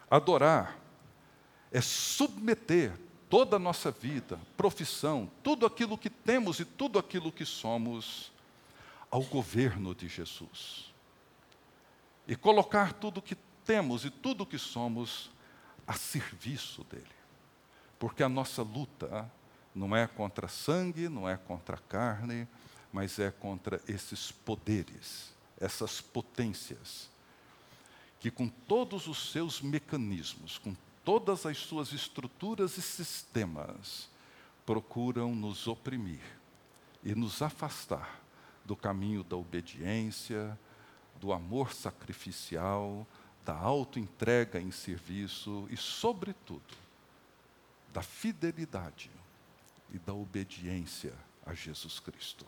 Adorar 0.09 0.82
é 1.73 1.81
submeter 1.81 2.93
toda 3.27 3.55
a 3.55 3.59
nossa 3.59 3.89
vida, 3.89 4.39
profissão, 4.55 5.29
tudo 5.41 5.65
aquilo 5.65 5.97
que 5.97 6.09
temos 6.09 6.59
e 6.59 6.65
tudo 6.65 6.99
aquilo 6.99 7.31
que 7.31 7.43
somos 7.43 8.31
ao 9.09 9.23
governo 9.23 9.95
de 9.95 10.07
Jesus. 10.07 10.93
E 12.27 12.35
colocar 12.35 12.93
tudo 12.93 13.23
que 13.23 13.35
temos 13.65 14.05
e 14.05 14.11
tudo 14.11 14.45
que 14.45 14.59
somos 14.59 15.31
a 15.87 15.93
serviço 15.93 16.83
dele. 16.83 17.07
Porque 17.97 18.21
a 18.21 18.29
nossa 18.29 18.61
luta 18.61 19.29
não 19.73 19.95
é 19.95 20.05
contra 20.05 20.47
sangue, 20.47 21.09
não 21.09 21.27
é 21.27 21.35
contra 21.35 21.77
carne, 21.77 22.47
mas 22.91 23.17
é 23.17 23.31
contra 23.31 23.81
esses 23.87 24.31
poderes, 24.31 25.33
essas 25.59 25.99
potências, 25.99 27.09
que 28.19 28.29
com 28.29 28.47
todos 28.47 29.07
os 29.07 29.31
seus 29.31 29.59
mecanismos, 29.59 30.59
com 30.59 30.75
todas 31.03 31.45
as 31.45 31.57
suas 31.57 31.91
estruturas 31.91 32.77
e 32.77 32.81
sistemas, 32.81 34.09
procuram 34.65 35.35
nos 35.35 35.67
oprimir 35.67 36.21
e 37.03 37.13
nos 37.13 37.41
afastar 37.41 38.21
do 38.63 38.75
caminho 38.75 39.23
da 39.23 39.35
obediência, 39.35 40.57
do 41.19 41.33
amor 41.33 41.73
sacrificial, 41.73 43.05
da 43.45 43.55
autoentrega 43.55 44.59
em 44.59 44.71
serviço 44.71 45.67
e, 45.69 45.75
sobretudo, 45.75 46.75
da 47.91 48.01
fidelidade 48.01 49.11
e 49.91 49.99
da 49.99 50.13
obediência 50.13 51.13
a 51.45 51.53
Jesus 51.53 51.99
Cristo. 51.99 52.45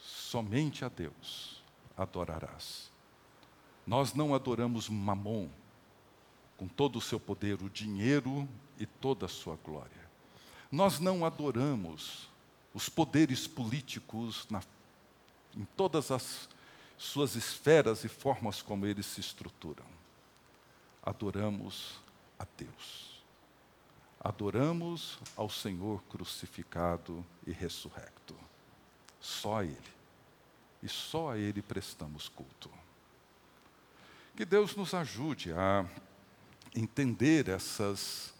Somente 0.00 0.84
a 0.84 0.88
Deus 0.88 1.62
adorarás. 1.96 2.90
Nós 3.86 4.14
não 4.14 4.34
adoramos 4.34 4.88
Mamon, 4.88 5.48
com 6.62 6.68
todo 6.68 7.00
o 7.00 7.00
seu 7.00 7.18
poder, 7.18 7.60
o 7.60 7.68
dinheiro 7.68 8.48
e 8.78 8.86
toda 8.86 9.26
a 9.26 9.28
sua 9.28 9.58
glória. 9.64 10.08
Nós 10.70 11.00
não 11.00 11.24
adoramos 11.24 12.28
os 12.72 12.88
poderes 12.88 13.48
políticos 13.48 14.46
na, 14.48 14.62
em 15.56 15.64
todas 15.76 16.12
as 16.12 16.48
suas 16.96 17.34
esferas 17.34 18.04
e 18.04 18.08
formas 18.08 18.62
como 18.62 18.86
eles 18.86 19.06
se 19.06 19.18
estruturam. 19.18 19.84
Adoramos 21.02 21.98
a 22.38 22.46
Deus 22.56 23.10
adoramos 24.24 25.18
ao 25.36 25.50
Senhor 25.50 26.00
crucificado 26.04 27.26
e 27.44 27.50
ressurrecto. 27.50 28.36
Só 29.20 29.58
a 29.58 29.64
Ele. 29.64 29.92
E 30.80 30.88
só 30.88 31.32
a 31.32 31.38
Ele 31.38 31.60
prestamos 31.60 32.28
culto. 32.28 32.70
Que 34.36 34.44
Deus 34.44 34.76
nos 34.76 34.94
ajude 34.94 35.52
a 35.52 35.84
entender 36.74 37.48
essas, 37.48 38.32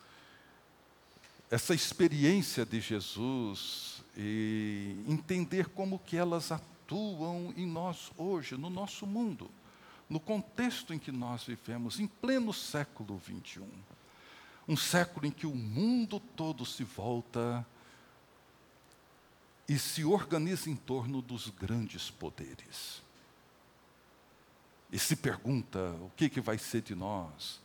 essa 1.50 1.74
experiência 1.74 2.64
de 2.64 2.80
Jesus 2.80 4.02
e 4.16 4.96
entender 5.06 5.68
como 5.68 5.98
que 5.98 6.16
elas 6.16 6.52
atuam 6.52 7.52
em 7.56 7.66
nós 7.66 8.10
hoje, 8.16 8.56
no 8.56 8.70
nosso 8.70 9.06
mundo, 9.06 9.50
no 10.08 10.20
contexto 10.20 10.92
em 10.92 10.98
que 10.98 11.12
nós 11.12 11.44
vivemos, 11.44 11.98
em 11.98 12.06
pleno 12.06 12.52
século 12.52 13.16
21 13.16 13.66
um 14.66 14.76
século 14.76 15.26
em 15.26 15.30
que 15.30 15.46
o 15.46 15.54
mundo 15.54 16.20
todo 16.20 16.64
se 16.64 16.84
volta 16.84 17.66
e 19.68 19.78
se 19.78 20.04
organiza 20.04 20.70
em 20.70 20.76
torno 20.76 21.22
dos 21.22 21.48
grandes 21.48 22.10
poderes. 22.10 23.02
E 24.90 24.98
se 24.98 25.16
pergunta 25.16 25.78
o 26.02 26.10
que, 26.16 26.28
que 26.28 26.40
vai 26.40 26.58
ser 26.58 26.82
de 26.82 26.94
nós, 26.94 27.60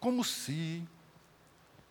como 0.00 0.24
se 0.24 0.82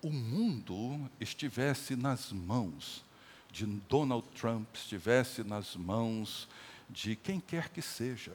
o 0.02 0.10
mundo 0.10 1.10
estivesse 1.20 1.96
nas 1.96 2.32
mãos 2.32 3.06
de 3.52 3.66
Donald 3.66 4.28
Trump, 4.30 4.68
estivesse 4.74 5.44
nas 5.44 5.76
mãos 5.76 6.50
de 6.90 7.16
quem 7.16 7.40
quer 7.40 7.70
que 7.70 7.82
seja. 7.82 8.34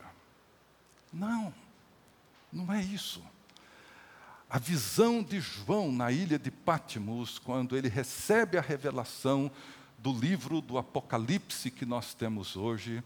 Não, 1.12 1.52
não 2.52 2.72
é 2.72 2.82
isso. 2.82 3.22
A 4.48 4.58
visão 4.58 5.22
de 5.22 5.40
João 5.40 5.90
na 5.90 6.12
ilha 6.12 6.38
de 6.38 6.50
Patmos, 6.50 7.38
quando 7.38 7.76
ele 7.76 7.88
recebe 7.88 8.56
a 8.56 8.60
revelação 8.60 9.50
do 9.98 10.12
livro 10.12 10.60
do 10.60 10.78
Apocalipse 10.78 11.70
que 11.70 11.84
nós 11.84 12.14
temos 12.14 12.56
hoje, 12.56 13.02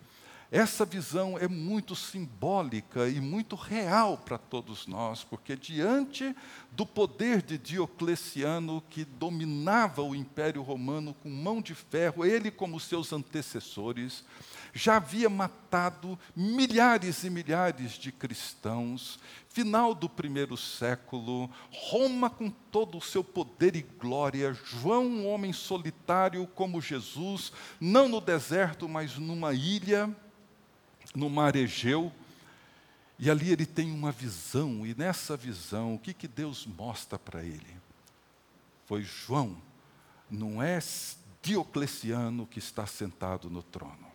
essa 0.51 0.87
visão 0.87 1.37
é 1.39 1.47
muito 1.47 1.95
simbólica 1.95 3.07
e 3.07 3.21
muito 3.21 3.55
real 3.55 4.17
para 4.17 4.39
todos 4.39 4.87
nós, 4.87 5.23
porque 5.23 5.55
diante 5.55 6.35
do 6.73 6.87
poder 6.87 7.43
de 7.43 7.59
Diocleciano, 7.59 8.83
que 8.89 9.05
dominava 9.05 10.01
o 10.01 10.15
Império 10.15 10.63
Romano 10.63 11.13
com 11.13 11.29
mão 11.29 11.61
de 11.61 11.75
ferro, 11.75 12.25
ele, 12.25 12.51
como 12.51 12.81
seus 12.81 13.13
antecessores, 13.13 14.25
já 14.73 14.97
havia 14.97 15.29
matado 15.29 16.19
milhares 16.35 17.25
e 17.25 17.31
milhares 17.31 17.93
de 17.93 18.11
cristãos. 18.11 19.19
Final 19.51 19.95
do 19.95 20.09
primeiro 20.09 20.57
século, 20.57 21.51
Roma 21.71 22.31
com 22.31 22.49
todo 22.49 22.97
o 22.97 23.03
seu 23.03 23.23
poder 23.23 23.77
e 23.77 23.83
glória, 23.83 24.55
João, 24.55 25.05
um 25.05 25.29
homem 25.29 25.53
solitário 25.53 26.47
como 26.55 26.81
Jesus, 26.81 27.53
não 27.79 28.09
no 28.09 28.21
deserto, 28.21 28.89
mas 28.89 29.19
numa 29.19 29.53
ilha, 29.53 30.15
no 31.15 31.29
mar 31.29 31.57
Egeu. 31.57 32.13
E 33.19 33.29
ali 33.29 33.51
ele 33.51 33.67
tem 33.67 33.91
uma 33.91 34.13
visão, 34.13 34.87
e 34.87 34.95
nessa 34.95 35.37
visão, 35.37 35.95
o 35.95 35.99
que, 35.99 36.15
que 36.15 36.29
Deus 36.29 36.65
mostra 36.65 37.19
para 37.19 37.43
ele? 37.43 37.77
Foi 38.87 39.03
João, 39.03 39.61
não 40.31 40.63
é 40.63 40.79
Diocleciano 41.43 42.47
que 42.47 42.61
está 42.61 42.87
sentado 42.87 43.51
no 43.51 43.63
trono. 43.63 44.07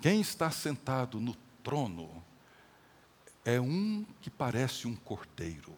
Quem 0.00 0.20
está 0.20 0.50
sentado 0.50 1.18
no 1.20 1.34
trono 1.64 2.22
é 3.44 3.60
um 3.60 4.06
que 4.20 4.30
parece 4.30 4.86
um 4.86 4.94
cordeiro, 4.94 5.74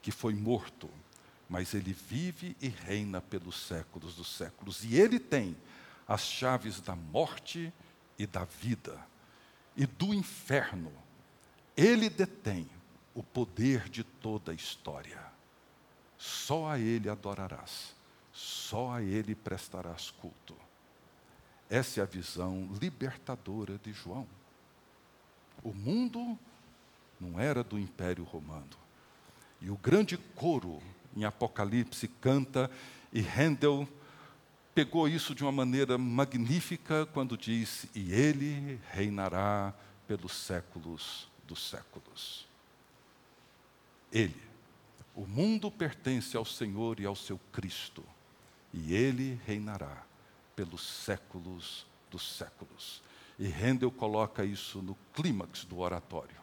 que 0.00 0.12
foi 0.12 0.34
morto, 0.34 0.88
mas 1.48 1.74
ele 1.74 1.92
vive 1.92 2.56
e 2.60 2.68
reina 2.68 3.20
pelos 3.20 3.66
séculos 3.66 4.14
dos 4.14 4.36
séculos. 4.36 4.84
E 4.84 4.94
ele 4.94 5.18
tem 5.18 5.56
as 6.06 6.22
chaves 6.22 6.80
da 6.80 6.94
morte 6.94 7.72
e 8.18 8.26
da 8.26 8.44
vida 8.44 8.98
e 9.78 9.86
do 9.86 10.12
inferno. 10.12 10.92
Ele 11.76 12.10
detém 12.10 12.68
o 13.14 13.22
poder 13.22 13.88
de 13.88 14.02
toda 14.02 14.50
a 14.50 14.54
história. 14.54 15.26
só 16.18 16.68
a 16.68 16.80
Ele 16.80 17.08
adorarás, 17.08 17.94
só 18.32 18.90
a 18.90 19.00
Ele 19.00 19.36
prestarás 19.36 20.10
culto. 20.10 20.56
Essa 21.70 22.00
é 22.00 22.02
a 22.02 22.06
visão 22.06 22.68
libertadora 22.80 23.78
de 23.78 23.92
João. 23.92 24.26
O 25.62 25.72
mundo 25.72 26.36
não 27.20 27.38
era 27.38 27.62
do 27.62 27.78
Império 27.78 28.24
Romano. 28.24 28.76
E 29.60 29.70
o 29.70 29.76
grande 29.76 30.16
coro 30.16 30.82
em 31.16 31.24
Apocalipse 31.24 32.08
canta, 32.08 32.68
e 33.12 33.20
Handel 33.20 33.88
pegou 34.78 35.08
isso 35.08 35.34
de 35.34 35.42
uma 35.42 35.50
maneira 35.50 35.98
magnífica 35.98 37.04
quando 37.06 37.36
diz: 37.36 37.88
E 37.96 38.12
ele 38.12 38.78
reinará 38.92 39.74
pelos 40.06 40.30
séculos 40.32 41.28
dos 41.48 41.68
séculos. 41.68 42.46
Ele. 44.12 44.40
O 45.16 45.26
mundo 45.26 45.68
pertence 45.68 46.36
ao 46.36 46.44
Senhor 46.44 47.00
e 47.00 47.04
ao 47.04 47.16
seu 47.16 47.40
Cristo, 47.50 48.04
e 48.72 48.94
ele 48.94 49.40
reinará 49.44 50.04
pelos 50.54 50.86
séculos 50.86 51.84
dos 52.08 52.36
séculos. 52.36 53.02
E 53.36 53.48
Handel 53.48 53.90
coloca 53.90 54.44
isso 54.44 54.80
no 54.80 54.96
clímax 55.12 55.64
do 55.64 55.80
oratório. 55.80 56.38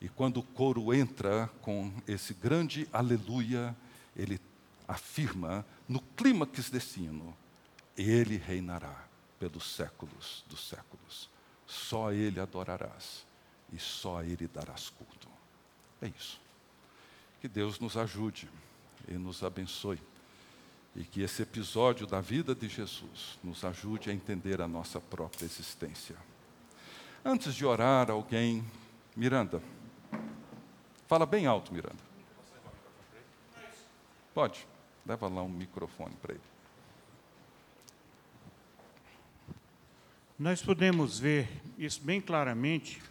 E 0.00 0.08
quando 0.08 0.38
o 0.38 0.42
coro 0.42 0.92
entra 0.92 1.48
com 1.62 1.92
esse 2.08 2.34
grande 2.34 2.88
aleluia, 2.92 3.76
ele 4.16 4.40
afirma 4.88 5.64
no 5.86 6.00
clímax 6.00 6.70
desse 6.70 7.00
hino: 7.00 7.36
Ele 7.96 8.38
reinará 8.38 9.04
pelos 9.38 9.74
séculos 9.74 10.42
dos 10.48 10.66
séculos. 10.66 11.28
Só 11.66 12.10
Ele 12.10 12.40
adorarás 12.40 13.26
e 13.70 13.78
só 13.78 14.22
Ele 14.22 14.48
darás 14.48 14.88
culto. 14.88 15.28
É 16.00 16.08
isso. 16.08 16.40
Que 17.40 17.46
Deus 17.46 17.78
nos 17.78 17.96
ajude 17.96 18.48
e 19.06 19.12
nos 19.12 19.42
abençoe. 19.42 20.00
E 20.96 21.04
que 21.04 21.20
esse 21.20 21.42
episódio 21.42 22.06
da 22.06 22.20
vida 22.20 22.54
de 22.54 22.68
Jesus 22.68 23.38
nos 23.44 23.64
ajude 23.64 24.10
a 24.10 24.12
entender 24.12 24.60
a 24.60 24.66
nossa 24.66 24.98
própria 24.98 25.44
existência. 25.44 26.16
Antes 27.24 27.54
de 27.54 27.64
orar, 27.64 28.10
alguém. 28.10 28.64
Miranda. 29.14 29.62
Fala 31.06 31.26
bem 31.26 31.46
alto, 31.46 31.72
Miranda. 31.72 32.02
Pode. 34.32 34.66
Leva 35.08 35.26
lá 35.26 35.42
um 35.42 35.48
microfone 35.48 36.14
para 36.22 36.34
ele. 36.34 36.42
Nós 40.38 40.62
podemos 40.62 41.18
ver 41.18 41.48
isso 41.76 42.00
bem 42.00 42.20
claramente. 42.20 43.02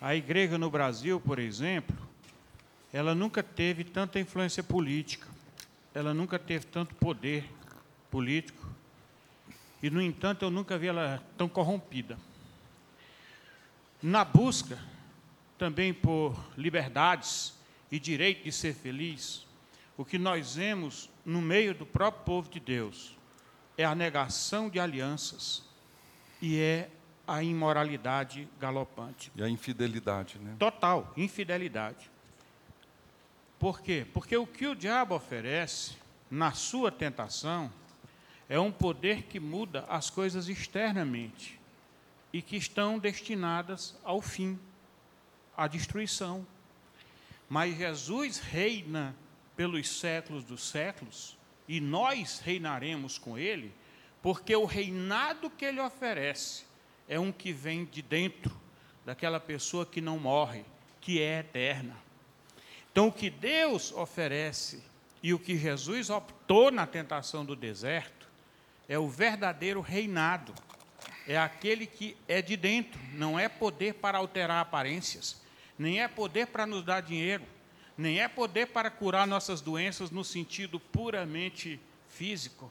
A 0.00 0.14
igreja 0.14 0.56
no 0.58 0.70
Brasil, 0.70 1.18
por 1.18 1.40
exemplo, 1.40 1.96
ela 2.92 3.14
nunca 3.14 3.42
teve 3.42 3.82
tanta 3.82 4.20
influência 4.20 4.62
política 4.62 5.34
ela 5.94 6.12
nunca 6.12 6.38
teve 6.40 6.66
tanto 6.66 6.92
poder 6.96 7.48
político 8.10 8.68
e, 9.80 9.88
no 9.88 10.02
entanto, 10.02 10.44
eu 10.44 10.50
nunca 10.50 10.76
vi 10.76 10.88
ela 10.88 11.22
tão 11.38 11.48
corrompida. 11.48 12.18
Na 14.02 14.24
busca 14.24 14.76
também 15.56 15.94
por 15.94 16.36
liberdades 16.58 17.54
e 17.92 18.00
direito 18.00 18.42
de 18.42 18.50
ser 18.50 18.74
feliz, 18.74 19.46
o 19.96 20.04
que 20.04 20.18
nós 20.18 20.56
vemos 20.56 21.10
no 21.24 21.40
meio 21.40 21.74
do 21.74 21.86
próprio 21.86 22.24
povo 22.24 22.50
de 22.50 22.58
Deus 22.58 23.16
é 23.76 23.84
a 23.84 23.94
negação 23.94 24.68
de 24.68 24.80
alianças 24.80 25.64
e 26.40 26.58
é 26.58 26.90
a 27.26 27.42
imoralidade 27.42 28.48
galopante. 28.60 29.32
E 29.34 29.42
a 29.42 29.48
infidelidade, 29.48 30.38
né? 30.38 30.56
Total, 30.58 31.12
infidelidade. 31.16 32.10
Por 33.58 33.80
quê? 33.80 34.06
Porque 34.12 34.36
o 34.36 34.46
que 34.46 34.66
o 34.66 34.74
diabo 34.74 35.14
oferece 35.14 35.96
na 36.30 36.52
sua 36.52 36.90
tentação 36.90 37.72
é 38.48 38.58
um 38.58 38.70
poder 38.70 39.22
que 39.22 39.40
muda 39.40 39.84
as 39.88 40.10
coisas 40.10 40.48
externamente 40.48 41.58
e 42.32 42.42
que 42.42 42.56
estão 42.56 42.98
destinadas 42.98 43.96
ao 44.04 44.20
fim, 44.20 44.58
à 45.56 45.66
destruição. 45.66 46.46
Mas 47.48 47.76
Jesus 47.76 48.38
reina 48.38 49.14
pelos 49.56 49.88
séculos 49.88 50.44
dos 50.44 50.68
séculos 50.68 51.36
e 51.68 51.80
nós 51.80 52.40
reinaremos 52.40 53.18
com 53.18 53.38
ele, 53.38 53.72
porque 54.22 54.54
o 54.54 54.64
reinado 54.64 55.50
que 55.50 55.64
ele 55.64 55.80
oferece 55.80 56.64
é 57.08 57.18
um 57.18 57.32
que 57.32 57.52
vem 57.52 57.84
de 57.84 58.02
dentro 58.02 58.54
daquela 59.04 59.38
pessoa 59.38 59.84
que 59.84 60.00
não 60.00 60.18
morre, 60.18 60.64
que 61.00 61.20
é 61.20 61.40
eterna. 61.40 61.96
Então, 62.90 63.08
o 63.08 63.12
que 63.12 63.28
Deus 63.28 63.92
oferece 63.92 64.82
e 65.22 65.34
o 65.34 65.38
que 65.38 65.56
Jesus 65.58 66.10
optou 66.10 66.70
na 66.70 66.86
tentação 66.86 67.44
do 67.44 67.56
deserto 67.56 68.28
é 68.88 68.98
o 68.98 69.08
verdadeiro 69.08 69.80
reinado. 69.80 70.54
É 71.26 71.38
aquele 71.38 71.86
que 71.86 72.16
é 72.28 72.42
de 72.42 72.56
dentro, 72.56 73.00
não 73.14 73.38
é 73.38 73.48
poder 73.48 73.94
para 73.94 74.18
alterar 74.18 74.60
aparências, 74.60 75.42
nem 75.78 76.02
é 76.02 76.08
poder 76.08 76.46
para 76.48 76.66
nos 76.66 76.84
dar 76.84 77.00
dinheiro, 77.00 77.44
nem 77.96 78.20
é 78.20 78.28
poder 78.28 78.66
para 78.68 78.90
curar 78.90 79.26
nossas 79.26 79.60
doenças 79.60 80.10
no 80.10 80.24
sentido 80.24 80.80
puramente 80.80 81.80
físico, 82.08 82.70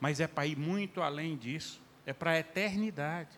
mas 0.00 0.20
é 0.20 0.26
para 0.26 0.46
ir 0.46 0.56
muito 0.56 1.02
além 1.02 1.36
disso, 1.36 1.80
é 2.06 2.12
para 2.12 2.32
a 2.32 2.38
eternidade. 2.38 3.30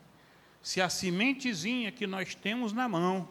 Se 0.62 0.80
a 0.80 0.88
sementezinha 0.88 1.90
que 1.90 2.06
nós 2.06 2.34
temos 2.34 2.72
na 2.72 2.88
mão, 2.88 3.28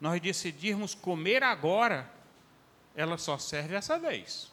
nós 0.00 0.20
decidirmos 0.20 0.94
comer 0.94 1.42
agora, 1.42 2.10
ela 2.94 3.16
só 3.16 3.38
serve 3.38 3.74
essa 3.74 3.98
vez. 3.98 4.50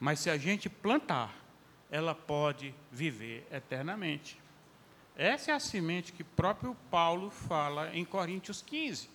Mas 0.00 0.20
se 0.20 0.30
a 0.30 0.36
gente 0.36 0.68
plantar, 0.68 1.34
ela 1.90 2.14
pode 2.14 2.74
viver 2.90 3.46
eternamente. 3.50 4.38
Essa 5.16 5.50
é 5.50 5.54
a 5.54 5.60
semente 5.60 6.12
que 6.12 6.22
próprio 6.22 6.76
Paulo 6.90 7.30
fala 7.30 7.94
em 7.94 8.04
Coríntios 8.04 8.62
15. 8.62 9.08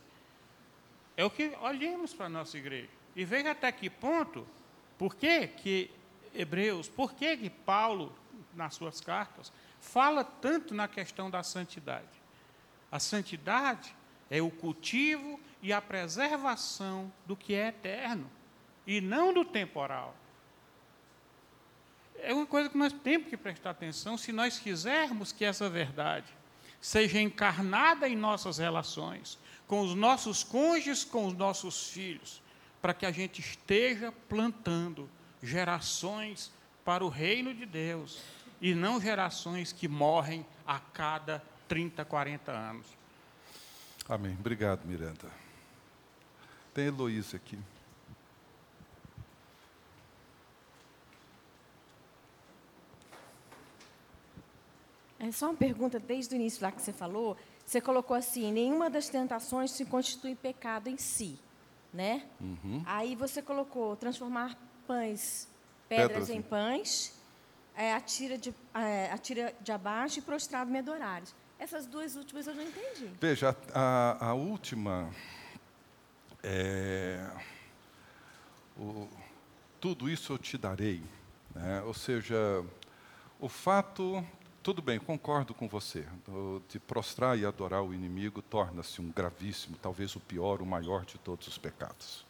É 1.15 1.23
o 1.23 1.29
que 1.29 1.55
olhemos 1.61 2.13
para 2.13 2.25
a 2.25 2.29
nossa 2.29 2.57
igreja. 2.57 2.89
E 3.15 3.23
veja 3.23 3.51
até 3.51 3.71
que 3.71 3.89
ponto, 3.89 4.47
por 4.97 5.15
que, 5.15 5.47
que 5.47 5.91
Hebreus, 6.33 6.89
por 6.89 7.13
que, 7.13 7.37
que 7.37 7.49
Paulo, 7.49 8.15
nas 8.55 8.75
suas 8.75 8.99
cartas, 8.99 9.51
fala 9.79 10.23
tanto 10.23 10.73
na 10.73 10.87
questão 10.87 11.29
da 11.29 11.43
santidade? 11.43 12.07
A 12.91 12.99
santidade 12.99 13.95
é 14.29 14.41
o 14.41 14.49
cultivo 14.49 15.39
e 15.61 15.71
a 15.71 15.81
preservação 15.81 17.11
do 17.25 17.35
que 17.35 17.53
é 17.53 17.67
eterno 17.67 18.29
e 18.85 18.99
não 18.99 19.33
do 19.33 19.45
temporal. 19.45 20.15
É 22.17 22.33
uma 22.33 22.45
coisa 22.45 22.69
que 22.69 22.77
nós 22.77 22.93
temos 22.93 23.27
que 23.27 23.37
prestar 23.37 23.71
atenção 23.71 24.17
se 24.17 24.31
nós 24.31 24.59
quisermos 24.59 25.31
que 25.31 25.43
essa 25.43 25.69
verdade 25.69 26.31
seja 26.79 27.19
encarnada 27.19 28.07
em 28.07 28.15
nossas 28.15 28.57
relações, 28.57 29.37
com 29.73 29.81
os 29.81 29.95
nossos 29.95 30.43
cônjuges, 30.43 31.03
com 31.03 31.25
os 31.25 31.33
nossos 31.33 31.87
filhos, 31.89 32.43
para 32.79 32.93
que 32.93 33.07
a 33.07 33.11
gente 33.11 33.41
esteja 33.41 34.11
plantando 34.29 35.09
gerações 35.41 36.51
para 36.85 37.03
o 37.03 37.09
reino 37.09 37.51
de 37.55 37.65
Deus 37.65 38.21
e 38.61 38.75
não 38.75 39.01
gerações 39.01 39.73
que 39.73 39.87
morrem 39.87 40.45
a 40.63 40.79
cada 40.79 41.43
30, 41.67 42.05
40 42.05 42.51
anos. 42.51 42.85
Amém. 44.07 44.37
Obrigado, 44.39 44.85
Miranda. 44.85 45.27
Tem 46.71 46.85
Heloísa 46.85 47.37
aqui. 47.37 47.57
É 55.17 55.31
só 55.31 55.47
uma 55.47 55.57
pergunta 55.57 55.99
desde 55.99 56.35
o 56.35 56.37
início 56.37 56.61
lá 56.61 56.71
que 56.71 56.79
você 56.79 56.93
falou. 56.93 57.35
Você 57.73 57.81
colocou 57.81 58.15
assim: 58.15 58.51
nenhuma 58.51 58.87
das 58.87 59.09
tentações 59.09 59.71
se 59.71 59.83
constitui 59.83 60.35
pecado 60.35 60.89
em 60.89 60.97
si, 60.97 61.39
né? 61.91 62.23
Uhum. 62.39 62.83
Aí 62.85 63.15
você 63.15 63.41
colocou 63.41 63.95
transformar 63.95 64.55
pães, 64.85 65.49
pedras, 65.89 66.07
pedras 66.07 66.29
em 66.29 66.39
pães, 66.39 67.19
é, 67.75 67.91
atira, 67.95 68.37
de, 68.37 68.53
é, 68.75 69.11
atira 69.11 69.55
de 69.59 69.71
abaixo 69.71 70.19
e 70.19 70.21
prostrado 70.21 70.69
me 70.69 70.77
adorares. 70.77 71.33
Essas 71.57 71.87
duas 71.87 72.15
últimas 72.15 72.45
eu 72.45 72.53
não 72.53 72.61
entendi. 72.61 73.09
Veja, 73.19 73.57
a, 73.73 74.27
a 74.27 74.33
última 74.35 75.09
é, 76.43 77.27
o, 78.77 79.07
tudo 79.81 80.07
isso 80.07 80.33
eu 80.33 80.37
te 80.37 80.59
darei. 80.59 81.01
Né? 81.55 81.81
Ou 81.87 81.93
seja, 81.95 82.63
o 83.39 83.49
fato, 83.49 84.23
tudo 84.63 84.81
bem, 84.81 84.97
concordo 84.97 85.53
com 85.53 85.67
você, 85.67 86.05
de 86.69 86.79
prostrar 86.79 87.37
e 87.37 87.45
adorar 87.45 87.83
o 87.83 87.93
inimigo 87.93 88.41
torna-se 88.41 89.01
um 89.01 89.11
gravíssimo, 89.11 89.77
talvez 89.81 90.15
o 90.15 90.21
pior, 90.21 90.61
o 90.61 90.65
maior 90.65 91.03
de 91.03 91.17
todos 91.17 91.49
os 91.49 91.57
pecados. 91.57 92.25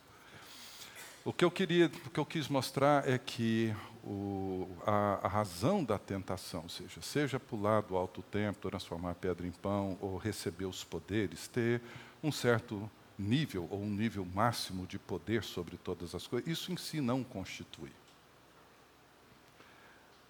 O 1.24 1.32
que 1.32 1.46
eu 1.46 1.52
queria, 1.52 1.86
o 1.86 2.10
que 2.10 2.20
eu 2.20 2.26
quis 2.26 2.48
mostrar 2.48 3.08
é 3.08 3.20
que 3.20 3.74
o, 4.04 4.68
a, 4.86 5.20
a, 5.24 5.28
razão 5.28 5.84
da 5.84 5.98
tentação, 6.00 6.68
seja, 6.68 7.02
seja 7.02 7.40
pular 7.40 7.82
do 7.82 7.96
alto 7.96 8.24
templo, 8.24 8.70
transformar 8.70 9.12
a 9.12 9.16
pedra 9.16 9.46
em 9.46 9.52
pão, 9.52 9.96
ou 10.02 10.18
receber 10.18 10.66
os 10.66 10.84
poderes, 10.84 11.48
ter 11.48 11.82
um 12.22 12.32
certo 12.32 12.90
nível 13.18 13.68
ou 13.70 13.80
um 13.80 13.90
nível 13.90 14.26
máximo 14.26 14.88
de 14.88 14.98
poder 14.98 15.44
sobre 15.44 15.78
todas 15.78 16.16
as 16.16 16.26
coisas, 16.26 16.50
isso 16.50 16.72
em 16.72 16.78
si 16.78 17.00
não 17.00 17.24
constitui. 17.24 17.92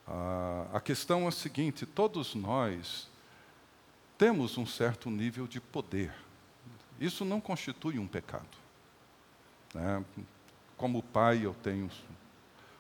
Ah, 0.08 0.68
a 0.74 0.80
questão 0.80 1.26
é 1.26 1.28
a 1.28 1.32
seguinte: 1.32 1.86
todos 1.86 2.36
nós 2.36 3.10
temos 4.18 4.58
um 4.58 4.66
certo 4.66 5.10
nível 5.10 5.48
de 5.48 5.60
poder. 5.60 6.14
Isso 7.00 7.26
não 7.26 7.42
constitui 7.42 8.00
um 8.00 8.08
pecado. 8.08 8.58
Né? 9.74 10.04
Como 10.78 11.02
pai, 11.02 11.46
eu 11.46 11.54
tenho 11.54 11.90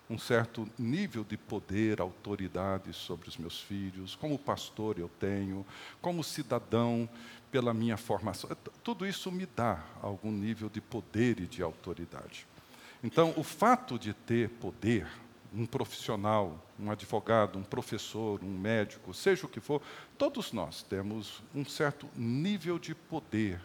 um 0.10 0.18
certo 0.18 0.70
nível 0.78 1.24
de 1.24 1.38
poder, 1.38 2.00
autoridade 2.00 2.94
sobre 2.94 3.30
os 3.30 3.38
meus 3.38 3.60
filhos. 3.60 4.16
Como 4.16 4.38
pastor, 4.38 5.00
eu 5.00 5.10
tenho. 5.20 5.66
Como 6.02 6.24
cidadão, 6.24 7.10
pela 7.54 7.74
minha 7.74 7.98
formação. 7.98 8.50
Tudo 8.84 9.06
isso 9.06 9.32
me 9.32 9.46
dá 9.46 9.84
algum 10.02 10.32
nível 10.32 10.70
de 10.70 10.82
poder 10.82 11.40
e 11.40 11.46
de 11.46 11.62
autoridade. 11.62 12.48
Então, 13.04 13.34
o 13.38 13.44
fato 13.44 14.00
de 14.00 14.12
ter 14.12 14.50
poder, 14.50 15.08
um 15.54 15.66
profissional, 15.66 16.60
um 16.80 16.90
advogado, 16.90 17.60
um 17.60 17.64
professor, 17.64 18.44
um 18.44 18.58
médico, 18.58 19.14
seja 19.14 19.46
o 19.46 19.50
que 19.50 19.60
for, 19.60 19.82
todos 20.18 20.52
nós 20.52 20.82
temos 20.84 21.44
um 21.54 21.64
certo 21.64 22.10
nível 22.16 22.80
de 22.80 22.96
poder. 22.96 23.62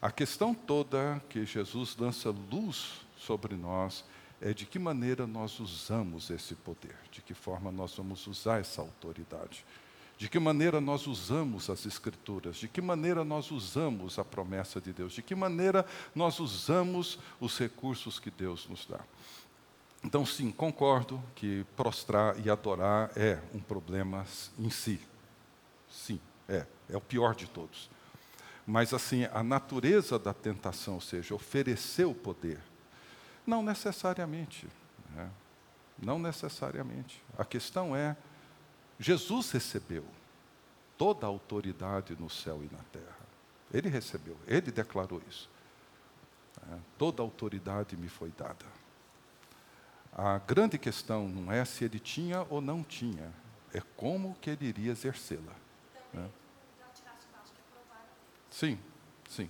A 0.00 0.10
questão 0.10 0.54
toda 0.54 1.22
que 1.28 1.44
Jesus 1.44 1.96
lança 1.96 2.30
luz 2.30 3.00
sobre 3.16 3.56
nós 3.56 4.04
é 4.40 4.54
de 4.54 4.64
que 4.64 4.78
maneira 4.78 5.26
nós 5.26 5.60
usamos 5.60 6.30
esse 6.30 6.54
poder, 6.54 6.96
de 7.10 7.20
que 7.20 7.34
forma 7.34 7.70
nós 7.70 7.94
vamos 7.94 8.26
usar 8.26 8.60
essa 8.60 8.80
autoridade, 8.80 9.64
de 10.16 10.28
que 10.28 10.38
maneira 10.38 10.80
nós 10.80 11.06
usamos 11.06 11.68
as 11.70 11.86
Escrituras, 11.86 12.56
de 12.56 12.68
que 12.68 12.80
maneira 12.80 13.24
nós 13.24 13.50
usamos 13.50 14.18
a 14.18 14.24
promessa 14.24 14.80
de 14.80 14.92
Deus, 14.92 15.12
de 15.12 15.22
que 15.22 15.34
maneira 15.34 15.84
nós 16.14 16.40
usamos 16.40 17.18
os 17.38 17.58
recursos 17.58 18.18
que 18.18 18.30
Deus 18.30 18.66
nos 18.68 18.86
dá. 18.86 19.00
Então, 20.02 20.24
sim, 20.24 20.50
concordo 20.50 21.22
que 21.34 21.64
prostrar 21.76 22.38
e 22.44 22.48
adorar 22.48 23.10
é 23.16 23.38
um 23.54 23.60
problema 23.60 24.26
em 24.58 24.70
si. 24.70 25.00
Sim, 25.90 26.18
é. 26.48 26.66
É 26.88 26.96
o 26.96 27.00
pior 27.00 27.34
de 27.34 27.46
todos. 27.46 27.90
Mas, 28.66 28.94
assim, 28.94 29.24
a 29.32 29.42
natureza 29.42 30.18
da 30.18 30.32
tentação, 30.32 30.94
ou 30.94 31.00
seja, 31.00 31.34
oferecer 31.34 32.04
o 32.04 32.14
poder, 32.14 32.60
não 33.46 33.62
necessariamente. 33.62 34.66
Né? 35.14 35.30
Não 35.98 36.18
necessariamente. 36.18 37.22
A 37.36 37.44
questão 37.44 37.94
é: 37.94 38.16
Jesus 38.98 39.50
recebeu 39.50 40.04
toda 40.96 41.26
a 41.26 41.28
autoridade 41.28 42.16
no 42.18 42.30
céu 42.30 42.62
e 42.62 42.74
na 42.74 42.82
terra. 42.92 43.20
Ele 43.72 43.88
recebeu, 43.88 44.36
ele 44.46 44.70
declarou 44.70 45.22
isso. 45.28 45.48
Né? 46.66 46.78
Toda 46.98 47.22
a 47.22 47.24
autoridade 47.24 47.96
me 47.96 48.08
foi 48.08 48.30
dada. 48.36 48.66
A 50.22 50.38
grande 50.38 50.76
questão 50.76 51.26
não 51.26 51.50
é 51.50 51.64
se 51.64 51.82
ele 51.82 51.98
tinha 51.98 52.46
ou 52.50 52.60
não 52.60 52.82
tinha, 52.82 53.32
é 53.72 53.80
como 53.96 54.36
que 54.38 54.50
ele 54.50 54.66
iria 54.66 54.92
exercê-la. 54.92 55.54
Né? 56.12 56.28
Sim, 58.50 58.78
sim. 59.30 59.48